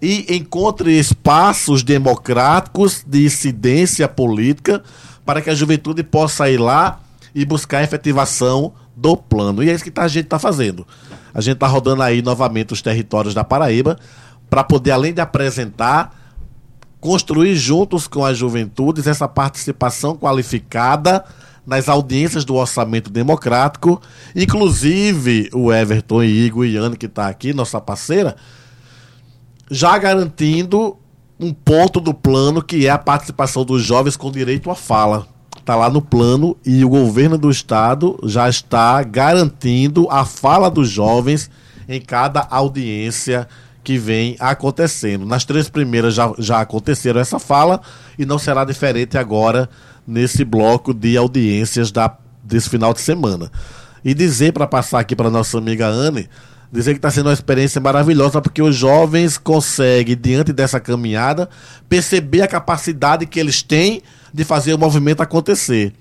e 0.00 0.36
encontre 0.36 0.96
espaços 0.96 1.82
democráticos 1.82 3.04
de 3.06 3.26
incidência 3.26 4.08
política 4.08 4.82
para 5.24 5.42
que 5.42 5.50
a 5.50 5.54
juventude 5.54 6.02
possa 6.02 6.48
ir 6.48 6.58
lá 6.58 7.00
e 7.34 7.44
buscar 7.44 7.78
a 7.78 7.82
efetivação 7.82 8.72
do 8.96 9.16
plano. 9.16 9.62
E 9.62 9.70
é 9.70 9.74
isso 9.74 9.84
que 9.84 10.00
a 10.00 10.08
gente 10.08 10.24
está 10.24 10.38
fazendo. 10.38 10.86
A 11.34 11.40
gente 11.40 11.54
está 11.54 11.66
rodando 11.66 12.02
aí 12.02 12.22
novamente 12.22 12.72
os 12.72 12.82
territórios 12.82 13.34
da 13.34 13.44
Paraíba 13.44 13.98
para 14.48 14.64
poder, 14.64 14.92
além 14.92 15.12
de 15.12 15.20
apresentar, 15.20 16.17
construir 17.00 17.54
juntos 17.56 18.06
com 18.06 18.24
as 18.24 18.36
juventudes 18.36 19.06
essa 19.06 19.28
participação 19.28 20.16
qualificada 20.16 21.24
nas 21.66 21.88
audiências 21.88 22.44
do 22.44 22.54
orçamento 22.54 23.10
democrático, 23.10 24.00
inclusive 24.34 25.50
o 25.52 25.72
Everton 25.72 26.22
e 26.22 26.46
Igor 26.46 26.64
e 26.64 26.74
Yane, 26.74 26.96
que 26.96 27.06
está 27.06 27.28
aqui, 27.28 27.52
nossa 27.52 27.78
parceira, 27.80 28.36
já 29.70 29.98
garantindo 29.98 30.96
um 31.38 31.52
ponto 31.52 32.00
do 32.00 32.14
plano 32.14 32.62
que 32.62 32.86
é 32.86 32.90
a 32.90 32.98
participação 32.98 33.64
dos 33.64 33.82
jovens 33.82 34.16
com 34.16 34.30
direito 34.30 34.70
à 34.70 34.74
fala. 34.74 35.26
Está 35.58 35.76
lá 35.76 35.90
no 35.90 36.00
plano 36.00 36.56
e 36.64 36.82
o 36.82 36.88
governo 36.88 37.36
do 37.36 37.50
estado 37.50 38.18
já 38.24 38.48
está 38.48 39.02
garantindo 39.02 40.08
a 40.10 40.24
fala 40.24 40.70
dos 40.70 40.88
jovens 40.88 41.50
em 41.86 42.00
cada 42.00 42.46
audiência 42.50 43.46
que 43.88 43.96
vem 43.96 44.36
acontecendo. 44.38 45.24
Nas 45.24 45.46
três 45.46 45.70
primeiras 45.70 46.12
já, 46.12 46.30
já 46.36 46.60
aconteceram 46.60 47.18
essa 47.18 47.38
fala 47.38 47.80
e 48.18 48.26
não 48.26 48.38
será 48.38 48.62
diferente 48.62 49.16
agora 49.16 49.66
nesse 50.06 50.44
bloco 50.44 50.92
de 50.92 51.16
audiências 51.16 51.90
da, 51.90 52.14
desse 52.44 52.68
final 52.68 52.92
de 52.92 53.00
semana. 53.00 53.50
E 54.04 54.12
dizer, 54.12 54.52
para 54.52 54.66
passar 54.66 54.98
aqui 54.98 55.16
para 55.16 55.30
nossa 55.30 55.56
amiga 55.56 55.86
Anne, 55.86 56.28
dizer 56.70 56.92
que 56.92 56.98
está 56.98 57.10
sendo 57.10 57.28
uma 57.28 57.32
experiência 57.32 57.80
maravilhosa 57.80 58.42
porque 58.42 58.60
os 58.60 58.76
jovens 58.76 59.38
conseguem, 59.38 60.14
diante 60.14 60.52
dessa 60.52 60.78
caminhada, 60.78 61.48
perceber 61.88 62.42
a 62.42 62.46
capacidade 62.46 63.24
que 63.24 63.40
eles 63.40 63.62
têm 63.62 64.02
de 64.34 64.44
fazer 64.44 64.74
o 64.74 64.78
movimento 64.78 65.22
acontecer. 65.22 65.94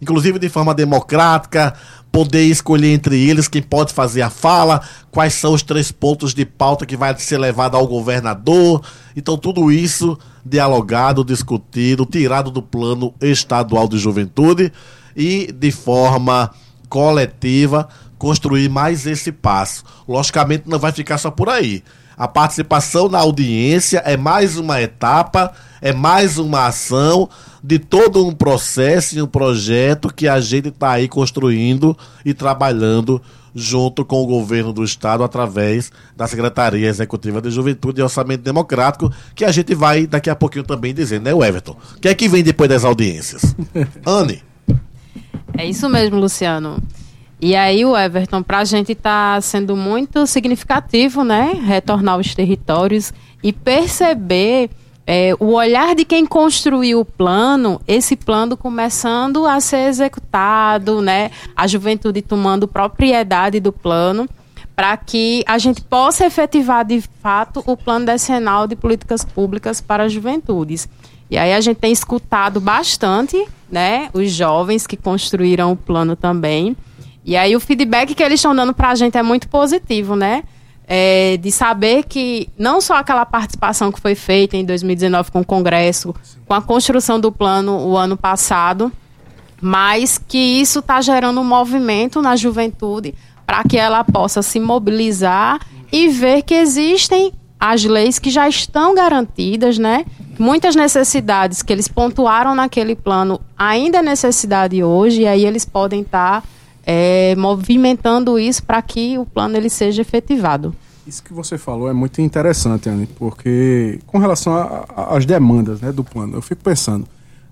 Inclusive 0.00 0.38
de 0.38 0.48
forma 0.48 0.74
democrática, 0.74 1.74
poder 2.10 2.44
escolher 2.44 2.92
entre 2.92 3.28
eles 3.28 3.48
quem 3.48 3.62
pode 3.62 3.92
fazer 3.92 4.22
a 4.22 4.30
fala, 4.30 4.80
quais 5.10 5.34
são 5.34 5.52
os 5.52 5.62
três 5.62 5.92
pontos 5.92 6.34
de 6.34 6.44
pauta 6.44 6.86
que 6.86 6.96
vai 6.96 7.16
ser 7.18 7.38
levado 7.38 7.76
ao 7.76 7.86
governador. 7.86 8.82
Então, 9.14 9.36
tudo 9.36 9.70
isso 9.70 10.18
dialogado, 10.44 11.24
discutido, 11.24 12.06
tirado 12.06 12.50
do 12.50 12.62
plano 12.62 13.14
estadual 13.20 13.86
de 13.86 13.98
juventude 13.98 14.72
e 15.14 15.52
de 15.52 15.70
forma 15.70 16.50
coletiva 16.88 17.88
construir 18.18 18.68
mais 18.68 19.06
esse 19.06 19.32
passo. 19.32 19.84
Logicamente, 20.06 20.64
não 20.66 20.78
vai 20.78 20.92
ficar 20.92 21.18
só 21.18 21.30
por 21.30 21.48
aí. 21.48 21.82
A 22.20 22.28
participação 22.28 23.08
na 23.08 23.18
audiência 23.18 24.02
é 24.04 24.14
mais 24.14 24.58
uma 24.58 24.78
etapa, 24.78 25.54
é 25.80 25.90
mais 25.90 26.36
uma 26.36 26.66
ação 26.66 27.30
de 27.64 27.78
todo 27.78 28.26
um 28.26 28.30
processo 28.30 29.16
e 29.16 29.22
um 29.22 29.26
projeto 29.26 30.12
que 30.12 30.28
a 30.28 30.38
gente 30.38 30.68
está 30.68 30.90
aí 30.90 31.08
construindo 31.08 31.96
e 32.22 32.34
trabalhando 32.34 33.22
junto 33.54 34.04
com 34.04 34.22
o 34.22 34.26
governo 34.26 34.70
do 34.70 34.84
estado 34.84 35.24
através 35.24 35.90
da 36.14 36.26
Secretaria 36.26 36.88
Executiva 36.88 37.40
de 37.40 37.50
Juventude 37.50 38.02
e 38.02 38.04
Orçamento 38.04 38.42
Democrático, 38.42 39.10
que 39.34 39.42
a 39.42 39.50
gente 39.50 39.74
vai 39.74 40.06
daqui 40.06 40.28
a 40.28 40.36
pouquinho 40.36 40.64
também 40.64 40.92
dizer, 40.92 41.22
né, 41.22 41.30
Everton? 41.30 41.74
O 41.96 42.00
que 42.00 42.08
é 42.08 42.14
que 42.14 42.28
vem 42.28 42.44
depois 42.44 42.68
das 42.68 42.84
audiências? 42.84 43.56
Anne. 44.04 44.42
É 45.56 45.64
isso 45.64 45.88
mesmo, 45.88 46.20
Luciano. 46.20 46.82
E 47.40 47.56
aí 47.56 47.86
o 47.86 47.96
Everton, 47.96 48.42
para 48.42 48.58
a 48.58 48.64
gente 48.64 48.92
está 48.92 49.40
sendo 49.40 49.74
muito 49.74 50.26
significativo, 50.26 51.24
né? 51.24 51.52
Retornar 51.64 52.16
aos 52.16 52.34
territórios 52.34 53.14
e 53.42 53.50
perceber 53.50 54.68
é, 55.06 55.34
o 55.40 55.54
olhar 55.54 55.94
de 55.94 56.04
quem 56.04 56.26
construiu 56.26 57.00
o 57.00 57.04
plano, 57.04 57.80
esse 57.88 58.14
plano 58.14 58.56
começando 58.56 59.46
a 59.46 59.58
ser 59.58 59.88
executado, 59.88 61.00
né? 61.00 61.30
A 61.56 61.66
juventude 61.66 62.20
tomando 62.20 62.68
propriedade 62.68 63.58
do 63.58 63.72
plano 63.72 64.28
para 64.76 64.96
que 64.96 65.42
a 65.46 65.58
gente 65.58 65.80
possa 65.80 66.26
efetivar 66.26 66.84
de 66.84 67.02
fato 67.22 67.62
o 67.66 67.76
plano 67.76 68.06
decenal 68.06 68.66
de 68.66 68.76
políticas 68.76 69.24
públicas 69.24 69.80
para 69.80 70.04
as 70.04 70.12
juventudes. 70.12 70.88
E 71.30 71.38
aí 71.38 71.52
a 71.52 71.60
gente 71.60 71.78
tem 71.78 71.92
escutado 71.92 72.60
bastante, 72.60 73.46
né, 73.70 74.10
os 74.12 74.30
jovens 74.30 74.86
que 74.86 74.96
construíram 74.96 75.72
o 75.72 75.76
plano 75.76 76.16
também. 76.16 76.76
E 77.24 77.36
aí 77.36 77.54
o 77.54 77.60
feedback 77.60 78.14
que 78.14 78.22
eles 78.22 78.40
estão 78.40 78.54
dando 78.54 78.72
para 78.72 78.90
a 78.90 78.94
gente 78.94 79.16
é 79.16 79.22
muito 79.22 79.48
positivo, 79.48 80.16
né? 80.16 80.42
é, 80.92 81.36
de 81.36 81.52
saber 81.52 82.02
que 82.02 82.48
não 82.58 82.80
só 82.80 82.94
aquela 82.94 83.24
participação 83.24 83.92
que 83.92 84.00
foi 84.00 84.16
feita 84.16 84.56
em 84.56 84.64
2019 84.64 85.30
com 85.30 85.40
o 85.42 85.44
Congresso, 85.44 86.12
com 86.44 86.52
a 86.52 86.60
construção 86.60 87.20
do 87.20 87.30
plano 87.30 87.78
o 87.86 87.96
ano 87.96 88.16
passado, 88.16 88.90
mas 89.60 90.18
que 90.18 90.36
isso 90.36 90.80
está 90.80 91.00
gerando 91.00 91.40
um 91.40 91.44
movimento 91.44 92.20
na 92.20 92.34
juventude 92.34 93.14
para 93.46 93.62
que 93.62 93.78
ela 93.78 94.02
possa 94.02 94.42
se 94.42 94.58
mobilizar 94.58 95.60
e 95.92 96.08
ver 96.08 96.42
que 96.42 96.54
existem 96.54 97.32
as 97.58 97.84
leis 97.84 98.18
que 98.18 98.30
já 98.30 98.48
estão 98.48 98.92
garantidas, 98.92 99.78
né? 99.78 100.04
Muitas 100.40 100.74
necessidades 100.74 101.62
que 101.62 101.72
eles 101.72 101.86
pontuaram 101.86 102.52
naquele 102.52 102.96
plano 102.96 103.40
ainda 103.56 103.98
é 103.98 104.02
necessidade 104.02 104.82
hoje, 104.82 105.22
e 105.22 105.26
aí 105.28 105.46
eles 105.46 105.64
podem 105.64 106.00
estar. 106.00 106.40
Tá 106.40 106.48
é, 106.84 107.34
movimentando 107.36 108.38
isso 108.38 108.62
para 108.62 108.80
que 108.82 109.18
o 109.18 109.26
plano 109.26 109.56
ele 109.56 109.70
seja 109.70 110.02
efetivado. 110.02 110.74
Isso 111.06 111.22
que 111.22 111.32
você 111.32 111.58
falou 111.58 111.88
é 111.88 111.92
muito 111.92 112.20
interessante, 112.20 112.88
Anne, 112.88 113.06
porque 113.06 113.98
com 114.06 114.18
relação 114.18 114.54
às 114.96 115.26
demandas 115.26 115.80
né, 115.80 115.90
do 115.90 116.04
plano, 116.04 116.36
eu 116.36 116.42
fico 116.42 116.62
pensando, 116.62 117.06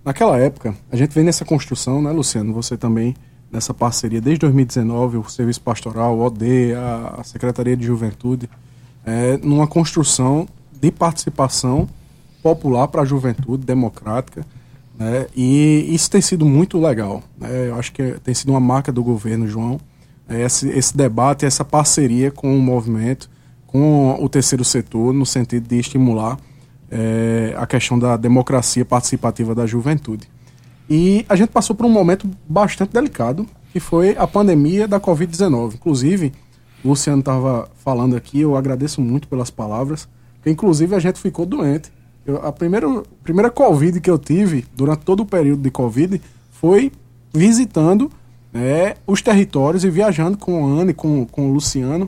naquela 0.04 0.38
época, 0.38 0.74
a 0.90 0.96
gente 0.96 1.14
vem 1.14 1.24
nessa 1.24 1.44
construção, 1.44 2.00
né, 2.00 2.12
Luciano? 2.12 2.52
Você 2.52 2.76
também 2.76 3.14
nessa 3.50 3.72
parceria 3.72 4.20
desde 4.20 4.40
2019, 4.40 5.16
o 5.18 5.28
Serviço 5.28 5.60
Pastoral, 5.60 6.16
o 6.16 6.20
OD, 6.24 6.74
a, 6.74 7.22
Secretaria 7.24 7.76
de 7.76 7.84
Juventude, 7.86 8.48
é, 9.04 9.38
numa 9.38 9.66
construção 9.66 10.46
de 10.80 10.90
participação 10.90 11.88
popular 12.42 12.88
para 12.88 13.02
a 13.02 13.04
juventude 13.04 13.64
democrática. 13.64 14.46
Né? 14.98 15.26
E 15.36 15.94
isso 15.94 16.10
tem 16.10 16.20
sido 16.20 16.44
muito 16.44 16.80
legal. 16.80 17.22
Né? 17.38 17.68
Eu 17.68 17.76
acho 17.76 17.92
que 17.92 18.16
tem 18.24 18.34
sido 18.34 18.50
uma 18.50 18.60
marca 18.60 18.90
do 18.90 19.02
governo, 19.02 19.46
João, 19.46 19.80
é, 20.28 20.42
esse, 20.42 20.68
esse 20.68 20.96
debate, 20.96 21.46
essa 21.46 21.64
parceria 21.64 22.30
com 22.30 22.56
o 22.56 22.60
movimento, 22.60 23.30
com 23.66 24.18
o 24.20 24.28
terceiro 24.28 24.64
setor, 24.64 25.14
no 25.14 25.24
sentido 25.24 25.68
de 25.68 25.78
estimular 25.78 26.38
é, 26.90 27.54
a 27.56 27.66
questão 27.66 27.98
da 27.98 28.16
democracia 28.16 28.84
participativa 28.84 29.54
da 29.54 29.66
juventude. 29.66 30.28
E 30.90 31.24
a 31.28 31.36
gente 31.36 31.50
passou 31.50 31.76
por 31.76 31.86
um 31.86 31.90
momento 31.90 32.28
bastante 32.48 32.92
delicado, 32.92 33.46
que 33.72 33.78
foi 33.78 34.16
a 34.16 34.26
pandemia 34.26 34.88
da 34.88 34.98
Covid-19. 34.98 35.74
Inclusive, 35.74 36.32
o 36.82 36.88
Luciano 36.88 37.20
estava 37.20 37.68
falando 37.76 38.16
aqui, 38.16 38.40
eu 38.40 38.56
agradeço 38.56 39.00
muito 39.00 39.28
pelas 39.28 39.50
palavras, 39.50 40.08
que 40.42 40.50
inclusive 40.50 40.94
a 40.94 40.98
gente 40.98 41.20
ficou 41.20 41.44
doente. 41.44 41.92
Eu, 42.28 42.44
a 42.44 42.52
primeira, 42.52 42.86
primeira 43.24 43.50
Covid 43.50 44.02
que 44.02 44.10
eu 44.10 44.18
tive, 44.18 44.66
durante 44.76 45.00
todo 45.00 45.20
o 45.20 45.26
período 45.26 45.62
de 45.62 45.70
Covid, 45.70 46.20
foi 46.50 46.92
visitando 47.32 48.10
é, 48.52 48.98
os 49.06 49.22
territórios 49.22 49.82
e 49.82 49.88
viajando 49.88 50.36
com 50.36 50.62
a 50.62 50.82
Ana 50.82 50.90
e 50.90 50.94
com, 50.94 51.24
com 51.24 51.48
o 51.48 51.54
Luciano. 51.54 52.06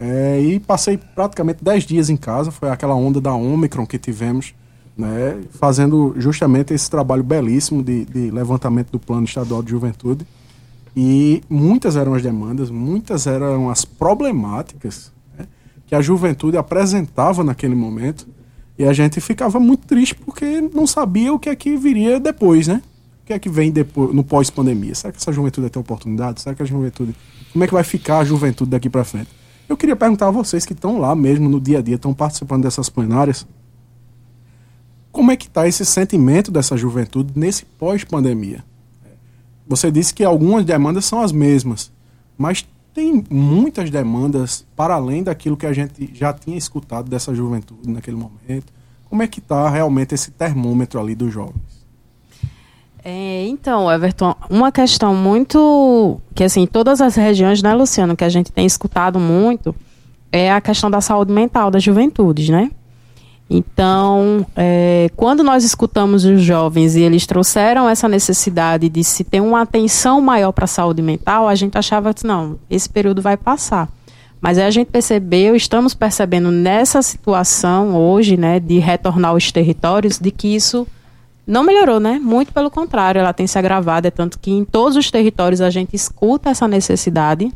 É, 0.00 0.40
e 0.40 0.58
passei 0.58 0.96
praticamente 0.96 1.62
10 1.62 1.84
dias 1.84 2.08
em 2.08 2.16
casa, 2.16 2.50
foi 2.50 2.70
aquela 2.70 2.94
onda 2.94 3.20
da 3.20 3.34
Omicron 3.34 3.84
que 3.84 3.98
tivemos 3.98 4.54
né, 4.96 5.38
fazendo 5.50 6.14
justamente 6.16 6.72
esse 6.72 6.88
trabalho 6.88 7.22
belíssimo 7.22 7.82
de, 7.82 8.06
de, 8.06 8.30
levantamento 8.30 8.90
do 8.90 8.98
Plano 8.98 9.24
Estadual 9.26 9.62
de 9.62 9.70
Juventude. 9.70 10.26
E 10.96 11.42
muitas 11.46 11.94
eram 11.94 12.14
as 12.14 12.22
demandas, 12.22 12.70
muitas 12.70 13.26
eram 13.26 13.68
as 13.68 13.84
problemáticas 13.84 15.12
né, 15.36 15.46
que 15.86 15.94
a 15.94 16.00
juventude 16.00 16.56
apresentava 16.56 17.44
naquele 17.44 17.74
momento. 17.74 18.26
E 18.78 18.84
a 18.84 18.92
gente 18.92 19.20
ficava 19.20 19.58
muito 19.58 19.86
triste 19.86 20.14
porque 20.14 20.60
não 20.72 20.86
sabia 20.86 21.32
o 21.32 21.38
que 21.38 21.48
é 21.48 21.56
que 21.56 21.76
viria 21.76 22.20
depois, 22.20 22.68
né? 22.68 22.80
O 23.22 23.26
que 23.26 23.32
é 23.32 23.38
que 23.38 23.48
vem 23.48 23.72
depois, 23.72 24.14
no 24.14 24.22
pós-pandemia? 24.22 24.94
Será 24.94 25.12
que 25.12 25.18
essa 25.18 25.32
juventude 25.32 25.62
vai 25.62 25.70
ter 25.70 25.78
oportunidade? 25.78 26.40
Será 26.40 26.54
que 26.54 26.62
a 26.62 26.66
juventude. 26.66 27.14
Como 27.52 27.64
é 27.64 27.66
que 27.66 27.74
vai 27.74 27.82
ficar 27.82 28.20
a 28.20 28.24
juventude 28.24 28.70
daqui 28.70 28.88
para 28.88 29.04
frente? 29.04 29.28
Eu 29.68 29.76
queria 29.76 29.96
perguntar 29.96 30.28
a 30.28 30.30
vocês 30.30 30.64
que 30.64 30.72
estão 30.72 30.98
lá 30.98 31.14
mesmo 31.14 31.48
no 31.48 31.60
dia 31.60 31.78
a 31.78 31.82
dia, 31.82 31.96
estão 31.96 32.14
participando 32.14 32.62
dessas 32.62 32.88
plenárias, 32.88 33.46
como 35.10 35.32
é 35.32 35.36
que 35.36 35.46
está 35.46 35.66
esse 35.66 35.84
sentimento 35.84 36.50
dessa 36.50 36.76
juventude 36.76 37.32
nesse 37.34 37.64
pós-pandemia? 37.64 38.64
Você 39.66 39.90
disse 39.90 40.14
que 40.14 40.24
algumas 40.24 40.64
demandas 40.64 41.04
são 41.04 41.20
as 41.20 41.32
mesmas, 41.32 41.90
mas 42.36 42.64
tem 42.94 43.24
muitas 43.30 43.90
demandas 43.90 44.66
para 44.74 44.94
além 44.94 45.22
daquilo 45.22 45.56
que 45.56 45.66
a 45.66 45.72
gente 45.72 46.10
já 46.14 46.32
tinha 46.32 46.56
escutado 46.56 47.08
dessa 47.08 47.34
juventude 47.34 47.88
naquele 47.88 48.16
momento. 48.16 48.72
Como 49.08 49.22
é 49.22 49.26
que 49.26 49.38
está 49.38 49.68
realmente 49.68 50.14
esse 50.14 50.30
termômetro 50.30 51.00
ali 51.00 51.14
dos 51.14 51.32
jovens? 51.32 51.86
É, 53.04 53.46
então, 53.46 53.90
Everton, 53.90 54.34
uma 54.50 54.70
questão 54.70 55.14
muito 55.14 56.20
que 56.34 56.44
assim, 56.44 56.66
todas 56.66 57.00
as 57.00 57.14
regiões, 57.14 57.62
né, 57.62 57.72
Luciano, 57.74 58.16
que 58.16 58.24
a 58.24 58.28
gente 58.28 58.52
tem 58.52 58.66
escutado 58.66 59.18
muito, 59.18 59.74
é 60.30 60.52
a 60.52 60.60
questão 60.60 60.90
da 60.90 61.00
saúde 61.00 61.32
mental 61.32 61.70
das 61.70 61.82
juventudes, 61.82 62.48
né? 62.48 62.70
Então, 63.50 64.46
é, 64.54 65.10
quando 65.16 65.42
nós 65.42 65.64
escutamos 65.64 66.24
os 66.24 66.42
jovens 66.42 66.96
e 66.96 67.00
eles 67.00 67.26
trouxeram 67.26 67.88
essa 67.88 68.06
necessidade 68.06 68.90
de 68.90 69.02
se 69.02 69.24
ter 69.24 69.40
uma 69.40 69.62
atenção 69.62 70.20
maior 70.20 70.52
para 70.52 70.64
a 70.64 70.68
saúde 70.68 71.00
mental, 71.00 71.48
a 71.48 71.54
gente 71.54 71.78
achava 71.78 72.12
que 72.12 72.26
não, 72.26 72.58
esse 72.68 72.88
período 72.88 73.22
vai 73.22 73.38
passar. 73.38 73.88
Mas 74.40 74.58
aí 74.58 74.66
a 74.66 74.70
gente 74.70 74.88
percebeu, 74.88 75.56
estamos 75.56 75.94
percebendo 75.94 76.50
nessa 76.50 77.00
situação 77.00 77.96
hoje, 77.96 78.36
né, 78.36 78.60
de 78.60 78.78
retornar 78.78 79.30
aos 79.30 79.50
territórios, 79.50 80.18
de 80.18 80.30
que 80.30 80.54
isso 80.54 80.86
não 81.46 81.64
melhorou, 81.64 81.98
né? 81.98 82.20
Muito 82.22 82.52
pelo 82.52 82.70
contrário, 82.70 83.18
ela 83.18 83.32
tem 83.32 83.46
se 83.46 83.58
agravado, 83.58 84.06
é 84.06 84.10
tanto 84.10 84.38
que 84.38 84.50
em 84.50 84.64
todos 84.64 84.96
os 84.96 85.10
territórios 85.10 85.62
a 85.62 85.70
gente 85.70 85.96
escuta 85.96 86.50
essa 86.50 86.68
necessidade 86.68 87.50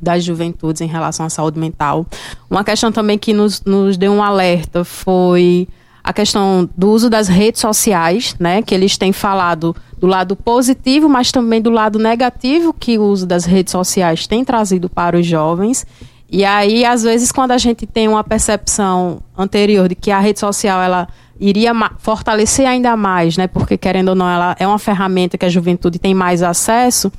das 0.00 0.24
juventudes 0.24 0.80
em 0.80 0.86
relação 0.86 1.26
à 1.26 1.30
saúde 1.30 1.58
mental. 1.58 2.06
Uma 2.50 2.64
questão 2.64 2.90
também 2.92 3.18
que 3.18 3.32
nos, 3.32 3.62
nos 3.62 3.96
deu 3.96 4.12
um 4.12 4.22
alerta 4.22 4.84
foi 4.84 5.68
a 6.02 6.12
questão 6.12 6.68
do 6.74 6.90
uso 6.90 7.10
das 7.10 7.28
redes 7.28 7.60
sociais, 7.60 8.34
né, 8.40 8.62
que 8.62 8.74
eles 8.74 8.96
têm 8.96 9.12
falado 9.12 9.76
do 9.98 10.06
lado 10.06 10.34
positivo, 10.34 11.06
mas 11.06 11.30
também 11.30 11.60
do 11.60 11.68
lado 11.68 11.98
negativo 11.98 12.72
que 12.72 12.96
o 12.96 13.02
uso 13.02 13.26
das 13.26 13.44
redes 13.44 13.72
sociais 13.72 14.26
tem 14.26 14.44
trazido 14.44 14.88
para 14.88 15.18
os 15.18 15.26
jovens. 15.26 15.86
E 16.30 16.44
aí, 16.44 16.84
às 16.84 17.02
vezes, 17.02 17.30
quando 17.30 17.50
a 17.50 17.58
gente 17.58 17.86
tem 17.86 18.08
uma 18.08 18.24
percepção 18.24 19.20
anterior 19.36 19.88
de 19.88 19.94
que 19.94 20.10
a 20.10 20.18
rede 20.18 20.40
social 20.40 20.80
ela 20.80 21.08
iria 21.38 21.72
fortalecer 21.98 22.66
ainda 22.66 22.96
mais, 22.96 23.36
né, 23.36 23.46
porque 23.46 23.76
querendo 23.76 24.08
ou 24.08 24.14
não, 24.14 24.28
ela 24.28 24.56
é 24.58 24.66
uma 24.66 24.78
ferramenta 24.78 25.36
que 25.36 25.44
a 25.44 25.50
juventude 25.50 25.98
tem 25.98 26.14
mais 26.14 26.42
acesso 26.42 27.12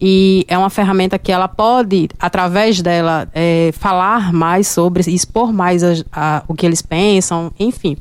e 0.00 0.44
é 0.48 0.56
uma 0.58 0.70
ferramenta 0.70 1.18
que 1.18 1.32
ela 1.32 1.48
pode, 1.48 2.08
através 2.18 2.80
dela, 2.82 3.28
é, 3.34 3.70
falar 3.72 4.32
mais 4.32 4.68
sobre, 4.68 5.02
expor 5.12 5.52
mais 5.52 5.82
a, 5.82 5.92
a, 6.12 6.42
o 6.48 6.54
que 6.54 6.66
eles 6.66 6.82
pensam, 6.82 7.52
enfim. 7.58 7.96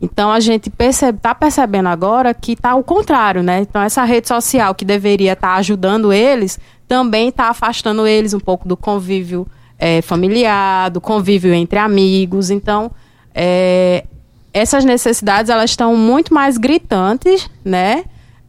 Então 0.00 0.30
a 0.30 0.40
gente 0.40 0.68
está 0.68 0.76
percebe, 0.76 1.18
tá 1.18 1.34
percebendo 1.34 1.88
agora 1.88 2.34
que 2.34 2.52
está 2.52 2.74
o 2.74 2.82
contrário, 2.82 3.42
né? 3.42 3.60
Então 3.60 3.80
essa 3.80 4.04
rede 4.04 4.28
social 4.28 4.74
que 4.74 4.84
deveria 4.84 5.32
estar 5.32 5.48
tá 5.48 5.54
ajudando 5.54 6.12
eles, 6.12 6.58
também 6.86 7.28
está 7.28 7.48
afastando 7.48 8.06
eles 8.06 8.34
um 8.34 8.40
pouco 8.40 8.68
do 8.68 8.76
convívio 8.76 9.46
é, 9.78 10.02
familiar, 10.02 10.90
do 10.90 11.00
convívio 11.00 11.54
entre 11.54 11.78
amigos. 11.78 12.50
Então 12.50 12.90
é, 13.34 14.04
essas 14.52 14.84
necessidades 14.84 15.50
elas 15.50 15.70
estão 15.70 15.96
muito 15.96 16.34
mais 16.34 16.58
gritantes, 16.58 17.48
né? 17.64 18.04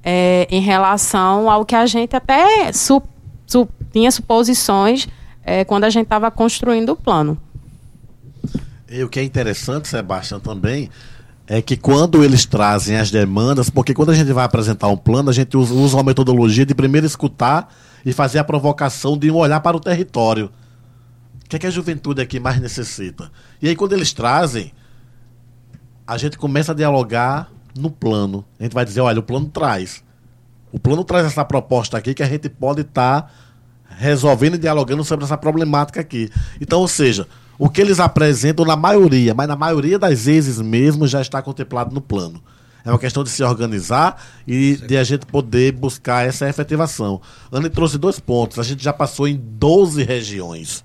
É, 0.07 0.47
em 0.51 0.61
relação 0.61 1.49
ao 1.49 1.65
que 1.65 1.75
a 1.75 1.87
gente 1.87 2.15
até 2.15 2.71
su, 2.71 3.01
su, 3.47 3.67
tinha 3.91 4.11
suposições 4.11 5.07
é, 5.43 5.65
quando 5.65 5.85
a 5.85 5.89
gente 5.89 6.03
estava 6.03 6.29
construindo 6.29 6.89
o 6.89 6.95
plano. 6.95 7.35
E 8.87 9.03
o 9.03 9.09
que 9.09 9.19
é 9.19 9.23
interessante, 9.23 9.87
Sebastião, 9.87 10.39
também, 10.39 10.91
é 11.47 11.59
que 11.59 11.75
quando 11.75 12.23
eles 12.23 12.45
trazem 12.45 12.97
as 12.97 13.09
demandas, 13.09 13.67
porque 13.67 13.95
quando 13.95 14.11
a 14.11 14.13
gente 14.13 14.31
vai 14.31 14.45
apresentar 14.45 14.87
um 14.89 14.97
plano, 14.97 15.31
a 15.31 15.33
gente 15.33 15.57
usa, 15.57 15.97
uma 15.97 16.03
metodologia 16.03 16.67
de 16.67 16.75
primeiro 16.75 17.07
escutar 17.07 17.73
e 18.05 18.13
fazer 18.13 18.37
a 18.37 18.43
provocação 18.43 19.17
de 19.17 19.31
um 19.31 19.35
olhar 19.35 19.59
para 19.59 19.75
o 19.75 19.79
território. 19.79 20.51
O 21.43 21.49
que, 21.49 21.55
é 21.55 21.59
que 21.59 21.67
a 21.67 21.71
juventude 21.71 22.21
aqui 22.21 22.39
mais 22.39 22.59
necessita? 22.61 23.31
E 23.59 23.67
aí, 23.67 23.75
quando 23.75 23.93
eles 23.93 24.13
trazem, 24.13 24.71
a 26.05 26.15
gente 26.17 26.37
começa 26.37 26.71
a 26.71 26.75
dialogar 26.75 27.49
no 27.77 27.89
plano. 27.89 28.45
A 28.59 28.63
gente 28.63 28.73
vai 28.73 28.85
dizer, 28.85 29.01
olha, 29.01 29.19
o 29.19 29.23
plano 29.23 29.47
traz. 29.47 30.03
O 30.71 30.79
plano 30.79 31.03
traz 31.03 31.25
essa 31.25 31.45
proposta 31.45 31.97
aqui 31.97 32.13
que 32.13 32.23
a 32.23 32.27
gente 32.27 32.49
pode 32.49 32.81
estar 32.81 33.23
tá 33.23 33.29
resolvendo 33.97 34.55
e 34.55 34.59
dialogando 34.59 35.03
sobre 35.03 35.25
essa 35.25 35.37
problemática 35.37 36.01
aqui. 36.01 36.29
Então, 36.59 36.79
ou 36.79 36.87
seja, 36.87 37.27
o 37.57 37.69
que 37.69 37.81
eles 37.81 37.99
apresentam 37.99 38.65
na 38.65 38.75
maioria, 38.75 39.33
mas 39.33 39.47
na 39.47 39.55
maioria 39.55 39.97
das 39.97 40.25
vezes 40.25 40.59
mesmo 40.59 41.07
já 41.07 41.21
está 41.21 41.41
contemplado 41.41 41.93
no 41.93 42.01
plano. 42.01 42.41
É 42.83 42.91
uma 42.91 42.99
questão 42.99 43.23
de 43.23 43.31
se 43.31 43.43
organizar 43.43 44.21
e 44.45 44.75
de 44.75 44.95
a 44.95 45.03
gente 45.03 45.25
poder 45.25 45.71
buscar 45.71 46.27
essa 46.27 46.47
efetivação. 46.47 47.19
Ana 47.51 47.67
trouxe 47.67 47.97
dois 47.97 48.19
pontos. 48.19 48.59
A 48.59 48.63
gente 48.63 48.83
já 48.83 48.93
passou 48.93 49.27
em 49.27 49.35
12 49.35 50.03
regiões. 50.03 50.83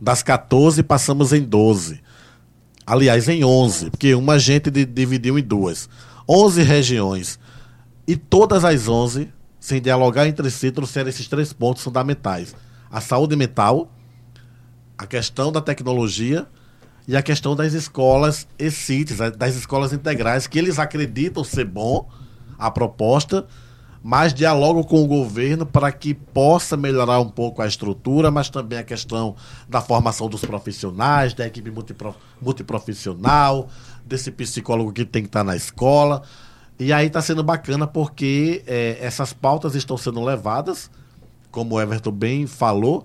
Das 0.00 0.22
14, 0.22 0.84
passamos 0.84 1.32
em 1.32 1.42
12. 1.42 2.00
Aliás, 2.90 3.28
em 3.28 3.44
11, 3.44 3.88
porque 3.90 4.16
uma 4.16 4.36
gente 4.36 4.68
dividiu 4.68 5.38
em 5.38 5.42
duas. 5.44 5.88
11 6.28 6.64
regiões. 6.64 7.38
E 8.04 8.16
todas 8.16 8.64
as 8.64 8.88
11, 8.88 9.32
sem 9.60 9.80
dialogar 9.80 10.26
entre 10.26 10.50
si, 10.50 10.72
trouxeram 10.72 11.08
esses 11.08 11.28
três 11.28 11.52
pontos 11.52 11.84
fundamentais: 11.84 12.52
a 12.90 13.00
saúde 13.00 13.36
mental, 13.36 13.88
a 14.98 15.06
questão 15.06 15.52
da 15.52 15.60
tecnologia 15.60 16.48
e 17.06 17.16
a 17.16 17.22
questão 17.22 17.54
das 17.54 17.74
escolas 17.74 18.48
e 18.58 18.72
CITES, 18.72 19.18
das 19.38 19.54
escolas 19.54 19.92
integrais, 19.92 20.48
que 20.48 20.58
eles 20.58 20.80
acreditam 20.80 21.44
ser 21.44 21.66
bom 21.66 22.08
a 22.58 22.72
proposta, 22.72 23.46
mas 24.02 24.32
dialogam 24.32 24.82
com 24.82 25.02
o 25.02 25.06
governo 25.06 25.66
para 25.66 25.92
que 25.92 26.14
possa 26.14 26.76
melhorar 26.76 27.20
um 27.20 27.28
pouco 27.28 27.60
a 27.60 27.66
estrutura, 27.66 28.30
mas 28.30 28.48
também 28.48 28.78
a 28.78 28.82
questão 28.82 29.36
da 29.68 29.80
formação 29.80 30.28
dos 30.28 30.44
profissionais, 30.44 31.34
da 31.34 31.46
equipe 31.46 31.70
multipro, 31.70 32.14
multiprofissional, 32.40 33.68
desse 34.04 34.30
psicólogo 34.30 34.92
que 34.92 35.04
tem 35.04 35.22
que 35.22 35.28
estar 35.28 35.44
na 35.44 35.54
escola. 35.54 36.22
E 36.78 36.94
aí 36.94 37.08
está 37.08 37.20
sendo 37.20 37.44
bacana 37.44 37.86
porque 37.86 38.62
é, 38.66 38.96
essas 39.00 39.34
pautas 39.34 39.74
estão 39.74 39.98
sendo 39.98 40.24
levadas, 40.24 40.90
como 41.50 41.74
o 41.74 41.80
Everton 41.80 42.12
bem 42.12 42.46
falou, 42.46 43.04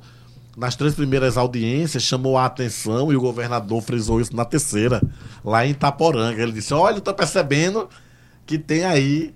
nas 0.55 0.77
três 0.77 0.95
primeiras 0.95 1.35
audiências 1.35 2.03
chamou 2.03 2.37
a 2.37 2.45
atenção 2.45 3.11
e 3.11 3.17
o 3.17 3.21
governador 3.21 3.81
frisou 3.81 4.21
isso 4.21 4.33
na 4.33 4.45
terceira, 4.45 5.01
lá 5.43 5.65
em 5.65 5.71
Itaporanga. 5.71 6.41
Ele 6.41 6.53
disse: 6.53 6.73
Olha, 6.73 6.99
estou 6.99 7.13
percebendo 7.13 7.89
que 8.45 8.57
tem 8.57 8.85
aí 8.85 9.35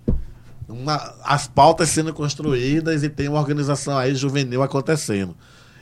uma, 0.69 1.15
as 1.23 1.47
pautas 1.47 1.89
sendo 1.89 2.13
construídas 2.13 3.03
e 3.03 3.09
tem 3.09 3.27
uma 3.27 3.39
organização 3.39 3.97
aí 3.97 4.13
juvenil 4.13 4.61
acontecendo. 4.61 5.35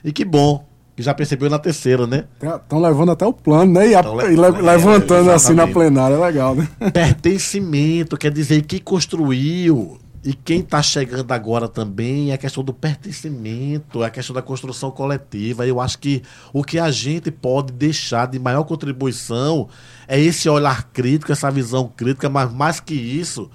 E 0.04 0.12
que 0.12 0.24
bom, 0.24 0.66
que 0.96 1.04
já 1.04 1.14
percebeu 1.14 1.50
na 1.50 1.60
terceira, 1.60 2.08
né? 2.08 2.26
Estão 2.42 2.82
levando 2.82 3.12
até 3.12 3.26
o 3.26 3.34
plano, 3.34 3.74
né? 3.74 3.90
E, 3.90 3.96
a, 3.96 4.02
le 4.02 4.34
e 4.34 4.36
le 4.36 4.62
levantando 4.62 5.30
é, 5.30 5.34
assim 5.34 5.54
na 5.54 5.68
plenária, 5.68 6.16
é 6.16 6.20
legal, 6.20 6.56
né? 6.56 6.68
Pertencimento, 6.92 8.18
quer 8.18 8.32
dizer, 8.32 8.62
que 8.64 8.80
construiu 8.80 10.00
e 10.24 10.34
quem 10.34 10.60
está 10.60 10.82
chegando 10.82 11.32
agora 11.32 11.70
também 11.70 12.32
é 12.32 12.34
a 12.34 12.38
questão 12.38 12.64
do 12.64 12.74
pertencimento, 12.74 14.04
é 14.04 14.08
a 14.08 14.10
questão 14.10 14.34
da 14.34 14.42
construção 14.42 14.92
coletiva. 14.92 15.66
Eu 15.66 15.80
acho 15.80 16.00
que 16.00 16.22
o 16.52 16.64
que 16.64 16.80
a 16.80 16.92
gente 16.92 17.32
pode 17.32 17.72
deixar 17.72 18.28
de 18.28 18.40
maior 18.40 18.64
contribuição 18.64 19.70
é 20.08 20.20
esse 20.20 20.50
olhar 20.50 20.90
crítico, 20.92 21.32
essa 21.32 21.50
visão 21.50 21.92
crítica, 21.96 22.28
mas 22.28 22.52
mais 22.52 22.80
que 22.80 22.94
isso, 22.94 23.50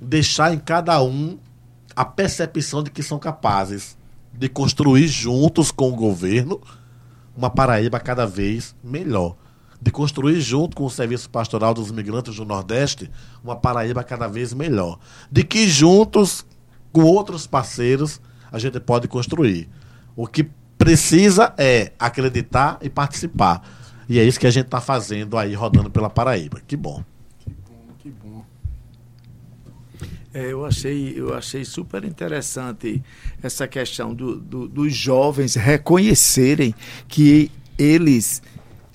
deixar 0.00 0.52
em 0.52 0.58
cada 0.58 1.02
um 1.02 1.38
a 1.96 2.04
percepção 2.04 2.82
de 2.82 2.90
que 2.90 3.02
são 3.02 3.18
capazes 3.18 3.96
de 4.32 4.48
construir 4.48 5.08
juntos 5.08 5.70
com 5.70 5.90
o 5.90 5.96
governo 5.96 6.60
uma 7.36 7.50
Paraíba 7.50 7.98
cada 7.98 8.26
vez 8.26 8.74
melhor 8.84 9.36
de 9.80 9.90
construir 9.90 10.40
junto 10.40 10.76
com 10.76 10.84
o 10.84 10.90
Serviço 10.90 11.30
Pastoral 11.30 11.72
dos 11.72 11.88
Imigrantes 11.88 12.36
do 12.36 12.44
Nordeste 12.44 13.10
uma 13.42 13.56
Paraíba 13.56 14.04
cada 14.04 14.28
vez 14.28 14.52
melhor. 14.52 14.98
De 15.30 15.42
que 15.42 15.68
juntos, 15.68 16.44
com 16.92 17.02
outros 17.02 17.46
parceiros, 17.46 18.20
a 18.52 18.58
gente 18.58 18.78
pode 18.78 19.08
construir. 19.08 19.68
O 20.14 20.26
que 20.26 20.44
precisa 20.76 21.54
é 21.56 21.92
acreditar 21.98 22.78
e 22.82 22.90
participar. 22.90 23.62
E 24.08 24.18
é 24.18 24.24
isso 24.24 24.40
que 24.40 24.46
a 24.46 24.50
gente 24.50 24.66
está 24.66 24.80
fazendo 24.80 25.38
aí, 25.38 25.54
rodando 25.54 25.90
pela 25.90 26.10
Paraíba. 26.10 26.60
Que 26.66 26.76
bom, 26.76 27.02
que 27.98 28.10
bom. 28.10 28.44
É, 30.32 30.52
eu, 30.52 30.64
achei, 30.64 31.14
eu 31.16 31.34
achei 31.34 31.64
super 31.64 32.04
interessante 32.04 33.02
essa 33.42 33.66
questão 33.66 34.14
do, 34.14 34.36
do, 34.36 34.68
dos 34.68 34.94
jovens 34.94 35.56
reconhecerem 35.56 36.72
que 37.08 37.50
eles 37.76 38.40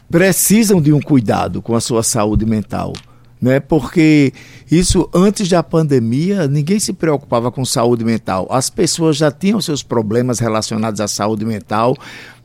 precisam 0.09 0.81
de 0.81 0.93
um 0.93 1.01
cuidado 1.01 1.61
com 1.61 1.75
a 1.75 1.81
sua 1.81 2.03
saúde 2.03 2.45
mental. 2.45 2.93
Né? 3.41 3.59
Porque 3.59 4.31
isso 4.71 5.09
antes 5.13 5.49
da 5.49 5.61
pandemia, 5.61 6.47
ninguém 6.47 6.79
se 6.79 6.93
preocupava 6.93 7.51
com 7.51 7.65
saúde 7.65 8.05
mental. 8.05 8.47
As 8.49 8.69
pessoas 8.69 9.17
já 9.17 9.29
tinham 9.29 9.59
seus 9.59 9.83
problemas 9.83 10.39
relacionados 10.39 11.01
à 11.01 11.07
saúde 11.07 11.43
mental, 11.43 11.97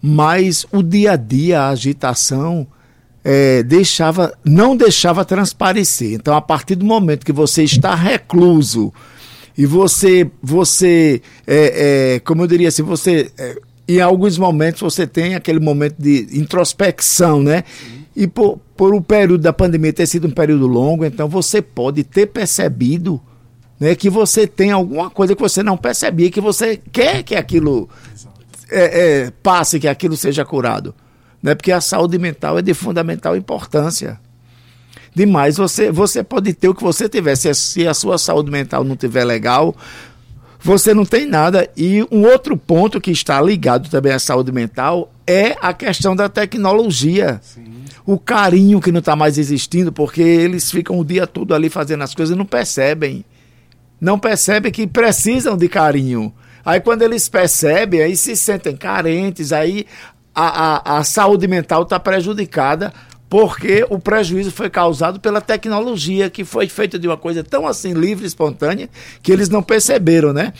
mas 0.02 0.66
o 0.72 0.82
dia 0.82 1.12
a 1.12 1.16
dia, 1.16 1.60
a 1.60 1.68
agitação, 1.68 2.66
é, 3.24 3.62
deixava, 3.62 4.32
não 4.44 4.76
deixava 4.76 5.24
transparecer. 5.24 6.12
Então, 6.12 6.34
a 6.34 6.40
partir 6.40 6.74
do 6.74 6.84
momento 6.84 7.24
que 7.24 7.32
você 7.32 7.62
está 7.62 7.94
recluso 7.94 8.92
e 9.56 9.66
você, 9.66 10.30
você 10.42 11.20
é, 11.46 12.14
é, 12.14 12.20
como 12.20 12.42
eu 12.42 12.46
diria 12.46 12.68
assim, 12.68 12.82
você 12.82 13.30
é, 13.38 13.56
em 13.88 14.00
alguns 14.00 14.38
momentos 14.38 14.80
você 14.80 15.06
tem 15.06 15.34
aquele 15.34 15.60
momento 15.60 15.96
de 15.98 16.28
introspecção, 16.32 17.42
né? 17.42 17.64
E 18.14 18.26
por, 18.26 18.58
por 18.76 18.94
o 18.94 19.00
período 19.00 19.42
da 19.42 19.52
pandemia 19.52 19.92
ter 19.92 20.06
sido 20.06 20.28
um 20.28 20.30
período 20.30 20.66
longo, 20.66 21.04
então 21.04 21.28
você 21.28 21.60
pode 21.60 22.04
ter 22.04 22.26
percebido 22.26 23.20
né, 23.78 23.94
que 23.94 24.10
você 24.10 24.46
tem 24.46 24.70
alguma 24.70 25.08
coisa 25.08 25.34
que 25.34 25.40
você 25.40 25.62
não 25.62 25.76
percebia, 25.76 26.30
que 26.30 26.40
você 26.40 26.76
quer 26.92 27.22
que 27.22 27.34
aquilo 27.34 27.88
é, 28.70 29.24
é, 29.24 29.30
passe, 29.42 29.80
que 29.80 29.88
aquilo 29.88 30.16
seja 30.16 30.44
curado. 30.44 30.94
Né? 31.42 31.54
Porque 31.54 31.72
a 31.72 31.80
saúde 31.80 32.18
mental 32.18 32.58
é 32.58 32.62
de 32.62 32.74
fundamental 32.74 33.36
importância. 33.36 34.18
Demais, 35.14 35.56
você, 35.56 35.90
você 35.90 36.22
pode 36.22 36.52
ter 36.54 36.68
o 36.68 36.74
que 36.74 36.82
você 36.82 37.08
tiver. 37.08 37.34
Se, 37.36 37.52
se 37.54 37.86
a 37.86 37.94
sua 37.94 38.18
saúde 38.18 38.50
mental 38.50 38.84
não 38.84 38.94
estiver 38.94 39.24
legal, 39.24 39.74
você 40.60 40.94
não 40.94 41.04
tem 41.04 41.26
nada. 41.26 41.68
E 41.76 42.06
um 42.10 42.22
outro 42.24 42.56
ponto 42.56 43.00
que 43.00 43.10
está 43.10 43.40
ligado 43.40 43.88
também 43.88 44.12
à 44.12 44.18
saúde 44.18 44.52
mental 44.52 45.12
é 45.26 45.56
a 45.60 45.72
questão 45.72 46.14
da 46.14 46.28
tecnologia. 46.28 47.40
Sim. 47.42 47.64
O 48.06 48.18
carinho 48.18 48.80
que 48.80 48.92
não 48.92 49.00
está 49.00 49.16
mais 49.16 49.38
existindo, 49.38 49.92
porque 49.92 50.22
eles 50.22 50.70
ficam 50.70 50.98
o 50.98 51.04
dia 51.04 51.26
todo 51.26 51.54
ali 51.54 51.68
fazendo 51.68 52.02
as 52.02 52.14
coisas 52.14 52.34
e 52.34 52.38
não 52.38 52.46
percebem. 52.46 53.24
Não 54.00 54.18
percebem 54.18 54.72
que 54.72 54.86
precisam 54.86 55.56
de 55.56 55.68
carinho. 55.68 56.32
Aí 56.64 56.80
quando 56.80 57.02
eles 57.02 57.28
percebem, 57.28 58.02
aí 58.02 58.16
se 58.16 58.36
sentem 58.36 58.76
carentes, 58.76 59.52
aí 59.52 59.86
a, 60.34 60.94
a, 60.94 60.98
a 60.98 61.04
saúde 61.04 61.46
mental 61.46 61.82
está 61.82 61.98
prejudicada 61.98 62.92
porque 63.28 63.86
o 63.88 63.98
prejuízo 63.98 64.50
foi 64.50 64.68
causado 64.68 65.20
pela 65.20 65.40
tecnologia 65.40 66.28
que 66.28 66.44
foi 66.44 66.68
feita 66.68 66.98
de 66.98 67.06
uma 67.06 67.16
coisa 67.16 67.44
tão 67.44 67.66
assim 67.66 67.92
livre, 67.92 68.26
espontânea, 68.26 68.90
que 69.22 69.30
eles 69.30 69.48
não 69.48 69.62
perceberam, 69.62 70.32
né? 70.32 70.52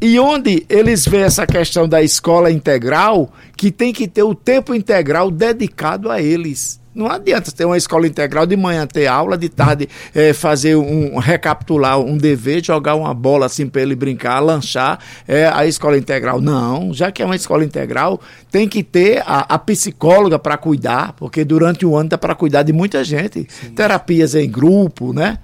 E 0.00 0.18
onde 0.18 0.64
eles 0.70 1.04
veem 1.04 1.24
essa 1.24 1.46
questão 1.46 1.86
da 1.86 2.02
escola 2.02 2.50
integral, 2.50 3.30
que 3.54 3.70
tem 3.70 3.92
que 3.92 4.08
ter 4.08 4.22
o 4.22 4.34
tempo 4.34 4.74
integral 4.74 5.30
dedicado 5.30 6.10
a 6.10 6.22
eles. 6.22 6.80
Não 6.92 7.06
adianta 7.06 7.52
ter 7.52 7.64
uma 7.64 7.76
escola 7.76 8.06
integral 8.06 8.46
de 8.46 8.56
manhã 8.56 8.86
ter 8.86 9.06
aula, 9.06 9.38
de 9.38 9.48
tarde 9.48 9.88
é, 10.14 10.32
fazer 10.32 10.74
um 10.76 11.18
recapitular 11.18 12.00
um 12.00 12.16
dever, 12.16 12.64
jogar 12.64 12.96
uma 12.96 13.14
bola 13.14 13.46
assim 13.46 13.68
para 13.68 13.82
ele 13.82 13.94
brincar, 13.94 14.40
lanchar. 14.40 14.98
É, 15.26 15.46
a 15.46 15.66
escola 15.66 15.96
integral. 15.96 16.40
Não, 16.40 16.92
já 16.92 17.12
que 17.12 17.22
é 17.22 17.24
uma 17.24 17.36
escola 17.36 17.64
integral, 17.64 18.20
tem 18.50 18.68
que 18.68 18.82
ter 18.82 19.22
a, 19.24 19.54
a 19.54 19.58
psicóloga 19.58 20.38
para 20.38 20.56
cuidar, 20.56 21.12
porque 21.12 21.44
durante 21.44 21.86
o 21.86 21.96
ano 21.96 22.08
dá 22.08 22.18
para 22.18 22.34
cuidar 22.34 22.62
de 22.62 22.72
muita 22.72 23.04
gente. 23.04 23.46
Sim. 23.48 23.70
Terapias 23.70 24.34
em 24.34 24.50
grupo, 24.50 25.12
né? 25.12 25.38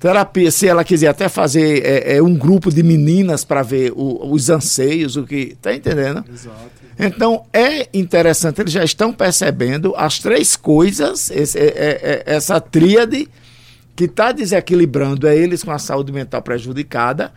Terapia, 0.00 0.50
se 0.50 0.66
ela 0.66 0.82
quiser 0.82 1.08
até 1.08 1.28
fazer 1.28 1.84
é, 1.84 2.16
é 2.16 2.22
um 2.22 2.34
grupo 2.34 2.72
de 2.72 2.82
meninas 2.82 3.44
para 3.44 3.62
ver 3.62 3.92
o, 3.94 4.32
os 4.32 4.48
anseios, 4.48 5.14
o 5.14 5.24
que. 5.24 5.54
Tá 5.60 5.74
entendendo? 5.74 6.24
Exato. 6.32 6.79
Então 7.06 7.44
é 7.52 7.88
interessante, 7.92 8.60
eles 8.60 8.72
já 8.72 8.84
estão 8.84 9.12
percebendo 9.12 9.94
as 9.96 10.18
três 10.18 10.56
coisas, 10.56 11.30
esse, 11.30 11.58
é, 11.58 11.62
é, 11.64 12.24
é 12.26 12.34
essa 12.34 12.60
tríade 12.60 13.28
que 13.96 14.04
está 14.04 14.32
desequilibrando 14.32 15.26
é 15.26 15.36
eles 15.36 15.62
com 15.62 15.70
a 15.70 15.78
saúde 15.78 16.12
mental 16.12 16.40
prejudicada, 16.40 17.32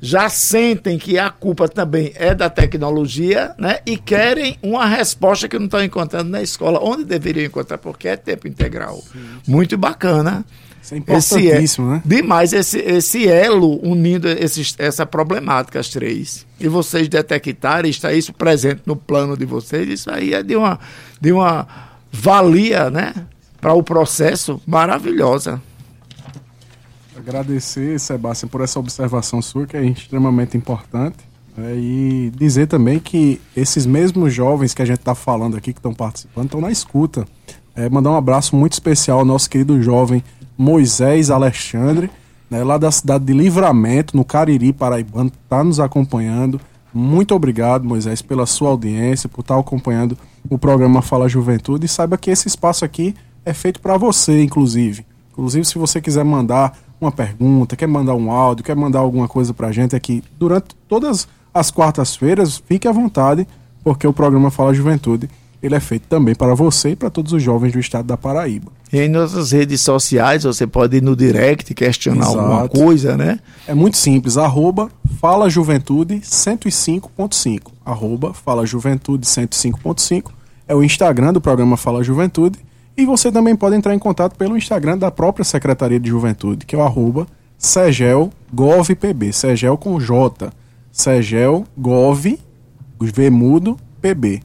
já 0.00 0.28
sentem 0.28 0.98
que 0.98 1.18
a 1.18 1.30
culpa 1.30 1.68
também 1.68 2.12
é 2.14 2.34
da 2.34 2.50
tecnologia, 2.50 3.54
né? 3.58 3.78
E 3.86 3.96
querem 3.96 4.58
uma 4.62 4.86
resposta 4.86 5.48
que 5.48 5.58
não 5.58 5.66
estão 5.66 5.82
encontrando 5.82 6.30
na 6.30 6.42
escola, 6.42 6.80
onde 6.82 7.04
deveriam 7.04 7.46
encontrar, 7.46 7.78
porque 7.78 8.08
é 8.08 8.16
tempo 8.16 8.46
integral. 8.46 9.02
Muito 9.46 9.76
bacana. 9.76 10.44
Isso 10.86 10.94
é 10.94 10.98
importantíssimo, 10.98 11.58
esse, 11.58 11.80
né? 11.80 12.02
Demais 12.04 12.52
esse, 12.52 12.78
esse 12.78 13.26
elo 13.26 13.80
unindo 13.84 14.28
esses, 14.28 14.72
essa 14.78 15.04
problemática, 15.04 15.80
as 15.80 15.88
três. 15.88 16.46
E 16.60 16.68
vocês 16.68 17.08
detectarem, 17.08 17.90
está 17.90 18.12
isso 18.12 18.32
presente 18.32 18.82
no 18.86 18.94
plano 18.94 19.36
de 19.36 19.44
vocês, 19.44 19.88
isso 19.88 20.08
aí 20.08 20.32
é 20.32 20.44
de 20.44 20.54
uma, 20.54 20.78
de 21.20 21.32
uma 21.32 21.66
valia, 22.12 22.88
né? 22.88 23.12
Para 23.60 23.74
o 23.74 23.82
processo 23.82 24.60
maravilhosa. 24.64 25.60
Agradecer, 27.16 27.98
Sebastião, 27.98 28.48
por 28.48 28.60
essa 28.60 28.78
observação 28.78 29.42
sua, 29.42 29.66
que 29.66 29.76
é 29.76 29.84
extremamente 29.84 30.56
importante. 30.56 31.16
É, 31.58 31.74
e 31.74 32.30
dizer 32.36 32.68
também 32.68 33.00
que 33.00 33.40
esses 33.56 33.86
mesmos 33.86 34.32
jovens 34.32 34.72
que 34.72 34.82
a 34.82 34.84
gente 34.84 34.98
está 34.98 35.16
falando 35.16 35.56
aqui, 35.56 35.72
que 35.72 35.80
estão 35.80 35.94
participando, 35.94 36.44
estão 36.44 36.60
na 36.60 36.70
escuta. 36.70 37.26
É, 37.74 37.90
mandar 37.90 38.10
um 38.10 38.16
abraço 38.16 38.54
muito 38.54 38.74
especial 38.74 39.18
ao 39.18 39.24
nosso 39.24 39.50
querido 39.50 39.82
jovem 39.82 40.22
Moisés 40.56 41.30
Alexandre, 41.30 42.10
né, 42.50 42.62
lá 42.62 42.78
da 42.78 42.90
cidade 42.90 43.24
de 43.24 43.32
Livramento, 43.32 44.16
no 44.16 44.24
Cariri, 44.24 44.72
Paraibano, 44.72 45.30
está 45.42 45.62
nos 45.62 45.80
acompanhando. 45.80 46.60
Muito 46.94 47.34
obrigado, 47.34 47.84
Moisés, 47.84 48.22
pela 48.22 48.46
sua 48.46 48.70
audiência, 48.70 49.28
por 49.28 49.40
estar 49.40 49.54
tá 49.54 49.60
acompanhando 49.60 50.16
o 50.48 50.56
programa 50.56 51.02
Fala 51.02 51.28
Juventude. 51.28 51.86
E 51.86 51.88
saiba 51.88 52.16
que 52.16 52.30
esse 52.30 52.48
espaço 52.48 52.84
aqui 52.84 53.14
é 53.44 53.52
feito 53.52 53.80
para 53.80 53.98
você, 53.98 54.42
inclusive. 54.42 55.04
Inclusive, 55.32 55.64
se 55.64 55.78
você 55.78 56.00
quiser 56.00 56.24
mandar 56.24 56.78
uma 57.00 57.12
pergunta, 57.12 57.76
quer 57.76 57.86
mandar 57.86 58.14
um 58.14 58.30
áudio, 58.30 58.64
quer 58.64 58.74
mandar 58.74 59.00
alguma 59.00 59.28
coisa 59.28 59.52
para 59.52 59.68
a 59.68 59.72
gente 59.72 59.94
aqui 59.94 60.22
durante 60.38 60.74
todas 60.88 61.28
as 61.52 61.70
quartas-feiras, 61.70 62.62
fique 62.66 62.88
à 62.88 62.92
vontade, 62.92 63.46
porque 63.84 64.06
o 64.06 64.12
programa 64.12 64.50
Fala 64.50 64.72
Juventude 64.72 65.28
ele 65.62 65.74
é 65.74 65.80
feito 65.80 66.06
também 66.08 66.34
para 66.34 66.54
você 66.54 66.90
e 66.90 66.96
para 66.96 67.10
todos 67.10 67.32
os 67.32 67.42
jovens 67.42 67.72
do 67.72 67.80
estado 67.80 68.06
da 68.06 68.16
Paraíba. 68.16 68.70
E 68.92 69.00
em 69.00 69.08
nossas 69.08 69.50
redes 69.50 69.80
sociais 69.80 70.44
você 70.44 70.66
pode 70.66 70.98
ir 70.98 71.02
no 71.02 71.16
direct 71.16 71.74
questionar 71.74 72.26
Exato. 72.26 72.38
alguma 72.38 72.68
coisa, 72.68 73.16
né? 73.16 73.40
É 73.66 73.74
muito 73.74 73.96
simples, 73.96 74.36
arroba 74.36 74.90
Fala 75.20 75.50
Juventude 75.50 76.20
105.5. 76.20 77.72
Arroba 77.84 78.32
Fala 78.32 78.64
Juventude 78.64 79.26
105.5 79.26 80.30
é 80.68 80.74
o 80.74 80.82
Instagram 80.82 81.32
do 81.32 81.40
programa 81.40 81.76
Fala 81.76 82.02
Juventude. 82.02 82.58
E 82.96 83.04
você 83.04 83.30
também 83.30 83.54
pode 83.54 83.76
entrar 83.76 83.94
em 83.94 83.98
contato 83.98 84.36
pelo 84.36 84.56
Instagram 84.56 84.96
da 84.96 85.10
própria 85.10 85.44
Secretaria 85.44 86.00
de 86.00 86.08
Juventude, 86.08 86.64
que 86.64 86.74
é 86.74 86.78
o 86.78 86.82
arroba 86.82 87.26
SEGELGovPB, 87.58 89.32
SEGEL 89.32 89.76
com 89.76 90.00
J, 90.00 90.50
SEGELGov, 90.90 92.38
V 92.98 93.30
mudo, 93.30 93.76
PB. 94.00 94.40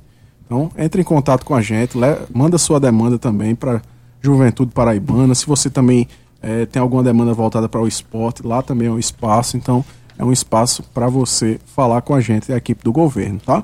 Então, 0.45 0.69
entre 0.77 1.01
em 1.01 1.05
contato 1.05 1.45
com 1.45 1.55
a 1.55 1.61
gente, 1.61 1.97
manda 2.33 2.57
sua 2.57 2.79
demanda 2.79 3.17
também 3.17 3.55
para 3.55 3.81
Juventude 4.21 4.71
Paraibana. 4.71 5.33
Se 5.33 5.45
você 5.45 5.69
também 5.69 6.07
é, 6.41 6.65
tem 6.65 6.81
alguma 6.81 7.03
demanda 7.03 7.33
voltada 7.33 7.67
para 7.67 7.81
o 7.81 7.87
esporte, 7.87 8.45
lá 8.45 8.61
também 8.61 8.87
é 8.87 8.91
um 8.91 8.99
espaço, 8.99 9.57
então 9.57 9.83
é 10.17 10.23
um 10.23 10.31
espaço 10.31 10.83
para 10.93 11.07
você 11.07 11.59
falar 11.65 12.01
com 12.01 12.13
a 12.13 12.21
gente, 12.21 12.51
a 12.53 12.57
equipe 12.57 12.83
do 12.83 12.91
governo, 12.91 13.39
tá? 13.39 13.63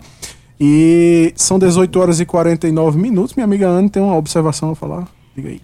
E 0.60 1.34
são 1.36 1.60
18 1.60 2.00
horas 2.00 2.20
e 2.20 2.26
49 2.26 2.98
minutos. 2.98 3.36
Minha 3.36 3.46
amiga 3.46 3.68
Anne 3.68 3.90
tem 3.90 4.02
uma 4.02 4.16
observação 4.16 4.72
a 4.72 4.76
falar. 4.76 5.08
Diga 5.36 5.50
aí. 5.50 5.62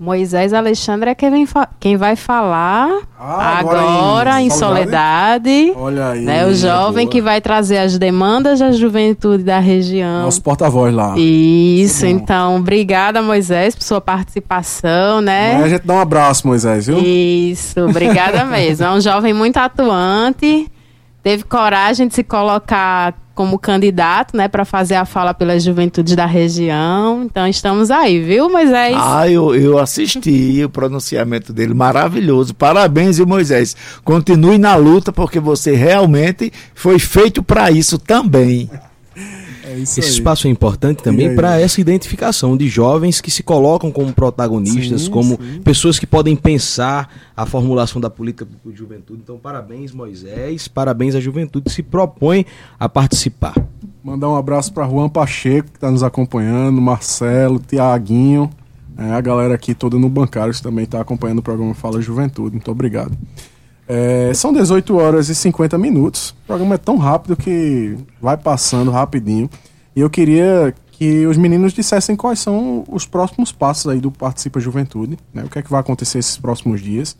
Moisés 0.00 0.54
Alexandre 0.54 1.10
é 1.10 1.14
quem, 1.14 1.46
quem 1.78 1.94
vai 1.98 2.16
falar 2.16 2.88
ah, 3.18 3.58
agora, 3.58 3.80
agora, 3.80 4.40
em, 4.40 4.46
em 4.46 4.50
Soledade. 4.50 5.74
Olha 5.76 6.08
aí. 6.12 6.20
Né, 6.22 6.46
o 6.46 6.54
jovem 6.54 7.04
boa. 7.04 7.12
que 7.12 7.20
vai 7.20 7.38
trazer 7.38 7.76
as 7.76 7.98
demandas 7.98 8.60
da 8.60 8.72
juventude 8.72 9.44
da 9.44 9.58
região. 9.58 10.22
Nosso 10.22 10.40
porta-voz 10.40 10.94
lá. 10.94 11.12
Isso, 11.18 12.06
então, 12.06 12.56
obrigada, 12.56 13.20
Moisés, 13.20 13.74
por 13.74 13.82
sua 13.82 14.00
participação, 14.00 15.20
né? 15.20 15.52
É, 15.52 15.64
a 15.64 15.68
gente 15.68 15.86
dá 15.86 15.92
um 15.92 16.00
abraço, 16.00 16.46
Moisés, 16.46 16.86
viu? 16.86 16.98
Isso, 16.98 17.78
obrigada 17.80 18.42
mesmo. 18.48 18.86
É 18.86 18.90
um 18.92 19.02
jovem 19.02 19.34
muito 19.34 19.58
atuante, 19.58 20.66
teve 21.22 21.44
coragem 21.44 22.08
de 22.08 22.14
se 22.14 22.24
colocar 22.24 23.14
como 23.34 23.58
candidato, 23.58 24.36
né, 24.36 24.48
para 24.48 24.66
fazer 24.66 24.96
a 24.96 25.06
fala 25.06 25.32
pelas 25.32 25.62
juventudes 25.62 26.14
da 26.14 26.26
região. 26.26 27.22
Então 27.22 27.46
estamos 27.46 27.90
aí, 27.90 28.20
viu, 28.20 28.50
Moisés? 28.50 28.94
Ah, 28.98 29.26
eu, 29.30 29.54
eu 29.54 29.78
assisti 29.78 30.62
o 30.62 30.68
pronunciamento 30.68 31.50
dele, 31.50 31.72
maravilhoso. 31.72 32.54
Parabéns, 32.54 33.18
e 33.18 33.24
Moisés. 33.24 33.74
Continue 34.04 34.58
na 34.58 34.76
luta 34.76 35.10
porque 35.10 35.40
você 35.40 35.74
realmente 35.74 36.52
foi 36.74 36.98
feito 36.98 37.42
para 37.42 37.70
isso 37.70 37.98
também. 37.98 38.68
É 39.70 39.78
Esse 39.78 40.00
aí. 40.00 40.08
espaço 40.08 40.48
é 40.48 40.50
importante 40.50 41.00
também 41.00 41.34
para 41.36 41.60
essa 41.60 41.80
identificação 41.80 42.56
de 42.56 42.68
jovens 42.68 43.20
que 43.20 43.30
se 43.30 43.42
colocam 43.42 43.92
como 43.92 44.12
protagonistas, 44.12 45.02
sim, 45.02 45.10
como 45.10 45.38
sim. 45.40 45.60
pessoas 45.62 45.96
que 45.96 46.06
podem 46.06 46.34
pensar 46.34 47.08
a 47.36 47.46
formulação 47.46 48.00
da 48.00 48.10
política 48.10 48.44
de 48.44 48.76
juventude. 48.76 49.20
Então, 49.22 49.38
parabéns, 49.38 49.92
Moisés, 49.92 50.66
parabéns 50.66 51.14
à 51.14 51.20
juventude 51.20 51.66
que 51.66 51.72
se 51.72 51.84
propõe 51.84 52.44
a 52.78 52.88
participar. 52.88 53.54
Mandar 54.02 54.28
um 54.28 54.36
abraço 54.36 54.72
para 54.72 54.88
Juan 54.88 55.08
Pacheco, 55.08 55.70
que 55.70 55.76
está 55.76 55.90
nos 55.90 56.02
acompanhando, 56.02 56.80
Marcelo, 56.80 57.60
Tiaguinho, 57.60 58.50
é, 58.98 59.12
a 59.12 59.20
galera 59.20 59.54
aqui 59.54 59.74
toda 59.74 59.98
no 59.98 60.08
bancário 60.08 60.52
que 60.52 60.60
também 60.60 60.84
está 60.84 61.00
acompanhando 61.00 61.38
o 61.38 61.42
programa 61.42 61.74
Fala 61.74 62.02
Juventude. 62.02 62.56
Muito 62.56 62.70
obrigado. 62.70 63.16
É, 63.92 64.32
são 64.34 64.52
18 64.52 64.96
horas 64.96 65.28
e 65.28 65.34
50 65.34 65.76
minutos. 65.76 66.30
O 66.44 66.46
programa 66.46 66.76
é 66.76 66.78
tão 66.78 66.96
rápido 66.96 67.34
que 67.34 67.98
vai 68.22 68.36
passando 68.36 68.88
rapidinho. 68.88 69.50
E 69.96 70.00
eu 70.00 70.08
queria 70.08 70.72
que 70.92 71.26
os 71.26 71.36
meninos 71.36 71.72
dissessem 71.72 72.14
quais 72.14 72.38
são 72.38 72.84
os 72.88 73.04
próximos 73.04 73.50
passos 73.50 73.88
aí 73.88 73.98
do 73.98 74.08
Participa 74.12 74.60
Juventude, 74.60 75.18
né? 75.34 75.42
O 75.42 75.48
que 75.48 75.58
é 75.58 75.62
que 75.62 75.68
vai 75.68 75.80
acontecer 75.80 76.18
esses 76.20 76.36
próximos 76.36 76.80
dias. 76.80 77.16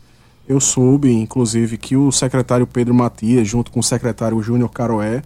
Eu 0.47 0.61
soube, 0.61 1.11
inclusive, 1.11 1.77
que 1.77 1.97
o 1.97 2.09
secretário 2.09 2.65
Pedro 2.65 2.93
Matias, 2.93 3.45
junto 3.45 3.69
com 3.69 3.81
o 3.81 3.83
secretário 3.83 4.41
Júnior 4.41 4.71
Caroé 4.71 5.23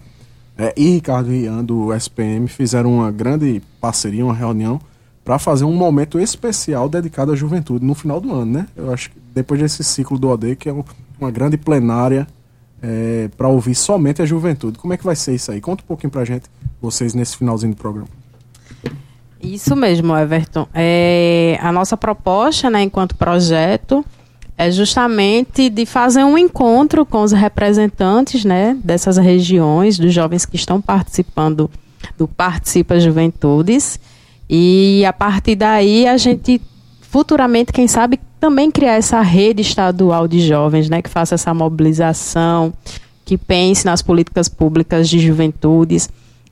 é, 0.57 0.73
e 0.75 0.93
Ricardo 0.93 1.29
Rian, 1.29 1.63
do 1.63 1.93
SPM, 1.93 2.47
fizeram 2.47 2.91
uma 2.91 3.11
grande 3.11 3.61
parceria, 3.79 4.25
uma 4.25 4.33
reunião, 4.33 4.81
para 5.23 5.37
fazer 5.37 5.65
um 5.65 5.75
momento 5.75 6.19
especial 6.19 6.89
dedicado 6.89 7.31
à 7.31 7.35
juventude 7.35 7.85
no 7.85 7.93
final 7.93 8.19
do 8.19 8.33
ano, 8.33 8.51
né? 8.51 8.67
Eu 8.75 8.91
acho 8.91 9.11
que 9.11 9.17
depois 9.31 9.59
desse 9.59 9.83
ciclo 9.83 10.17
do 10.17 10.27
OD, 10.29 10.55
que 10.55 10.69
é 10.69 10.73
uma 11.19 11.31
grande 11.31 11.57
plenária 11.57 12.27
é, 12.81 13.29
para 13.35 13.47
ouvir 13.47 13.75
somente 13.75 14.21
a 14.21 14.25
juventude. 14.25 14.77
Como 14.77 14.93
é 14.93 14.97
que 14.97 15.03
vai 15.03 15.15
ser 15.15 15.35
isso 15.35 15.51
aí? 15.51 15.61
Conta 15.61 15.83
um 15.83 15.87
pouquinho 15.87 16.11
para 16.11 16.21
a 16.21 16.25
gente, 16.25 16.45
vocês, 16.81 17.13
nesse 17.13 17.37
finalzinho 17.37 17.73
do 17.73 17.77
programa. 17.77 18.07
Isso 19.41 19.75
mesmo, 19.75 20.15
Everton. 20.15 20.67
É, 20.73 21.57
a 21.61 21.71
nossa 21.71 21.95
proposta, 21.95 22.69
né, 22.69 22.81
enquanto 22.81 23.15
projeto, 23.15 24.03
é 24.57 24.71
justamente 24.71 25.69
de 25.69 25.85
fazer 25.85 26.23
um 26.23 26.37
encontro 26.37 27.05
com 27.05 27.21
os 27.21 27.31
representantes 27.31 28.45
né, 28.45 28.77
dessas 28.83 29.17
regiões, 29.17 29.99
dos 29.99 30.13
jovens 30.13 30.45
que 30.45 30.55
estão 30.55 30.81
participando 30.81 31.69
do 32.17 32.27
Participa 32.27 32.99
Juventudes. 32.99 33.99
E 34.49 35.03
a 35.05 35.11
partir 35.11 35.55
daí 35.55 36.07
a 36.07 36.17
gente 36.17 36.61
futuramente, 37.15 37.71
quem 37.71 37.87
sabe, 37.87 38.19
também 38.41 38.69
criar 38.69 38.95
essa 38.95 39.21
rede 39.21 39.61
estadual 39.61 40.27
de 40.27 40.41
jovens, 40.45 40.89
né, 40.89 41.01
que 41.01 41.09
faça 41.09 41.35
essa 41.35 41.53
mobilização, 41.53 42.73
que 43.23 43.37
pense 43.37 43.85
nas 43.85 44.01
políticas 44.01 44.49
públicas 44.49 45.07
de 45.07 45.17
juventudes. 45.19 46.09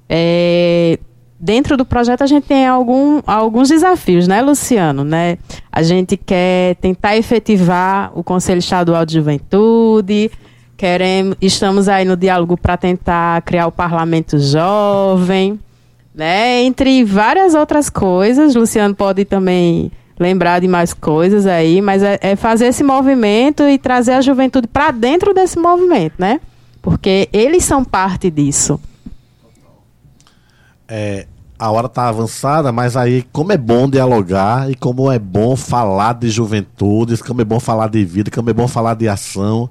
É, 0.08 0.98
dentro 1.38 1.76
do 1.76 1.84
projeto 1.84 2.24
a 2.24 2.28
gente 2.28 2.46
tem 2.46 2.66
algum, 2.66 3.22
alguns 3.28 3.68
desafios, 3.68 4.26
né, 4.26 4.42
Luciano? 4.42 5.04
Né? 5.04 5.38
A 5.70 5.84
gente 5.84 6.16
quer 6.16 6.76
tentar 6.76 7.18
efetivar 7.18 8.18
o 8.18 8.24
Conselho 8.24 8.60
Estadual 8.60 9.06
de 9.06 9.16
Juventude, 9.16 10.32
queremos, 10.78 11.36
estamos 11.42 11.90
aí 11.90 12.06
no 12.06 12.16
diálogo 12.16 12.56
para 12.56 12.78
tentar 12.78 13.42
criar 13.42 13.68
o 13.68 13.72
Parlamento 13.72 14.40
Jovem, 14.40 15.60
né? 16.16 16.62
Entre 16.62 17.04
várias 17.04 17.54
outras 17.54 17.90
coisas. 17.90 18.56
Luciano 18.56 18.96
pode 18.96 19.26
também 19.26 19.92
lembrar 20.20 20.60
de 20.60 20.68
mais 20.68 20.94
coisas 20.94 21.46
aí, 21.46 21.82
mas 21.82 22.04
é, 22.04 22.20
é 22.22 22.36
fazer 22.36 22.68
esse 22.68 22.84
movimento 22.84 23.64
e 23.64 23.78
trazer 23.78 24.14
a 24.14 24.22
juventude 24.22 24.68
para 24.68 24.92
dentro 24.92 25.34
desse 25.34 25.58
movimento, 25.58 26.16
né? 26.18 26.40
Porque 26.82 27.30
eles 27.32 27.64
são 27.64 27.84
parte 27.84 28.30
disso. 28.30 28.80
É, 30.88 31.26
a 31.58 31.72
hora 31.72 31.88
está 31.88 32.10
avançada, 32.10 32.72
mas 32.72 32.98
aí 32.98 33.24
como 33.32 33.52
é 33.52 33.58
bom 33.58 33.90
dialogar 33.90 34.70
e 34.70 34.76
como 34.76 35.10
é 35.12 35.18
bom 35.18 35.56
falar 35.56 36.14
de 36.14 36.30
juventude, 36.30 37.18
como 37.24 37.42
é 37.42 37.46
bom 37.46 37.60
falar 37.60 37.90
de 37.90 38.04
vida, 38.04 38.30
como 38.30 38.50
é 38.50 38.54
bom 38.54 38.68
falar 38.68 38.96
de 38.96 39.08
ação. 39.08 39.70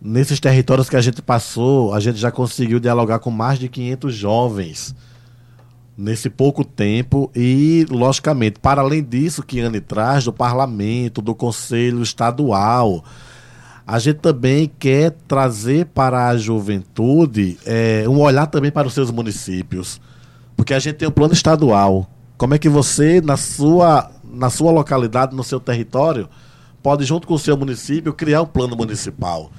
Nesses 0.00 0.40
territórios 0.40 0.90
que 0.90 0.96
a 0.96 1.00
gente 1.00 1.22
passou, 1.22 1.94
a 1.94 2.00
gente 2.00 2.18
já 2.18 2.30
conseguiu 2.30 2.78
dialogar 2.78 3.18
com 3.18 3.30
mais 3.30 3.58
de 3.58 3.68
500 3.68 4.14
jovens 4.14 4.94
nesse 5.96 6.28
pouco 6.28 6.62
tempo 6.62 7.30
e, 7.34 7.86
logicamente, 7.88 8.60
para 8.60 8.82
além 8.82 9.02
disso 9.02 9.42
que 9.42 9.60
Anne 9.60 9.80
traz 9.80 10.24
do 10.24 10.32
parlamento, 10.32 11.22
do 11.22 11.34
conselho 11.34 12.02
estadual, 12.02 13.02
a 13.86 13.98
gente 13.98 14.18
também 14.18 14.70
quer 14.78 15.12
trazer 15.26 15.86
para 15.86 16.28
a 16.28 16.36
juventude 16.36 17.56
é, 17.64 18.04
um 18.08 18.20
olhar 18.20 18.46
também 18.46 18.70
para 18.70 18.86
os 18.86 18.92
seus 18.92 19.10
municípios, 19.10 20.00
porque 20.54 20.74
a 20.74 20.78
gente 20.78 20.96
tem 20.96 21.08
um 21.08 21.12
plano 21.12 21.32
estadual. 21.32 22.10
Como 22.36 22.52
é 22.52 22.58
que 22.58 22.68
você, 22.68 23.22
na 23.22 23.38
sua, 23.38 24.10
na 24.22 24.50
sua 24.50 24.70
localidade, 24.70 25.34
no 25.34 25.42
seu 25.42 25.58
território, 25.58 26.28
pode, 26.82 27.04
junto 27.04 27.26
com 27.26 27.34
o 27.34 27.38
seu 27.38 27.56
município, 27.56 28.12
criar 28.12 28.42
um 28.42 28.46
plano 28.46 28.76
municipal? 28.76 29.50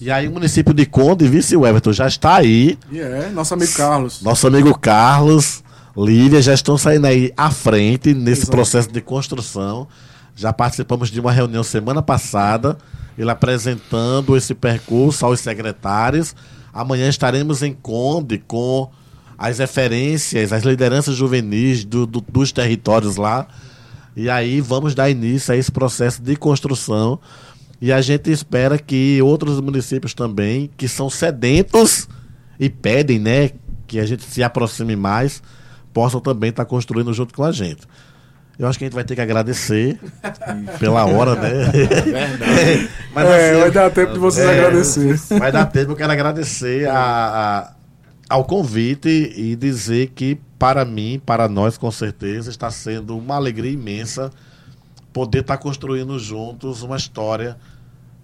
E 0.00 0.10
aí 0.10 0.26
o 0.26 0.32
município 0.32 0.72
de 0.72 0.86
Conde, 0.86 1.28
vice 1.28 1.54
Everton, 1.54 1.92
já 1.92 2.08
está 2.08 2.36
aí. 2.36 2.78
E 2.90 2.98
é, 2.98 3.28
nosso 3.28 3.52
amigo 3.52 3.72
Carlos. 3.74 4.22
Nosso 4.22 4.46
amigo 4.46 4.76
Carlos 4.78 5.62
Lívia 5.96 6.40
já 6.40 6.54
estão 6.54 6.78
saindo 6.78 7.06
aí 7.06 7.32
à 7.36 7.50
frente 7.50 8.14
nesse 8.14 8.42
Exato. 8.42 8.50
processo 8.52 8.92
de 8.92 9.00
construção. 9.00 9.86
Já 10.34 10.52
participamos 10.52 11.10
de 11.10 11.20
uma 11.20 11.30
reunião 11.30 11.62
semana 11.62 12.00
passada, 12.00 12.78
ele 13.18 13.30
apresentando 13.30 14.36
esse 14.36 14.54
percurso 14.54 15.26
aos 15.26 15.40
secretários. 15.40 16.34
Amanhã 16.72 17.08
estaremos 17.08 17.62
em 17.62 17.74
Conde 17.74 18.38
com 18.38 18.90
as 19.36 19.58
referências, 19.58 20.52
as 20.52 20.62
lideranças 20.62 21.16
juvenis 21.16 21.84
do, 21.84 22.06
do, 22.06 22.20
dos 22.20 22.52
territórios 22.52 23.16
lá. 23.16 23.46
E 24.16 24.30
aí 24.30 24.60
vamos 24.60 24.94
dar 24.94 25.10
início 25.10 25.52
a 25.52 25.56
esse 25.56 25.70
processo 25.70 26.22
de 26.22 26.36
construção. 26.36 27.18
E 27.80 27.92
a 27.92 28.00
gente 28.00 28.30
espera 28.30 28.78
que 28.78 29.20
outros 29.20 29.60
municípios 29.60 30.14
também, 30.14 30.70
que 30.76 30.86
são 30.86 31.10
sedentos 31.10 32.08
e 32.58 32.70
pedem 32.70 33.18
né, 33.18 33.50
que 33.86 33.98
a 33.98 34.06
gente 34.06 34.22
se 34.22 34.42
aproxime 34.42 34.94
mais, 34.94 35.42
possam 35.92 36.20
também 36.20 36.50
estar 36.50 36.64
tá 36.64 36.68
construindo 36.68 37.12
junto 37.12 37.34
com 37.34 37.44
a 37.44 37.52
gente. 37.52 37.82
Eu 38.58 38.68
acho 38.68 38.78
que 38.78 38.84
a 38.84 38.86
gente 38.86 38.94
vai 38.94 39.04
ter 39.04 39.14
que 39.14 39.20
agradecer 39.20 39.98
pela 40.78 41.04
hora, 41.04 41.34
né? 41.34 41.64
Verdade. 41.70 42.90
Mas, 43.14 43.28
é, 43.28 43.50
assim, 43.50 43.60
vai 43.60 43.70
dar 43.70 43.90
tempo 43.90 44.12
de 44.12 44.18
vocês 44.18 44.46
é, 44.46 44.58
agradecer. 44.58 45.38
Vai 45.38 45.52
dar 45.52 45.66
tempo, 45.66 45.92
eu 45.92 45.96
quero 45.96 46.12
agradecer 46.12 46.88
a, 46.88 46.94
a, 46.98 47.72
ao 48.28 48.44
convite 48.44 49.08
e 49.08 49.56
dizer 49.56 50.12
que, 50.14 50.38
para 50.58 50.84
mim, 50.84 51.20
para 51.24 51.48
nós, 51.48 51.78
com 51.78 51.90
certeza, 51.90 52.50
está 52.50 52.70
sendo 52.70 53.16
uma 53.16 53.36
alegria 53.36 53.70
imensa 53.70 54.30
poder 55.12 55.40
estar 55.40 55.56
tá 55.56 55.62
construindo 55.62 56.18
juntos 56.18 56.82
uma 56.82 56.96
história 56.96 57.56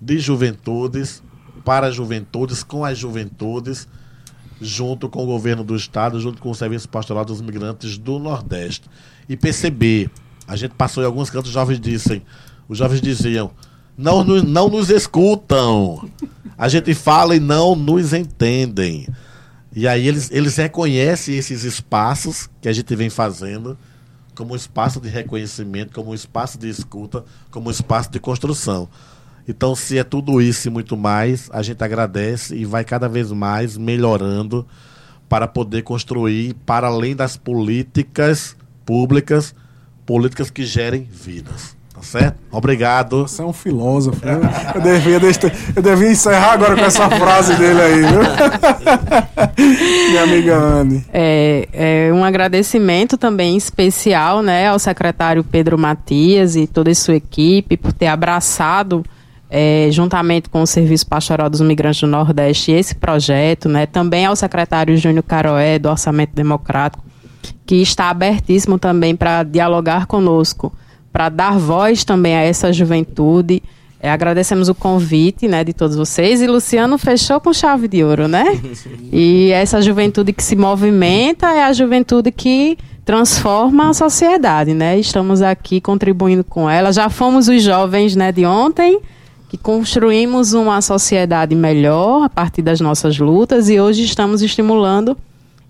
de 0.01 0.19
juventudes, 0.19 1.23
para 1.65 1.91
juventudes, 1.91 2.63
com 2.63 2.85
as 2.85 2.97
juventudes 2.99 3.89
junto 4.61 5.09
com 5.09 5.23
o 5.23 5.27
governo 5.27 5.63
do 5.63 5.77
estado, 5.77 6.21
junto 6.21 6.41
com 6.41 6.51
o 6.51 6.55
Serviço 6.55 6.89
Pastoral 6.89 7.25
dos 7.25 7.41
Migrantes 7.41 7.97
do 7.99 8.19
Nordeste. 8.19 8.89
E 9.29 9.37
perceber, 9.37 10.11
a 10.47 10.57
gente 10.57 10.75
passou 10.75 11.03
em 11.03 11.07
alguns 11.07 11.31
cantos, 11.31 11.49
os 11.49 11.55
jovens 11.55 11.81
dizem, 11.81 12.23
os 12.69 12.79
jovens 12.79 13.01
diziam, 13.01 13.51
não, 13.97 14.25
não 14.25 14.69
nos 14.69 14.91
escutam, 14.91 16.09
a 16.57 16.69
gente 16.69 16.95
fala 16.95 17.35
e 17.35 17.41
não 17.41 17.75
nos 17.75 18.13
entendem. 18.13 19.07
E 19.75 19.87
aí 19.87 20.07
eles, 20.09 20.31
eles 20.31 20.57
reconhecem 20.57 21.37
esses 21.37 21.65
espaços 21.65 22.49
que 22.61 22.69
a 22.69 22.73
gente 22.73 22.95
vem 22.97 23.11
fazendo, 23.11 23.79
como 24.35 24.53
um 24.53 24.57
espaço 24.57 25.01
de 25.01 25.09
reconhecimento, 25.09 25.93
como 25.93 26.11
um 26.11 26.15
espaço 26.15 26.59
de 26.59 26.69
escuta, 26.69 27.25
como 27.51 27.69
um 27.69 27.71
espaço 27.71 28.11
de 28.11 28.21
construção. 28.21 28.89
Então, 29.49 29.75
se 29.75 29.99
é 29.99 30.05
tudo 30.05 30.43
isso 30.43 30.69
e 30.69 30.71
muito 30.71 30.95
mais, 30.95 31.49
a 31.51 31.63
gente 31.63 31.83
agradece 31.83 32.55
e 32.55 32.67
vai 32.67 32.85
cada 32.85 33.09
vez 33.09 33.33
mais 33.33 33.79
melhorando 33.79 34.67
para 35.27 35.49
poder 35.49 35.83
construir 35.83 36.55
para 36.67 36.89
além 36.89 37.17
das 37.17 37.39
políticas 37.39 38.55
públicas, 38.85 39.55
políticas 40.05 40.51
que 40.51 40.65
gerem 40.65 41.09
vidas. 41.11 41.77
Tá 41.95 42.03
certo? 42.03 42.39
Obrigado. 42.53 43.23
Você 43.23 43.43
é 43.43 43.45
um 43.45 43.53
filósofo. 43.53 44.21
Eu, 44.25 44.41
eu, 44.75 44.81
devia, 44.81 45.19
eu 45.75 45.83
devia 45.83 46.11
encerrar 46.11 46.53
agora 46.53 46.77
com 46.77 46.85
essa 46.85 47.11
frase 47.11 47.57
dele 47.57 47.81
aí, 47.81 48.01
viu? 48.03 48.21
Minha 50.09 50.23
amiga 50.23 50.57
Anne. 50.57 51.05
É, 51.13 51.69
é, 51.73 52.13
um 52.13 52.23
agradecimento 52.23 53.19
também 53.19 53.57
especial 53.57 54.43
né, 54.43 54.69
ao 54.69 54.79
secretário 54.79 55.43
Pedro 55.43 55.77
Matias 55.77 56.55
e 56.55 56.69
toda 56.69 56.91
a 56.91 56.95
sua 56.95 57.17
equipe 57.17 57.77
por 57.77 57.93
ter 57.93 58.07
abraçado. 58.07 59.05
É, 59.51 59.89
juntamente 59.91 60.51
com 60.51 60.61
o 60.61 60.67
Serviço 60.67 61.07
Pastoral 61.07 61.49
dos 61.49 61.63
Migrantes 61.63 62.01
do 62.03 62.07
Nordeste, 62.07 62.71
esse 62.71 62.95
projeto, 62.95 63.69
né, 63.69 63.87
também 63.87 64.27
ao 64.27 64.37
secretário 64.37 64.97
Júnior 64.97 65.23
Caroé, 65.23 65.79
do 65.79 65.89
Orçamento 65.89 66.35
Democrático, 66.35 67.03
que 67.65 67.77
está 67.77 68.11
abertíssimo 68.11 68.79
também 68.79 69.17
para 69.17 69.43
dialogar 69.43 70.07
conosco 70.07 70.73
para 71.13 71.29
dar 71.29 71.59
voz 71.59 72.05
também 72.05 72.37
a 72.37 72.43
essa 72.43 72.73
juventude. 72.73 73.63
É, 74.01 74.11
agradecemos 74.11 74.69
o 74.69 74.75
convite 74.75 75.49
né, 75.49 75.65
de 75.65 75.73
todos 75.73 75.97
vocês. 75.97 76.41
E 76.41 76.47
Luciano 76.47 76.97
fechou 76.97 77.41
com 77.41 77.53
chave 77.53 77.89
de 77.89 78.05
ouro, 78.05 78.29
né? 78.29 78.45
E 79.13 79.51
essa 79.51 79.81
juventude 79.83 80.33
que 80.33 80.43
se 80.43 80.55
movimenta 80.55 81.49
é 81.49 81.65
a 81.65 81.73
juventude 81.73 82.31
que 82.31 82.79
transforma 83.05 83.89
a 83.89 83.95
sociedade, 83.95 84.75
né? 84.75 84.99
Estamos 84.99 85.43
aqui 85.43 85.81
contribuindo 85.81 86.45
com 86.45 86.71
ela. 86.71 86.93
Já 86.93 87.09
fomos 87.09 87.49
os 87.49 87.63
jovens 87.63 88.15
né, 88.15 88.31
de 88.31 88.45
ontem 88.45 89.01
que 89.49 89.57
construímos 89.57 90.53
uma 90.53 90.81
sociedade 90.83 91.55
melhor 91.55 92.25
a 92.25 92.29
partir 92.29 92.61
das 92.61 92.81
nossas 92.81 93.19
lutas 93.19 93.69
e 93.71 93.81
hoje 93.81 94.05
estamos 94.05 94.43
estimulando 94.43 95.17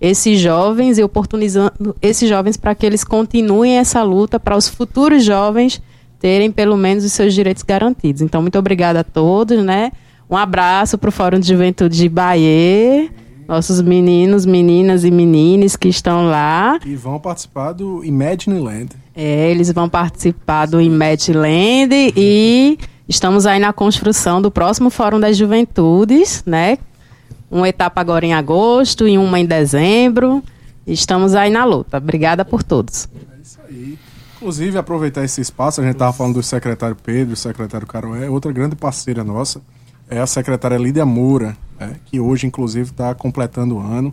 esses 0.00 0.38
jovens 0.40 0.98
e 0.98 1.02
oportunizando 1.02 1.96
esses 2.02 2.28
jovens 2.28 2.56
para 2.56 2.74
que 2.74 2.84
eles 2.84 3.04
continuem 3.04 3.78
essa 3.78 4.02
luta 4.02 4.38
para 4.38 4.56
os 4.56 4.68
futuros 4.68 5.24
jovens 5.24 5.80
terem 6.20 6.50
pelo 6.50 6.76
menos 6.76 7.04
os 7.04 7.12
seus 7.12 7.32
direitos 7.32 7.62
garantidos. 7.62 8.20
Então, 8.22 8.42
muito 8.42 8.58
obrigada 8.58 9.00
a 9.00 9.04
todos, 9.04 9.64
né? 9.64 9.92
Um 10.28 10.36
abraço 10.36 10.98
para 10.98 11.08
o 11.08 11.12
Fórum 11.12 11.38
de 11.38 11.46
Juventude 11.46 11.96
de 11.96 12.08
Bahia, 12.08 13.08
nossos 13.46 13.80
meninos, 13.80 14.44
meninas 14.44 15.04
e 15.04 15.10
menines 15.10 15.76
que 15.76 15.88
estão 15.88 16.26
lá. 16.26 16.78
E 16.84 16.96
vão 16.96 17.18
participar 17.20 17.72
do 17.72 18.04
Imagine 18.04 18.58
Land. 18.58 18.88
É, 19.14 19.50
eles 19.50 19.72
vão 19.72 19.88
participar 19.88 20.66
do 20.66 20.80
Imagine 20.80 21.38
Land 21.38 22.12
e 22.16 22.78
estamos 23.08 23.46
aí 23.46 23.58
na 23.58 23.72
construção 23.72 24.42
do 24.42 24.50
próximo 24.50 24.90
Fórum 24.90 25.18
das 25.18 25.36
Juventudes, 25.36 26.42
né? 26.46 26.78
Uma 27.50 27.68
etapa 27.68 28.00
agora 28.00 28.26
em 28.26 28.34
agosto 28.34 29.08
e 29.08 29.16
uma 29.16 29.40
em 29.40 29.46
dezembro. 29.46 30.42
Estamos 30.86 31.34
aí 31.34 31.50
na 31.50 31.64
luta. 31.64 31.96
Obrigada 31.96 32.44
por 32.44 32.62
todos. 32.62 33.08
É 33.14 33.42
isso 33.42 33.58
aí. 33.68 33.98
Inclusive, 34.36 34.78
aproveitar 34.78 35.24
esse 35.24 35.40
espaço, 35.40 35.80
a 35.80 35.84
gente 35.84 35.94
estava 35.94 36.12
falando 36.12 36.34
do 36.34 36.42
secretário 36.42 36.94
Pedro, 36.94 37.34
o 37.34 37.36
secretário 37.36 37.86
Caroé, 37.86 38.28
outra 38.28 38.52
grande 38.52 38.76
parceira 38.76 39.24
nossa 39.24 39.60
é 40.10 40.20
a 40.20 40.26
secretária 40.26 40.78
Lídia 40.78 41.04
Moura, 41.04 41.56
né, 41.78 41.96
que 42.06 42.18
hoje, 42.18 42.46
inclusive, 42.46 42.90
está 42.90 43.14
completando 43.14 43.76
o 43.76 43.80
ano. 43.80 44.12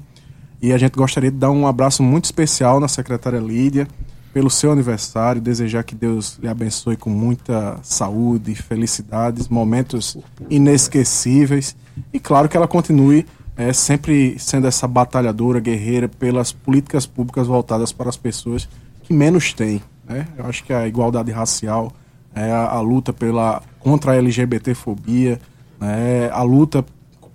E 0.61 0.73
a 0.73 0.77
gente 0.77 0.93
gostaria 0.93 1.31
de 1.31 1.37
dar 1.37 1.51
um 1.51 1.67
abraço 1.67 2.03
muito 2.03 2.25
especial 2.25 2.79
na 2.79 2.87
secretária 2.87 3.39
Lídia, 3.39 3.87
pelo 4.35 4.49
seu 4.49 4.69
aniversário, 4.69 5.41
desejar 5.41 5.85
que 5.85 5.95
Deus 5.95 6.37
lhe 6.41 6.49
abençoe 6.49 6.97
com 6.97 7.09
muita 7.09 7.79
saúde, 7.81 8.53
felicidades, 8.53 9.47
momentos 9.47 10.17
inesquecíveis 10.49 11.73
e 12.11 12.19
claro 12.19 12.49
que 12.49 12.57
ela 12.57 12.67
continue 12.67 13.25
é, 13.55 13.71
sempre 13.71 14.37
sendo 14.37 14.67
essa 14.67 14.89
batalhadora, 14.89 15.61
guerreira 15.61 16.09
pelas 16.09 16.51
políticas 16.51 17.05
públicas 17.05 17.47
voltadas 17.47 17.93
para 17.93 18.09
as 18.09 18.17
pessoas 18.17 18.67
que 19.03 19.13
menos 19.13 19.53
têm. 19.53 19.81
Né? 20.05 20.27
Eu 20.37 20.47
acho 20.47 20.65
que 20.65 20.73
a 20.73 20.85
igualdade 20.85 21.31
racial, 21.31 21.93
é, 22.35 22.51
a, 22.51 22.71
a 22.71 22.81
luta 22.81 23.13
pela, 23.13 23.63
contra 23.79 24.11
a 24.11 24.15
LGBTfobia, 24.17 25.39
né? 25.79 26.29
a 26.29 26.43
luta 26.43 26.83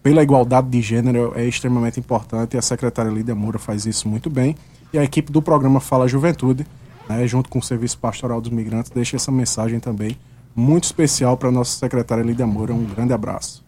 pela 0.02 0.22
igualdade 0.22 0.68
de 0.68 0.82
gênero 0.82 1.32
é 1.34 1.46
extremamente 1.46 1.98
importante 1.98 2.56
e 2.56 2.58
a 2.58 2.62
secretária 2.62 3.10
Lídia 3.10 3.34
Moura 3.34 3.58
faz 3.58 3.86
isso 3.86 4.06
muito 4.06 4.28
bem. 4.28 4.54
E 4.92 4.98
a 4.98 5.02
equipe 5.02 5.32
do 5.32 5.40
programa 5.40 5.80
Fala 5.80 6.06
Juventude 6.06 6.66
né, 7.10 7.26
junto 7.26 7.50
com 7.50 7.58
o 7.58 7.62
Serviço 7.62 7.98
Pastoral 7.98 8.40
dos 8.40 8.52
Migrantes, 8.52 8.92
deixa 8.94 9.16
essa 9.16 9.32
mensagem 9.32 9.80
também 9.80 10.16
muito 10.54 10.84
especial 10.84 11.36
para 11.36 11.50
nossa 11.50 11.76
secretária 11.76 12.22
Lídia 12.22 12.46
Moura. 12.46 12.72
Um 12.72 12.84
grande 12.84 13.12
abraço. 13.12 13.64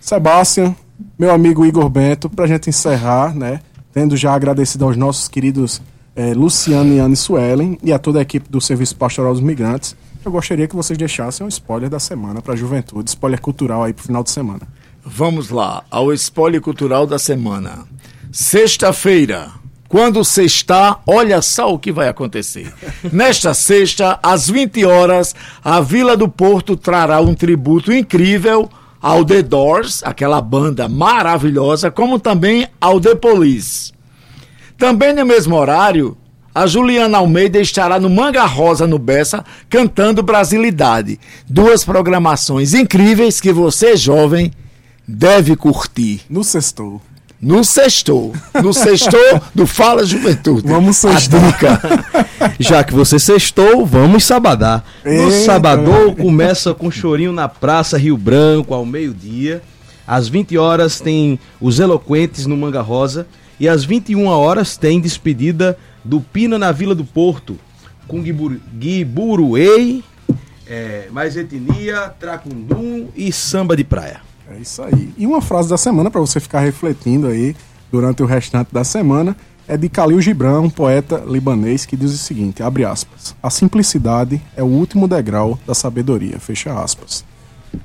Sebastião, 0.00 0.76
meu 1.18 1.32
amigo 1.32 1.66
Igor 1.66 1.88
Bento, 1.88 2.30
para 2.30 2.44
a 2.44 2.48
gente 2.48 2.70
encerrar, 2.70 3.34
né, 3.34 3.60
tendo 3.92 4.16
já 4.16 4.32
agradecido 4.32 4.84
aos 4.84 4.96
nossos 4.96 5.26
queridos 5.26 5.82
eh, 6.14 6.34
Luciano 6.34 6.92
e 6.94 7.00
Anne 7.00 7.16
Suelen 7.16 7.76
e 7.82 7.92
a 7.92 7.98
toda 7.98 8.20
a 8.20 8.22
equipe 8.22 8.48
do 8.48 8.60
Serviço 8.60 8.94
Pastoral 8.94 9.32
dos 9.32 9.42
Migrantes, 9.42 9.96
eu 10.24 10.30
gostaria 10.30 10.68
que 10.68 10.76
vocês 10.76 10.96
deixassem 10.96 11.44
um 11.44 11.48
spoiler 11.48 11.90
da 11.90 11.98
semana 11.98 12.40
para 12.40 12.54
a 12.54 12.56
juventude, 12.56 13.10
spoiler 13.10 13.40
cultural 13.40 13.82
aí 13.82 13.92
para 13.92 14.02
o 14.02 14.06
final 14.06 14.22
de 14.22 14.30
semana. 14.30 14.62
Vamos 15.04 15.50
lá, 15.50 15.82
ao 15.90 16.12
spoiler 16.12 16.60
cultural 16.60 17.08
da 17.08 17.18
semana. 17.18 17.86
Sexta-feira, 18.30 19.50
quando 19.88 20.22
sextar, 20.22 21.00
olha 21.06 21.40
só 21.40 21.72
o 21.72 21.78
que 21.78 21.90
vai 21.90 22.08
acontecer. 22.08 22.72
Nesta 23.10 23.54
sexta, 23.54 24.18
às 24.22 24.48
20 24.50 24.84
horas, 24.84 25.34
a 25.64 25.80
Vila 25.80 26.16
do 26.16 26.28
Porto 26.28 26.76
trará 26.76 27.20
um 27.22 27.34
tributo 27.34 27.90
incrível 27.92 28.68
ao 29.00 29.24
The 29.24 29.42
Doors, 29.42 30.02
aquela 30.04 30.40
banda 30.40 30.88
maravilhosa, 30.88 31.90
como 31.90 32.18
também 32.18 32.68
ao 32.78 33.00
The 33.00 33.14
Police. 33.14 33.92
Também 34.76 35.14
no 35.14 35.24
mesmo 35.24 35.56
horário, 35.56 36.16
a 36.54 36.66
Juliana 36.66 37.18
Almeida 37.18 37.58
estará 37.58 37.98
no 37.98 38.10
Manga 38.10 38.44
Rosa 38.44 38.86
no 38.86 38.98
Bessa 38.98 39.44
cantando 39.70 40.22
Brasilidade. 40.22 41.18
Duas 41.48 41.84
programações 41.84 42.74
incríveis 42.74 43.40
que 43.40 43.52
você, 43.52 43.96
jovem, 43.96 44.52
deve 45.06 45.56
curtir. 45.56 46.20
No 46.28 46.44
sextou. 46.44 47.00
No 47.40 47.62
sextou. 47.62 48.34
No 48.62 48.72
sextou 48.72 49.40
do 49.54 49.64
Fala 49.64 50.04
Juventude. 50.04 50.66
Vamos 50.66 50.96
sextar. 50.96 51.80
Já 52.58 52.82
que 52.82 52.92
você 52.92 53.18
sextou, 53.18 53.86
vamos 53.86 54.24
sabadar. 54.24 54.84
No 55.04 55.30
sabadão 55.30 56.14
começa 56.14 56.74
com 56.74 56.90
chorinho 56.90 57.32
na 57.32 57.48
Praça 57.48 57.96
Rio 57.96 58.16
Branco 58.16 58.74
ao 58.74 58.84
meio-dia. 58.84 59.62
Às 60.06 60.28
20 60.28 60.58
horas 60.58 61.00
tem 61.00 61.38
os 61.60 61.78
Eloquentes 61.78 62.44
no 62.46 62.56
Manga 62.56 62.80
Rosa. 62.80 63.26
E 63.60 63.68
às 63.68 63.84
21 63.84 64.26
horas 64.26 64.76
tem 64.76 65.00
despedida 65.00 65.78
do 66.04 66.20
Pina 66.20 66.58
na 66.58 66.72
Vila 66.72 66.94
do 66.94 67.04
Porto. 67.04 67.56
Com 68.08 68.24
Giburuei, 68.24 70.02
é, 70.66 71.08
mais 71.10 71.36
etnia, 71.36 72.12
Tracundum 72.18 73.08
e 73.14 73.32
samba 73.32 73.76
de 73.76 73.84
praia. 73.84 74.27
É 74.50 74.58
isso 74.58 74.82
aí. 74.82 75.12
E 75.16 75.26
uma 75.26 75.40
frase 75.40 75.68
da 75.68 75.76
semana 75.76 76.10
para 76.10 76.20
você 76.20 76.40
ficar 76.40 76.60
refletindo 76.60 77.26
aí 77.26 77.54
durante 77.92 78.22
o 78.22 78.26
restante 78.26 78.68
da 78.72 78.84
semana 78.84 79.36
é 79.66 79.76
de 79.76 79.86
Khalil 79.88 80.20
Gibran, 80.20 80.60
um 80.60 80.70
poeta 80.70 81.22
libanês 81.26 81.84
que 81.84 81.96
diz 81.96 82.12
o 82.12 82.18
seguinte, 82.18 82.62
abre 82.62 82.84
aspas: 82.84 83.36
"A 83.42 83.50
simplicidade 83.50 84.40
é 84.56 84.62
o 84.62 84.66
último 84.66 85.06
degrau 85.06 85.58
da 85.66 85.74
sabedoria", 85.74 86.38
fecha 86.40 86.72
aspas. 86.72 87.24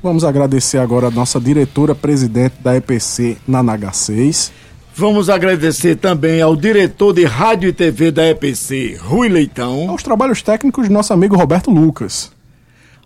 Vamos 0.02 0.24
agradecer 0.24 0.78
agora 0.78 1.08
a 1.08 1.12
nossa 1.12 1.42
diretora 1.42 1.94
presidente 1.94 2.56
da 2.62 2.76
EPC 2.76 3.38
Nanaga 3.46 3.92
6. 3.92 4.52
Vamos 4.96 5.30
agradecer 5.30 5.96
também 5.96 6.42
ao 6.42 6.56
diretor 6.56 7.14
de 7.14 7.26
rádio 7.26 7.68
e 7.68 7.74
TV 7.74 8.12
da 8.12 8.30
EPC, 8.30 8.98
Rui 9.02 9.28
Leitão. 9.28 9.90
Aos 9.90 10.04
trabalhos 10.04 10.42
técnicos 10.42 10.88
do 10.88 10.94
nosso 10.94 11.12
amigo 11.12 11.36
Roberto 11.36 11.70
Lucas. 11.70 12.32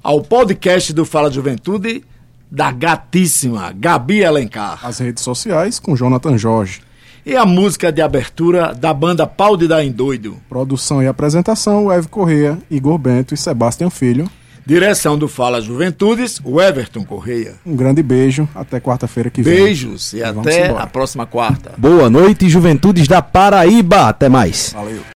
Ao 0.04 0.22
podcast 0.22 0.94
do 0.94 1.06
Fala 1.06 1.32
Juventude, 1.32 2.04
da 2.50 2.72
gatíssima 2.72 3.74
Gabi 3.78 4.24
Alencar. 4.24 4.80
As 4.84 5.00
redes 5.00 5.24
sociais 5.24 5.80
com 5.80 5.96
Jonathan 5.96 6.38
Jorge. 6.38 6.82
E 7.26 7.36
a 7.36 7.46
música 7.46 7.92
de 7.92 8.02
abertura 8.02 8.74
da 8.74 8.94
banda 8.94 9.28
Pau 9.28 9.58
de 9.58 9.68
Dar 9.68 9.84
em 9.84 9.92
Doido. 9.92 10.38
Produção 10.48 11.04
e 11.04 11.08
apresentação, 11.08 11.92
Eve 11.92 12.08
Correia, 12.08 12.58
Igor 12.72 12.98
Bento 12.98 13.34
e 13.34 13.38
Sebastião 13.38 13.90
Filho. 13.90 14.30
Direção 14.66 15.18
do 15.18 15.30
Fala 15.30 15.62
Juventudes, 15.62 16.42
o 16.44 16.62
Everton 16.62 17.06
Correia. 17.06 17.56
Um 17.66 17.76
grande 17.76 18.04
beijo, 18.04 18.48
até 18.54 18.82
quarta-feira 18.82 19.30
que 19.30 19.42
vem. 19.42 19.64
Beijos 19.64 20.12
e, 20.12 20.18
e 20.18 20.24
até 20.24 20.70
a 20.70 20.86
próxima 20.86 21.26
quarta. 21.26 21.72
Boa 21.78 22.10
noite, 22.10 22.50
Juventudes 22.50 23.08
da 23.08 23.22
Paraíba. 23.22 24.10
Até 24.10 24.28
mais. 24.28 24.72
Valeu. 24.74 25.02